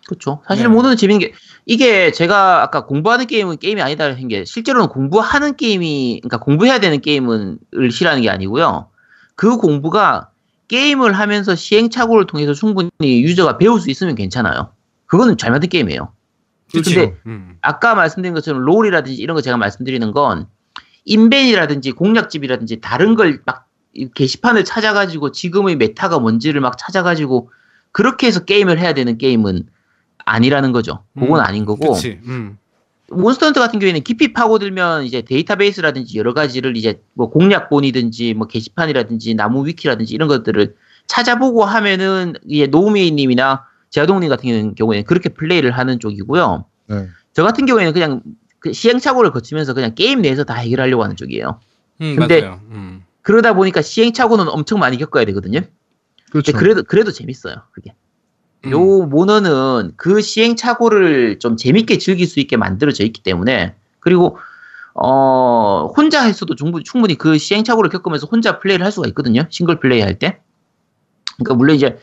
그렇죠. 0.06 0.42
사실 0.48 0.64
네. 0.64 0.68
모노는 0.72 0.96
재밌는 0.96 1.18
게 1.20 1.34
이게 1.66 2.12
제가 2.12 2.62
아까 2.62 2.86
공부하는 2.86 3.26
게임은 3.26 3.58
게임이 3.58 3.82
아니다 3.82 4.04
한게 4.04 4.44
실제로는 4.46 4.88
공부하는 4.88 5.56
게임이 5.56 6.20
그러니까 6.22 6.38
공부해야 6.38 6.80
되는 6.80 7.00
게임은 7.00 7.58
을 7.74 7.90
싫어하는 7.90 8.22
게 8.22 8.30
아니고요. 8.30 8.88
그 9.34 9.58
공부가 9.58 10.30
게임을 10.68 11.12
하면서 11.12 11.54
시행착오를 11.54 12.26
통해서 12.26 12.54
충분히 12.54 12.88
유저가 13.02 13.58
배울 13.58 13.80
수 13.80 13.90
있으면 13.90 14.14
괜찮아요. 14.14 14.72
그거는 15.08 15.36
잘 15.36 15.50
만든 15.50 15.68
게임이에요. 15.68 16.12
근데 16.72 17.16
음. 17.26 17.56
아까 17.62 17.94
말씀드린 17.96 18.34
것처럼 18.34 18.62
롤이라든지 18.62 19.20
이런 19.20 19.34
거 19.34 19.40
제가 19.40 19.56
말씀드리는 19.56 20.12
건 20.12 20.46
인벤이라든지 21.04 21.92
공략집이라든지 21.92 22.80
다른 22.80 23.16
걸 23.16 23.40
막 23.44 23.68
게시판을 24.14 24.64
찾아가지고 24.64 25.32
지금의 25.32 25.76
meta가 25.76 26.18
뭔지를 26.18 26.60
막 26.60 26.78
찾아가지고 26.78 27.50
그렇게 27.92 28.26
해서 28.26 28.44
게임을 28.44 28.78
해야 28.78 28.92
되는 28.92 29.18
게임은 29.18 29.66
아니라는 30.24 30.72
거죠. 30.72 31.04
그건 31.14 31.40
음, 31.40 31.44
아닌 31.44 31.64
거고. 31.64 31.94
음. 32.26 32.58
몬스터헌터 33.10 33.58
같은 33.58 33.78
경우에는 33.78 34.02
깊이 34.02 34.34
파고들면 34.34 35.04
이제 35.04 35.22
데이터베이스라든지 35.22 36.18
여러 36.18 36.34
가지를 36.34 36.76
이제 36.76 37.00
뭐 37.14 37.30
공략본이든지 37.30 38.34
뭐 38.34 38.46
게시판이라든지 38.46 39.34
나무 39.34 39.66
위키라든지 39.66 40.14
이런 40.14 40.28
것들을 40.28 40.76
찾아보고 41.06 41.64
하면은 41.64 42.34
이제 42.46 42.66
노우미님이나 42.66 43.64
제아동님 43.90 44.28
같은 44.28 44.74
경우에는 44.74 45.04
그렇게 45.04 45.28
플레이를 45.30 45.70
하는 45.72 45.98
쪽이고요. 45.98 46.64
네. 46.88 47.08
저 47.32 47.42
같은 47.44 47.66
경우에는 47.66 47.92
그냥 47.92 48.22
그 48.58 48.72
시행착오를 48.72 49.30
거치면서 49.30 49.74
그냥 49.74 49.94
게임 49.94 50.20
내에서 50.22 50.44
다 50.44 50.54
해결하려고 50.54 51.02
하는 51.04 51.16
쪽이에요. 51.16 51.60
음, 52.02 52.16
근데- 52.16 52.40
맞아요. 52.42 52.60
음. 52.70 53.04
그러다 53.22 53.52
보니까 53.54 53.82
시행착오는 53.82 54.48
엄청 54.48 54.78
많이 54.78 54.96
겪어야 54.96 55.24
되거든요. 55.26 55.60
그렇죠. 56.30 56.52
그래도 56.52 56.82
그래도 56.82 57.12
재밌어요. 57.12 57.56
그게. 57.72 57.94
음. 58.64 58.70
요 58.70 58.78
몬헌은 59.06 59.92
그 59.96 60.20
시행착오를 60.20 61.38
좀 61.38 61.56
재밌게 61.56 61.98
즐길 61.98 62.26
수 62.26 62.40
있게 62.40 62.56
만들어져 62.56 63.04
있기 63.04 63.22
때문에 63.22 63.74
그리고 64.00 64.38
어 64.94 65.92
혼자 65.96 66.24
했어도 66.24 66.54
충분히, 66.54 66.84
충분히 66.84 67.14
그 67.16 67.38
시행착오를 67.38 67.88
겪으면서 67.90 68.26
혼자 68.26 68.58
플레이를 68.58 68.84
할 68.84 68.90
수가 68.90 69.06
있거든요. 69.08 69.42
싱글 69.50 69.78
플레이 69.78 70.00
할 70.00 70.18
때. 70.18 70.40
그러니까 71.36 71.54
물론 71.54 71.76
이제 71.76 71.98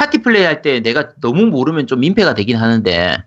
파티 0.00 0.22
플레이 0.22 0.44
할 0.44 0.62
때 0.62 0.80
내가 0.80 1.10
너무 1.20 1.44
모르면 1.44 1.86
좀 1.86 2.00
민폐가 2.00 2.32
되긴 2.32 2.56
하는데 2.56 3.22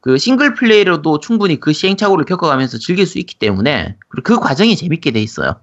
그 0.00 0.16
싱글 0.16 0.54
플레이로도 0.54 1.18
충분히 1.18 1.58
그 1.58 1.72
시행착오를 1.72 2.24
겪어가면서 2.24 2.78
즐길 2.78 3.04
수 3.04 3.18
있기 3.18 3.34
때문에 3.34 3.96
그리고 4.08 4.22
그 4.34 4.38
과정이 4.40 4.76
재밌게 4.76 5.10
돼 5.10 5.20
있어요. 5.20 5.56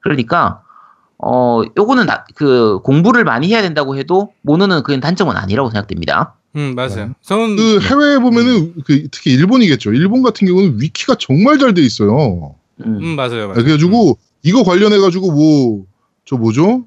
그러니까 0.00 0.62
어 1.18 1.62
요거는 1.78 2.06
나- 2.06 2.24
그 2.34 2.80
공부를 2.80 3.22
많이 3.22 3.46
해야 3.48 3.62
된다고 3.62 3.96
해도 3.96 4.32
모노는 4.42 4.82
그건 4.82 4.98
단점은 5.00 5.36
아니라고 5.36 5.70
생각됩니다. 5.70 6.34
음, 6.56 6.74
맞아요. 6.74 7.12
저는 7.22 7.54
그 7.56 7.80
해외에 7.80 8.18
보면은 8.18 8.74
그 8.84 9.06
특히 9.12 9.32
일본이겠죠. 9.34 9.92
일본 9.92 10.22
같은 10.24 10.48
경우는 10.48 10.80
위키가 10.80 11.14
정말 11.20 11.58
잘 11.58 11.74
돼 11.74 11.80
있어요. 11.82 12.56
음. 12.84 12.98
음, 13.00 13.06
맞아요. 13.16 13.46
맞아요. 13.48 13.52
그래가지고 13.62 14.18
이거 14.42 14.64
관련해 14.64 14.98
가지고 14.98 15.30
뭐 15.30 15.86
저 16.28 16.36
뭐죠? 16.36 16.84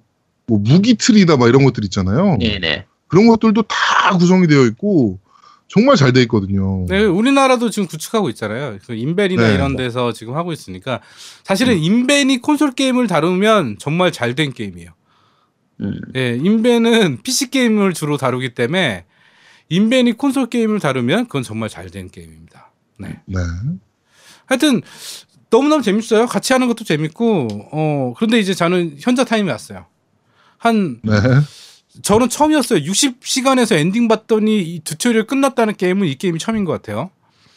뭐 0.50 0.60
무기 0.60 0.96
틀이다 0.96 1.38
막 1.38 1.48
이런 1.48 1.64
것들 1.64 1.84
있잖아요. 1.86 2.38
네네. 2.40 2.86
그런 3.08 3.28
것들도 3.28 3.62
다 3.64 4.18
구성이 4.18 4.48
되어 4.48 4.66
있고 4.66 5.20
정말 5.68 5.96
잘 5.96 6.12
돼 6.14 6.22
있거든요. 6.24 6.86
네, 6.90 7.04
우리나라도 7.06 7.70
지금 7.70 7.88
구축하고 7.88 8.30
있잖아요. 8.32 8.80
그 8.88 8.96
인벤이나 8.96 9.48
네. 9.50 9.54
이런 9.54 9.76
데서 9.76 10.12
지금 10.14 10.36
하고 10.36 10.52
있으니까 10.52 11.00
사실은 11.44 11.78
인벤이 11.78 12.40
콘솔 12.40 12.72
게임을 12.72 13.06
다루면 13.08 13.78
정말 13.80 14.12
잘 14.12 14.34
된 14.34 14.52
게임이에요. 14.52 14.92
음. 15.82 16.02
예, 16.16 16.36
인벤은 16.42 17.22
PC 17.22 17.52
게임을 17.52 17.94
주로 17.94 18.18
다루기 18.18 18.54
때문에 18.56 19.06
인벤이 19.70 20.14
콘솔 20.14 20.48
게임을 20.48 20.80
다루면 20.80 21.26
그건 21.28 21.44
정말 21.44 21.70
잘 21.70 21.90
된 21.92 22.10
게임입니다. 22.10 22.72
네. 22.98 23.20
네. 23.28 23.40
하여튼 24.48 24.82
너무너무 25.52 25.84
재밌어요. 25.84 26.26
같이 26.26 26.54
하는 26.54 26.68
것도 26.68 26.84
재밌고 26.84 27.48
어 27.72 28.14
그런데 28.18 28.40
이제 28.40 28.54
저는 28.56 28.96
현자 29.00 29.24
타임이 29.24 29.50
왔어요. 29.50 29.86
한 30.60 31.00
네. 31.04 31.14
저는 32.04 32.30
처음이었어요. 32.30 32.82
60시간에서 32.82 33.76
엔딩 33.78 34.08
봤더니 34.08 34.62
이 34.62 34.80
튜토리얼 34.82 35.26
끝났다는 35.26 35.76
게임은 35.76 36.08
이 36.08 36.16
게임이 36.16 36.38
처음인 36.38 36.66
것 36.66 36.74
같아요. 36.74 37.10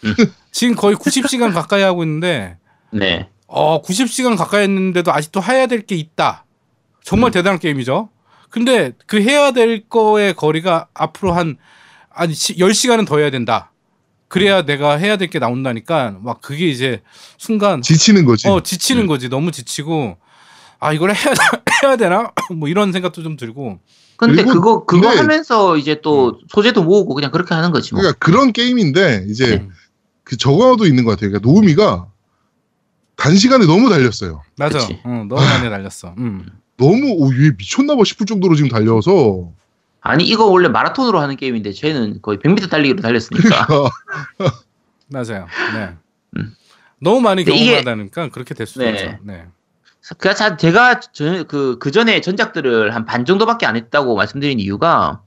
음. 0.04 0.14
지금 0.50 0.74
거의 0.74 0.96
90시간 0.96 1.52
가까이 1.52 1.82
하고 1.82 2.02
있는데 2.04 2.56
네. 2.90 3.28
어 3.46 3.82
90시간 3.82 4.36
가까이 4.36 4.62
했는데도 4.62 5.12
아직도 5.12 5.42
해야 5.42 5.66
될 5.66 5.84
게 5.84 5.94
있다. 5.96 6.44
정말 7.04 7.30
음. 7.30 7.32
대단한 7.32 7.58
게임이죠. 7.58 8.08
근데 8.48 8.92
그 9.06 9.20
해야 9.20 9.50
될 9.52 9.88
거의 9.88 10.34
거리가 10.34 10.88
앞으로 10.94 11.32
한 11.32 11.56
아니 12.10 12.32
10시간은 12.32 13.06
더 13.06 13.18
해야 13.18 13.30
된다. 13.30 13.70
그래야 14.28 14.62
내가 14.62 14.96
해야 14.96 15.16
될 15.18 15.28
게 15.28 15.38
나온다니까 15.38 16.18
막 16.22 16.40
그게 16.40 16.68
이제 16.68 17.02
순간 17.36 17.82
지치는 17.82 18.24
거지. 18.24 18.48
어 18.48 18.62
지치는 18.62 19.02
음. 19.02 19.06
거지. 19.06 19.28
너무 19.28 19.52
지치고 19.52 20.16
아 20.82 20.92
이걸 20.92 21.10
해야 21.14 21.16
해야 21.84 21.96
되나? 21.96 22.32
뭐 22.54 22.68
이런 22.68 22.90
생각도 22.90 23.22
좀 23.22 23.36
들고 23.36 23.78
근데 24.16 24.42
그거 24.44 24.84
그거 24.84 25.08
근데- 25.08 25.16
하면서 25.18 25.76
이제 25.76 26.00
또 26.02 26.40
소재도 26.48 26.82
모으고 26.82 27.14
그냥 27.14 27.30
그렇게 27.30 27.54
하는 27.54 27.70
거지 27.70 27.94
뭐. 27.94 28.00
그러니까 28.02 28.18
그런 28.24 28.52
게임인데 28.52 29.26
이제 29.28 29.54
음. 29.54 29.70
그 30.24 30.36
저거도 30.36 30.86
있는 30.86 31.04
것 31.04 31.12
같아요. 31.12 31.30
그러니까 31.30 31.48
노우미가 31.48 32.06
단시간에 33.16 33.66
너무 33.66 33.88
달렸어요. 33.88 34.42
맞아. 34.56 34.78
어, 35.04 35.24
너무 35.28 35.36
많이 35.36 35.68
날렸어. 35.68 36.14
음. 36.18 36.46
너무 36.76 37.12
오, 37.18 37.32
얘 37.32 37.50
미쳤나 37.56 37.94
봐 37.94 38.02
싶을 38.04 38.26
정도로 38.26 38.56
지금 38.56 38.68
달려서 38.68 39.50
아니 40.00 40.24
이거 40.24 40.46
원래 40.46 40.68
마라톤으로 40.68 41.20
하는 41.20 41.36
게임인데 41.36 41.72
쟤는 41.72 42.20
거의 42.22 42.38
100m 42.38 42.68
달리기로 42.70 43.00
달렸으니까. 43.02 43.66
그러니까 43.66 43.90
맞아요. 45.08 45.46
네. 45.74 45.90
음. 46.38 46.54
너무 47.00 47.20
많이 47.20 47.44
경험하다니까 47.44 48.30
그렇게 48.30 48.54
될 48.54 48.66
수도 48.66 48.84
네. 48.84 48.90
있죠. 48.94 49.16
네. 49.22 49.44
그 50.18 50.34
자- 50.34 50.56
제가 50.56 51.00
그, 51.48 51.78
그 51.78 51.90
전에 51.90 52.20
전작들을 52.20 52.94
한 52.94 53.04
반 53.04 53.24
정도밖에 53.24 53.66
안 53.66 53.76
했다고 53.76 54.16
말씀드린 54.16 54.58
이유가 54.60 55.22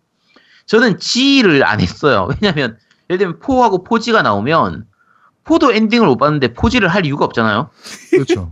저는 0.65 0.99
G를 0.99 1.63
안 1.65 1.79
했어요. 1.79 2.27
왜냐면 2.41 2.77
예를 3.09 3.17
들면 3.19 3.39
포하고 3.39 3.83
포지가 3.83 4.21
나오면 4.21 4.85
포도 5.43 5.71
엔딩을 5.71 6.07
못 6.07 6.17
봤는데 6.17 6.53
포지를 6.53 6.87
할 6.89 7.05
이유가 7.05 7.23
없잖아요. 7.25 7.69
그렇죠. 8.09 8.51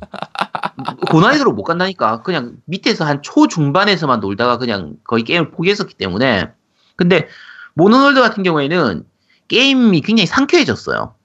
고난이도로 1.09 1.53
못 1.53 1.63
간다니까. 1.63 2.21
그냥 2.21 2.57
밑에서 2.65 3.03
한 3.03 3.21
초중반에서만 3.23 4.19
놀다가 4.19 4.57
그냥 4.57 4.95
거의 5.03 5.23
게임을 5.23 5.49
포기했었기 5.51 5.95
때문에. 5.95 6.51
근데 6.95 7.27
모노월드 7.73 8.21
같은 8.21 8.43
경우에는 8.43 9.05
게임이 9.47 10.01
굉장히 10.01 10.27
상쾌해졌어요. 10.27 11.15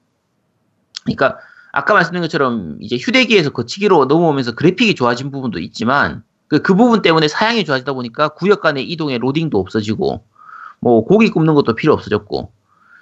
그러니까 1.03 1.37
아까 1.71 1.93
말씀드린 1.93 2.21
것처럼 2.21 2.77
이제 2.81 2.97
휴대기에서 2.97 3.51
거치기로 3.51 4.05
넘어오면서 4.05 4.55
그래픽이 4.55 4.95
좋아진 4.95 5.31
부분도 5.31 5.59
있지만 5.59 6.23
그, 6.47 6.61
그 6.61 6.75
부분 6.75 7.01
때문에 7.01 7.27
사양이 7.27 7.63
좋아지다 7.63 7.93
보니까 7.93 8.29
구역 8.29 8.61
간의 8.61 8.89
이동의 8.89 9.19
로딩도 9.19 9.59
없어지고 9.59 10.23
뭐 10.79 11.03
고기 11.05 11.29
굽는 11.29 11.53
것도 11.53 11.75
필요 11.75 11.93
없어졌고 11.93 12.51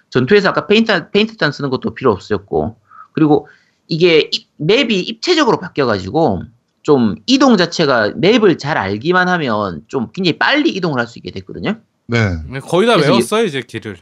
전투에서 0.10 0.50
아까 0.50 0.68
페인트, 0.68 1.12
페인트잔 1.12 1.52
쓰는 1.52 1.70
것도 1.70 1.94
필요 1.94 2.12
없어졌고 2.12 2.76
그리고 3.14 3.48
이게 3.88 4.30
입- 4.34 4.50
맵이 4.58 5.00
입체적으로 5.00 5.60
바뀌어가지고 5.60 6.44
좀 6.82 7.16
이동 7.26 7.58
자체가 7.58 8.14
맵을 8.16 8.58
잘 8.58 8.78
알기만 8.78 9.28
하면 9.30 9.84
좀 9.88 10.10
굉장히 10.14 10.38
빨리 10.38 10.70
이동을 10.72 11.00
할 11.00 11.08
수 11.08 11.20
있게 11.20 11.32
됐거든요. 11.32 11.76
네. 12.08 12.38
거의 12.66 12.88
다 12.88 12.96
외웠어요 12.96 13.44
이제 13.46 13.62
길을. 13.62 13.98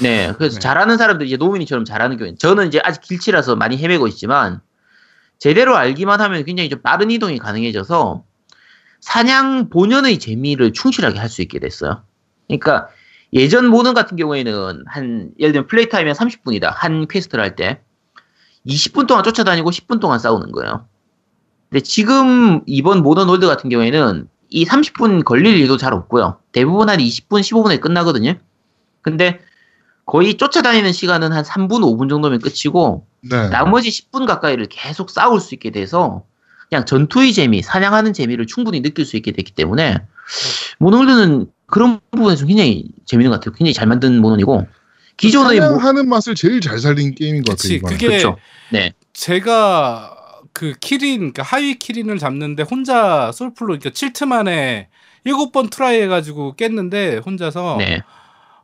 네, 0.00 0.32
그래서 0.36 0.56
네. 0.56 0.60
잘하는 0.60 0.98
사람들 0.98 1.26
이제 1.26 1.36
노민이처럼 1.36 1.84
잘하는 1.84 2.16
경우 2.18 2.34
저는 2.36 2.68
이제 2.68 2.80
아직 2.84 3.00
길치라서 3.00 3.56
많이 3.56 3.78
헤매고 3.78 4.06
있지만 4.08 4.60
제대로 5.38 5.76
알기만 5.76 6.20
하면 6.20 6.44
굉장히 6.44 6.68
좀 6.68 6.80
빠른 6.82 7.10
이동이 7.10 7.38
가능해져서 7.38 8.24
사냥 9.00 9.68
본연의 9.70 10.18
재미를 10.18 10.72
충실하게 10.72 11.18
할 11.18 11.28
수 11.28 11.42
있게 11.42 11.58
됐어요. 11.58 12.02
그러니까 12.46 12.88
예전 13.32 13.66
몬헌 13.66 13.94
같은 13.94 14.16
경우에는 14.16 14.84
한 14.86 15.30
예를 15.38 15.52
들면 15.52 15.66
플레이 15.66 15.88
타임이 15.88 16.10
한 16.10 16.16
30분이다 16.16 16.70
한 16.72 17.06
퀘스트를 17.08 17.42
할 17.42 17.56
때 17.56 17.80
20분 18.66 19.06
동안 19.06 19.24
쫓아다니고 19.24 19.70
10분 19.70 20.00
동안 20.00 20.18
싸우는 20.18 20.52
거예요. 20.52 20.88
근데 21.70 21.80
지금 21.82 22.62
이번 22.66 23.02
몬헌 23.02 23.28
월드 23.28 23.46
같은 23.46 23.70
경우에는 23.70 24.28
이 24.48 24.64
30분 24.64 25.24
걸릴 25.24 25.56
일도 25.58 25.76
잘 25.76 25.92
없고요. 25.92 26.38
대부분 26.52 26.88
한 26.88 26.98
20분, 26.98 27.40
15분에 27.40 27.80
끝나거든요. 27.80 28.34
근데 29.02 29.40
거의 30.06 30.34
쫓아다니는 30.34 30.92
시간은 30.92 31.32
한 31.32 31.44
3분, 31.44 31.80
5분 31.80 32.08
정도면 32.08 32.40
끝이고 32.40 33.06
네. 33.20 33.48
나머지 33.48 33.90
10분 33.90 34.26
가까이를 34.26 34.66
계속 34.66 35.10
싸울 35.10 35.40
수 35.40 35.54
있게 35.54 35.70
돼서 35.70 36.22
그냥 36.70 36.84
전투의 36.84 37.32
재미, 37.32 37.60
사냥하는 37.60 38.12
재미를 38.12 38.46
충분히 38.46 38.80
느낄 38.82 39.04
수 39.04 39.16
있게 39.16 39.32
됐기 39.32 39.52
때문에 39.52 39.98
모노월드는 40.78 41.46
그런 41.66 42.00
부분에서 42.12 42.46
굉장히 42.46 42.84
재밌는 43.04 43.30
것 43.30 43.40
같아요. 43.40 43.54
굉장히 43.54 43.74
잘 43.74 43.88
만든 43.88 44.20
모논이고 44.20 44.66
기존의 45.16 45.58
모... 45.58 45.66
사냥하는 45.66 46.08
맛을 46.08 46.34
제일 46.34 46.60
잘 46.60 46.78
살린 46.78 47.14
게임인 47.14 47.42
것 47.42 47.58
같아요. 47.58 47.80
그게 47.80 48.06
그렇죠. 48.06 48.36
네. 48.70 48.92
제가 49.12 50.16
그 50.52 50.74
키린 50.80 51.18
그러니까 51.18 51.42
하위 51.42 51.74
키린을 51.74 52.18
잡는데 52.18 52.62
혼자 52.62 53.32
솔플로 53.32 53.78
그러니까 53.78 53.90
7트 53.90 54.26
만에 54.26 54.88
7번 55.26 55.70
try 55.70 56.00
해가지고 56.02 56.54
깼는데 56.54 57.18
혼자서 57.18 57.76
네. 57.78 58.02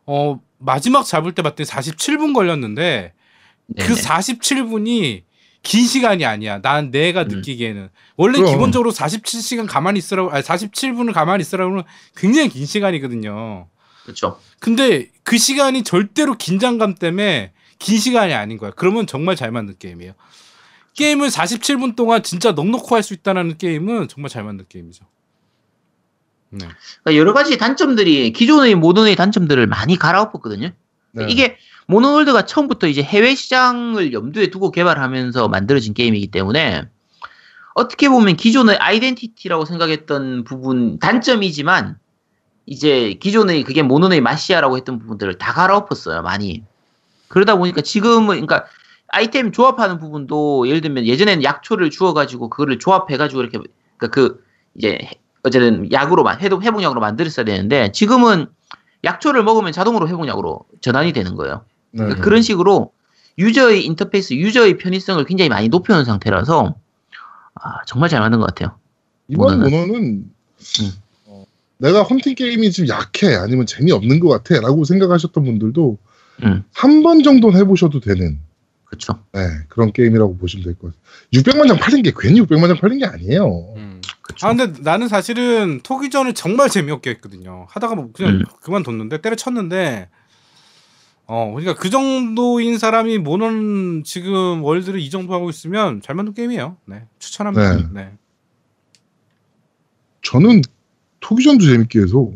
어 0.07 0.41
마지막 0.65 1.05
잡을 1.05 1.33
때 1.33 1.43
봤더니 1.43 1.69
47분 1.69 2.35
걸렸는데 2.35 3.13
네. 3.67 3.87
그 3.87 3.95
47분이 3.95 5.23
긴 5.63 5.87
시간이 5.87 6.25
아니야. 6.25 6.61
난 6.61 6.91
내가 6.91 7.23
음. 7.23 7.29
느끼기에는 7.29 7.89
원래 8.17 8.39
그럼. 8.39 8.51
기본적으로 8.51 8.91
47시간 8.93 9.67
가만히 9.69 9.99
있으라고 9.99 10.31
아니 10.31 10.43
47분을 10.43 11.13
가만히 11.13 11.43
있으라고 11.43 11.71
하면 11.71 11.85
굉장히 12.17 12.49
긴 12.49 12.67
시간이거든요. 12.67 13.69
그렇죠. 14.05 14.39
근데 14.59 15.09
그 15.23 15.39
시간이 15.39 15.85
절대로 15.85 16.37
긴장감 16.37 16.97
때문에 16.97 17.53
긴 17.79 17.99
시간이 17.99 18.35
아닌 18.35 18.59
거야. 18.59 18.73
그러면 18.75 19.07
정말 19.07 19.37
잘 19.37 19.53
만든 19.53 19.77
게임이에요. 19.79 20.15
게임을 20.95 21.29
47분 21.29 21.97
동안 21.97 22.23
진짜 22.23 22.53
넉넉히 22.53 22.87
할 22.95 23.03
수 23.03 23.15
있다는 23.15 23.57
게임은 23.57 24.09
정말 24.09 24.29
잘 24.31 24.43
만든 24.45 24.67
게임이죠. 24.69 25.05
네. 26.53 26.69
그러니까 27.03 27.21
여러 27.21 27.33
가지 27.33 27.57
단점들이 27.57 28.33
기존의 28.33 28.75
모던의 28.75 29.17
단점들을 29.17 29.67
많이 29.67 29.97
갈아엎었거든요. 29.97 30.71
네. 31.13 31.27
이게 31.29 31.57
모노월드가 31.87 32.47
처음부터 32.47 32.87
이제 32.87 33.03
해외 33.03 33.35
시장을 33.35 34.13
염두에 34.13 34.49
두고 34.49 34.71
개발하면서 34.71 35.49
만들어진 35.49 35.95
게임이기 35.95 36.29
때문에 36.29 36.89
어떻게 37.75 38.09
보면 38.09 38.37
기존의 38.37 38.77
아이덴티티라고 38.77 39.65
생각했던 39.65 40.45
부분 40.45 40.99
단점이지만 40.99 41.99
이제 42.67 43.15
기존의 43.15 43.65
그게 43.65 43.83
모노의 43.83 44.21
마시아라고 44.21 44.77
했던 44.77 44.99
부분들을 44.99 45.39
다 45.39 45.53
갈아엎었어요 45.53 46.23
많이 46.23 46.63
그러다 47.29 47.57
보니까 47.57 47.81
지금은 47.81 48.47
그러니까 48.47 48.67
아이템 49.09 49.53
조합하는 49.53 49.99
부분도 49.99 50.69
예를 50.69 50.81
들면 50.81 51.07
예전에는 51.07 51.43
약초를 51.43 51.91
주어가지고 51.91 52.51
그거를 52.51 52.79
조합해가지고 52.79 53.41
이렇게 53.41 53.59
그러니까 53.97 54.09
그 54.09 54.45
이제 54.75 54.99
어쨌든 55.45 55.91
약으로 55.93 56.23
만 56.23 56.41
회복 56.41 56.63
회복약으로 56.63 57.01
만들었어야 57.01 57.45
되는데 57.45 57.91
지금은 57.93 58.47
약초를 59.05 59.43
먹으면 59.43 59.73
자동으로 59.73 60.09
회복약으로 60.09 60.61
전환이 60.81 61.13
되는 61.13 61.35
거예요. 61.35 61.65
네. 61.91 61.99
그러니까 62.05 62.23
그런 62.23 62.43
식으로 62.43 62.93
유저의 63.39 63.85
인터페이스, 63.87 64.35
유저의 64.35 64.79
편의성을 64.79 65.25
굉장히 65.25 65.49
많이 65.49 65.69
높여놓은 65.69 66.05
상태라서 66.05 66.75
아, 67.55 67.85
정말 67.87 68.09
잘 68.09 68.21
만든 68.21 68.39
것 68.39 68.47
같아요. 68.47 68.77
이번 69.29 69.61
모노는- 69.61 69.71
모노는 69.71 70.05
음. 70.81 70.93
어, 71.27 71.45
내가 71.79 72.03
헌팅 72.03 72.35
게임이 72.35 72.71
좀 72.71 72.87
약해 72.89 73.35
아니면 73.35 73.67
재미없는 73.67 74.21
것 74.21 74.29
같아라고 74.29 74.85
생각하셨던 74.85 75.45
분들도 75.45 75.99
음, 76.45 76.65
한번 76.75 77.23
정도는 77.23 77.59
해보셔도 77.61 78.01
되는 78.01 78.39
그렇죠. 78.85 79.19
네, 79.33 79.41
그런 79.69 79.93
게임이라고 79.93 80.37
보시면 80.37 80.65
될 80.65 80.75
것 80.75 80.89
같아요. 80.93 81.03
600만 81.33 81.67
장 81.69 81.79
팔린 81.79 82.03
게 82.03 82.13
괜히 82.17 82.41
600만 82.43 82.69
장 82.69 82.77
팔린 82.77 82.99
게 82.99 83.07
아니에요. 83.07 83.47
음. 83.77 83.92
그렇죠. 84.23 84.47
아 84.47 84.55
근데 84.55 84.81
나는 84.83 85.09
사실은 85.09 85.81
토기전을 85.83 86.35
정말 86.35 86.69
재미없게 86.69 87.11
했거든요. 87.11 87.67
하다가 87.69 87.95
뭐 87.95 88.11
그냥 88.13 88.37
음. 88.37 88.45
그만뒀는데 88.61 89.21
때려쳤는데 89.21 90.09
어 91.27 91.53
그러니까 91.55 91.75
그 91.75 91.91
정도인 91.91 92.79
사람이 92.79 93.19
모논 93.19 94.05
지금 94.05 94.63
월드를 94.63 95.01
이 95.01 95.11
정도 95.11 95.35
하고 95.35 95.51
있으면 95.51 96.01
잘 96.01 96.15
만든 96.15 96.35
게임이에요. 96.35 96.77
네 96.87 97.05
추천합니다. 97.19 97.77
네. 97.77 97.89
네. 97.93 98.13
저는 100.23 100.63
토기전도 101.21 101.65
재밌게 101.65 102.01
해서 102.01 102.31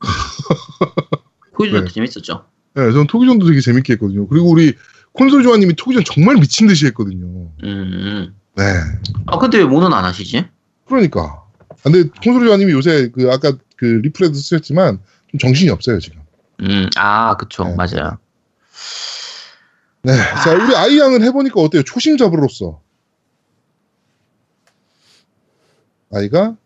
포유전도 1.52 1.88
네. 1.88 1.94
재밌었죠. 1.94 2.46
네, 2.74 2.92
저는 2.92 3.06
토기전도 3.06 3.46
되게 3.46 3.60
재밌게 3.60 3.94
했거든요. 3.94 4.26
그리고 4.26 4.50
우리 4.50 4.74
콘솔 5.12 5.42
조아님이 5.42 5.74
토기전 5.76 6.04
정말 6.04 6.36
미친 6.36 6.66
듯이 6.66 6.86
했거든요. 6.86 7.26
음, 7.26 7.50
음. 7.64 8.34
네, 8.56 8.64
아 9.26 9.38
근데 9.38 9.58
왜 9.58 9.64
모노는 9.64 9.96
안 9.96 10.04
하시지? 10.04 10.46
그러니까. 10.86 11.44
아, 11.68 11.74
근데 11.82 12.08
콘솔 12.22 12.46
조아님이 12.46 12.72
요새 12.72 13.10
그 13.10 13.30
아까 13.30 13.56
그 13.76 13.84
리플에도 13.84 14.34
쓰셨지만 14.34 15.00
좀 15.30 15.38
정신이 15.38 15.70
없어요 15.70 15.98
지금. 16.00 16.20
음, 16.62 16.88
아, 16.96 17.36
그쵸. 17.36 17.64
네. 17.64 17.74
맞아요. 17.74 18.18
네. 20.02 20.12
자, 20.16 20.52
우리 20.54 20.74
아이 20.74 20.98
양은 20.98 21.22
해보니까 21.24 21.60
어때요? 21.60 21.82
초심자부로서. 21.82 22.80
아이가 26.12 26.56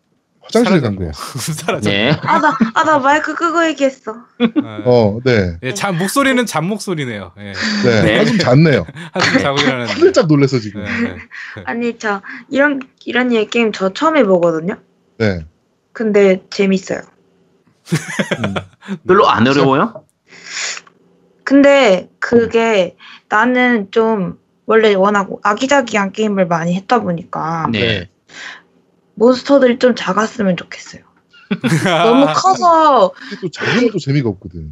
화장실 0.41 0.81
간 0.81 0.95
거예요. 0.95 1.11
사라져. 1.15 1.89
네. 1.89 2.11
아, 2.21 2.39
나, 2.39 2.57
아, 2.73 2.83
나 2.83 2.99
마이크 2.99 3.35
끄고 3.35 3.65
얘기했어. 3.67 4.15
어, 4.85 5.19
네. 5.23 5.57
예, 5.63 5.73
잠 5.73 5.97
목소리는 5.97 6.45
잠 6.45 6.65
목소리네요. 6.65 7.31
예. 7.37 7.53
네. 7.83 8.01
네. 8.01 8.17
한숨 8.17 8.37
잤네요. 8.37 8.85
한숨 9.13 9.39
자고 9.39 9.59
일어났는데. 9.59 9.93
하늘짝 9.93 10.27
놀래서 10.27 10.59
지금. 10.59 10.83
네, 10.83 11.03
네. 11.03 11.17
아니, 11.65 11.97
저, 11.97 12.21
이런, 12.49 12.79
이런 13.05 13.31
예 13.33 13.45
게임 13.45 13.71
저 13.71 13.93
처음 13.93 14.17
해보거든요? 14.17 14.77
네. 15.17 15.45
근데 15.93 16.43
재밌어요. 16.49 17.01
음. 18.43 18.53
별로 19.07 19.29
안 19.29 19.47
어려워요? 19.47 20.05
근데 21.43 22.09
그게 22.19 22.95
나는 23.29 23.91
좀 23.91 24.39
원래 24.65 24.93
워낙 24.93 25.29
아기자기한 25.43 26.13
게임을 26.13 26.47
많이 26.47 26.75
했다 26.75 27.01
보니까 27.01 27.67
네. 27.71 28.09
몬스터들이 29.15 29.79
좀 29.79 29.95
작았으면 29.95 30.57
좋겠어요. 30.57 31.03
너무 32.05 32.25
커서 32.33 33.11
이게 33.27 33.37
또 33.41 33.49
작으면 33.51 33.91
또 33.91 33.99
재미가 33.99 34.29
없거든. 34.29 34.71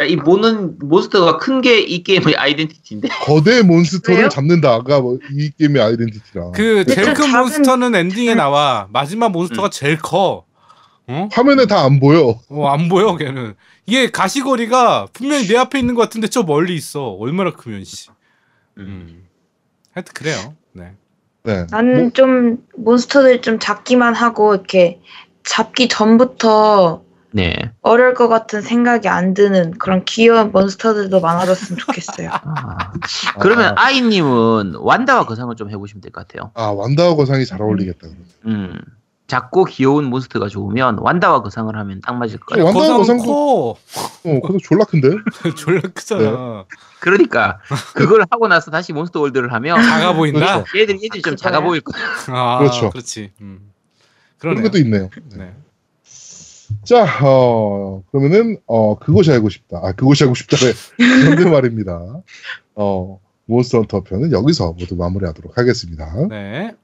야, 0.00 0.04
이 0.04 0.16
모는 0.16 0.78
몬스터가 0.80 1.36
큰 1.36 1.60
게 1.60 1.80
이 1.80 2.02
게임의 2.02 2.34
아이덴티티인데. 2.36 3.08
거대 3.22 3.62
몬스터를 3.62 4.18
왜요? 4.20 4.28
잡는다가 4.28 5.00
뭐 5.00 5.18
이 5.36 5.50
게임의 5.58 5.80
아이덴티티라. 5.82 6.50
그 6.52 6.84
제일 6.86 7.06
좀큰 7.14 7.26
작은- 7.30 7.36
몬스터는 7.38 7.94
엔딩에 7.94 8.34
나와. 8.34 8.88
마지막 8.90 9.28
몬스터가 9.30 9.70
제일 9.70 9.98
커. 9.98 10.44
어? 11.06 11.28
화면에 11.32 11.66
다 11.66 11.84
안 11.84 12.00
보여. 12.00 12.40
어, 12.48 12.66
안 12.68 12.88
보여 12.88 13.16
걔는. 13.16 13.54
이게 13.86 14.10
가시거리가 14.10 15.08
분명히 15.12 15.46
내 15.46 15.56
앞에 15.58 15.78
있는 15.78 15.94
것 15.94 16.00
같은데 16.02 16.26
저 16.28 16.42
멀리 16.42 16.74
있어. 16.74 17.10
얼마나 17.10 17.52
크면 17.52 17.84
씨. 17.84 18.08
음. 18.78 19.24
하여튼 19.92 20.12
그래요. 20.14 20.56
네. 20.72 20.92
네. 21.44 21.66
나는 21.70 22.00
뭐, 22.02 22.10
좀 22.10 22.58
몬스터들이 22.76 23.42
좀 23.42 23.58
작기만 23.58 24.14
하고 24.14 24.54
이렇게 24.54 25.00
잡기 25.44 25.88
전부터 25.88 27.02
네. 27.32 27.54
어려울 27.82 28.14
것 28.14 28.28
같은 28.28 28.62
생각이 28.62 29.08
안 29.08 29.34
드는 29.34 29.72
그런 29.72 30.04
귀여운 30.04 30.52
몬스터들도 30.52 31.20
많아졌으면 31.20 31.78
좋겠어요. 31.80 32.30
아, 32.32 32.92
그러면 33.40 33.74
아, 33.76 33.86
아이님은 33.86 34.76
완다와 34.78 35.26
거상을 35.26 35.54
좀 35.56 35.68
해보시면 35.70 36.00
될 36.00 36.12
것 36.12 36.26
같아요. 36.26 36.50
아 36.54 36.68
완다와 36.70 37.14
거상이 37.16 37.44
잘 37.44 37.60
어울리겠다. 37.60 37.98
그러면. 38.00 38.24
음. 38.46 38.80
작고 39.34 39.64
귀여운 39.64 40.04
몬스터가 40.04 40.46
좋으면 40.46 40.98
완다와 41.00 41.42
거상을 41.42 41.74
하면 41.76 42.00
딱 42.02 42.14
맞을 42.14 42.38
거예요. 42.38 42.66
완다와 42.66 42.98
거상 42.98 43.18
커. 43.18 43.70
어, 43.70 43.76
그래서 44.22 44.58
졸라 44.62 44.84
큰데? 44.84 45.08
졸라 45.58 45.80
크잖아. 45.92 46.66
그러니까 47.00 47.58
그걸 47.94 48.24
하고 48.30 48.46
나서 48.46 48.70
다시 48.70 48.92
몬스터 48.92 49.20
월드를 49.20 49.52
하면 49.52 49.82
작아 49.82 50.12
보인다. 50.12 50.62
그렇죠. 50.62 50.78
얘들이 50.78 51.00
얘들이 51.02 51.22
좀 51.22 51.34
작아 51.34 51.62
보일 51.62 51.80
거예요. 51.80 52.06
아, 52.28 52.58
그렇죠. 52.60 52.90
그렇지. 52.90 53.32
음. 53.40 53.72
그런. 54.38 54.62
것도 54.62 54.78
있네요. 54.78 55.10
네. 55.30 55.36
네. 55.36 55.54
자, 56.84 57.04
어, 57.24 58.04
그러면은, 58.12 58.58
어, 58.66 58.98
그것이 58.98 59.32
알고 59.32 59.48
싶다. 59.48 59.80
아, 59.82 59.92
그것이 59.92 60.22
알고 60.22 60.34
싶다래. 60.34 60.72
그런데 60.96 61.50
말입니다. 61.50 62.20
어, 62.76 63.20
몬스터 63.46 63.78
헌터 63.78 64.04
편은 64.04 64.30
여기서 64.32 64.74
모두 64.78 64.94
마무리하도록 64.94 65.58
하겠습니다. 65.58 66.14
네. 66.28 66.74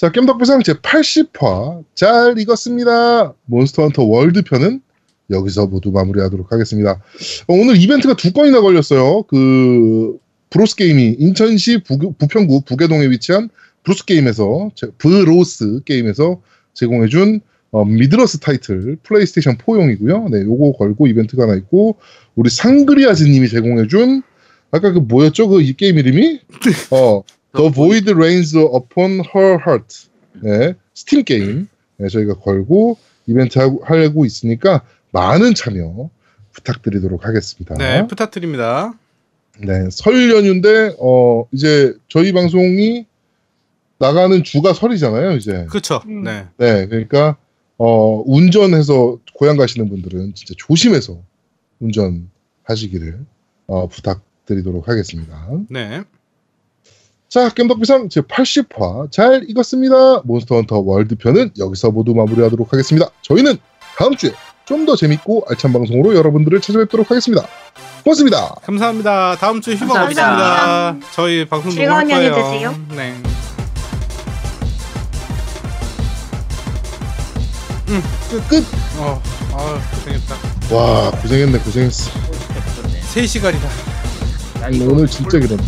자, 0.00 0.10
겜덕비상 0.10 0.62
제 0.62 0.72
80화 0.72 1.84
잘 1.94 2.38
익었습니다. 2.38 3.34
몬스터 3.44 3.82
헌터 3.82 4.04
월드 4.04 4.40
편은 4.40 4.80
여기서 5.28 5.66
모두 5.66 5.90
마무리하도록 5.90 6.50
하겠습니다. 6.50 6.92
어, 7.46 7.52
오늘 7.54 7.76
이벤트가 7.76 8.16
두 8.16 8.32
건이나 8.32 8.62
걸렸어요. 8.62 9.24
그 9.24 10.16
브로스 10.48 10.76
게임이 10.76 11.16
인천시 11.18 11.82
부, 11.82 12.14
부평구 12.14 12.62
부개동에 12.62 13.10
위치한 13.10 13.50
브로스 13.84 14.06
게임에서 14.06 14.70
제- 14.74 14.88
브로스 14.96 15.82
게임에서 15.84 16.40
제공해준 16.72 17.40
어, 17.72 17.84
미드러스 17.84 18.38
타이틀 18.38 18.96
플레이스테이션 19.02 19.58
4용이고요. 19.58 20.30
네, 20.30 20.42
요거 20.44 20.72
걸고 20.78 21.08
이벤트가 21.08 21.42
하나 21.42 21.54
있고 21.56 21.98
우리 22.36 22.48
상그리아즈님이 22.48 23.48
제공해준 23.50 24.22
아까 24.70 24.92
그 24.92 24.98
뭐였죠? 25.00 25.48
그 25.48 25.60
이 25.60 25.74
게임 25.74 25.98
이름이 25.98 26.40
어 26.90 27.22
The 27.56 27.70
Void 27.72 28.10
Rains 28.12 28.56
Upon 28.56 29.22
Her 29.34 29.58
Heart. 29.66 30.08
네, 30.42 30.74
스팀 30.94 31.24
게임. 31.24 31.68
네, 31.96 32.08
저희가 32.08 32.34
걸고 32.34 32.98
이벤트 33.26 33.58
하고, 33.58 33.82
하고 33.84 34.24
있으니까 34.24 34.82
많은 35.12 35.54
참여 35.54 36.10
부탁드리도록 36.52 37.26
하겠습니다. 37.26 37.74
네, 37.76 38.06
부탁드립니다. 38.06 38.94
네, 39.58 39.88
설 39.90 40.30
연휴인데 40.30 40.96
어 40.98 41.46
이제 41.52 41.94
저희 42.08 42.32
방송이 42.32 43.06
나가는 43.98 44.42
주가 44.42 44.72
설이잖아요, 44.72 45.32
이제. 45.32 45.66
그렇죠. 45.68 46.00
음. 46.06 46.22
네. 46.22 46.46
네, 46.56 46.86
그러니까 46.86 47.36
어 47.76 48.22
운전해서 48.26 49.18
고향 49.34 49.56
가시는 49.56 49.88
분들은 49.88 50.34
진짜 50.34 50.54
조심해서 50.56 51.20
운전하시기를 51.80 53.24
어, 53.66 53.88
부탁드리도록 53.88 54.88
하겠습니다. 54.88 55.48
네. 55.68 56.02
자, 57.30 57.48
겜덕비상 57.48 58.08
제 58.08 58.20
80화 58.22 59.10
잘 59.12 59.44
익었습니다. 59.48 60.22
몬스터 60.24 60.56
헌터 60.56 60.78
월드 60.80 61.14
편은 61.14 61.52
여기서 61.58 61.92
모두 61.92 62.12
마무리하도록 62.12 62.72
하겠습니다. 62.72 63.08
저희는 63.22 63.56
다음 63.96 64.16
주에 64.16 64.32
좀 64.64 64.84
더 64.86 64.94
재밌고 64.96 65.44
알찬 65.48 65.72
방송으로 65.72 66.14
여러분들을 66.16 66.60
찾아뵙도록 66.60 67.10
하겠습니다. 67.10 67.46
고맙습니다. 68.04 68.54
감사합니다. 68.64 69.36
다음 69.36 69.60
주에 69.60 69.74
휴가. 69.76 70.02
없습니다. 70.04 70.96
저희 71.12 71.44
방송 71.44 71.70
즐거운 71.72 72.00
녹음할 72.08 72.24
연휴. 72.26 72.34
되세요. 72.36 72.74
네. 72.96 73.14
응, 77.88 78.02
끝. 78.30 78.48
끝. 78.48 78.64
어, 78.98 79.20
아, 79.54 79.80
고생했다. 79.96 80.36
와, 80.74 81.10
고생했네, 81.20 81.58
고생했어. 81.58 82.10
3시간이다. 83.14 84.88
오늘 84.88 85.06
진짜 85.08 85.38
길었네. 85.40 85.62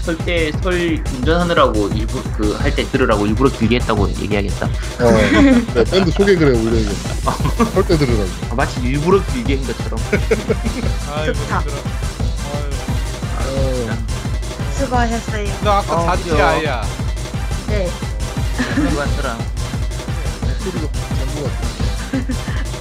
뭐지, 0.00 0.04
설 0.04 0.16
때, 0.18 0.52
설 0.62 1.04
운전하느라고 1.16 1.88
일부, 1.94 2.22
그, 2.36 2.52
할 2.54 2.74
때 2.74 2.84
들으라고 2.84 3.26
일부러 3.26 3.50
길게 3.50 3.76
했다고 3.76 4.08
얘기하겠다. 4.10 4.66
어, 4.66 5.10
네, 5.74 5.84
밴드 5.84 6.10
소개 6.10 6.34
그래 6.36 6.50
올려야겠다. 6.58 7.32
설 7.74 7.84
때 7.86 7.96
들으라고. 7.98 8.28
아, 8.50 8.54
마치 8.54 8.80
일부러 8.80 9.22
길게 9.32 9.56
한 9.56 9.66
것처럼. 9.66 9.98
아이고, 11.12 11.32
좋다. 11.34 11.58
힘들어. 11.60 11.76
아유. 13.40 13.88
어, 13.90 13.96
수고하셨어요. 14.78 15.48
너 15.64 15.70
아까 15.72 15.96
어, 15.96 16.16
잤지, 16.16 16.30
귀여워. 16.30 16.42
아이야. 16.50 16.82
네. 17.68 17.90
같더라. 18.96 19.38
소리가 20.60 20.88
잔것 21.18 21.44
같아. 21.44 22.79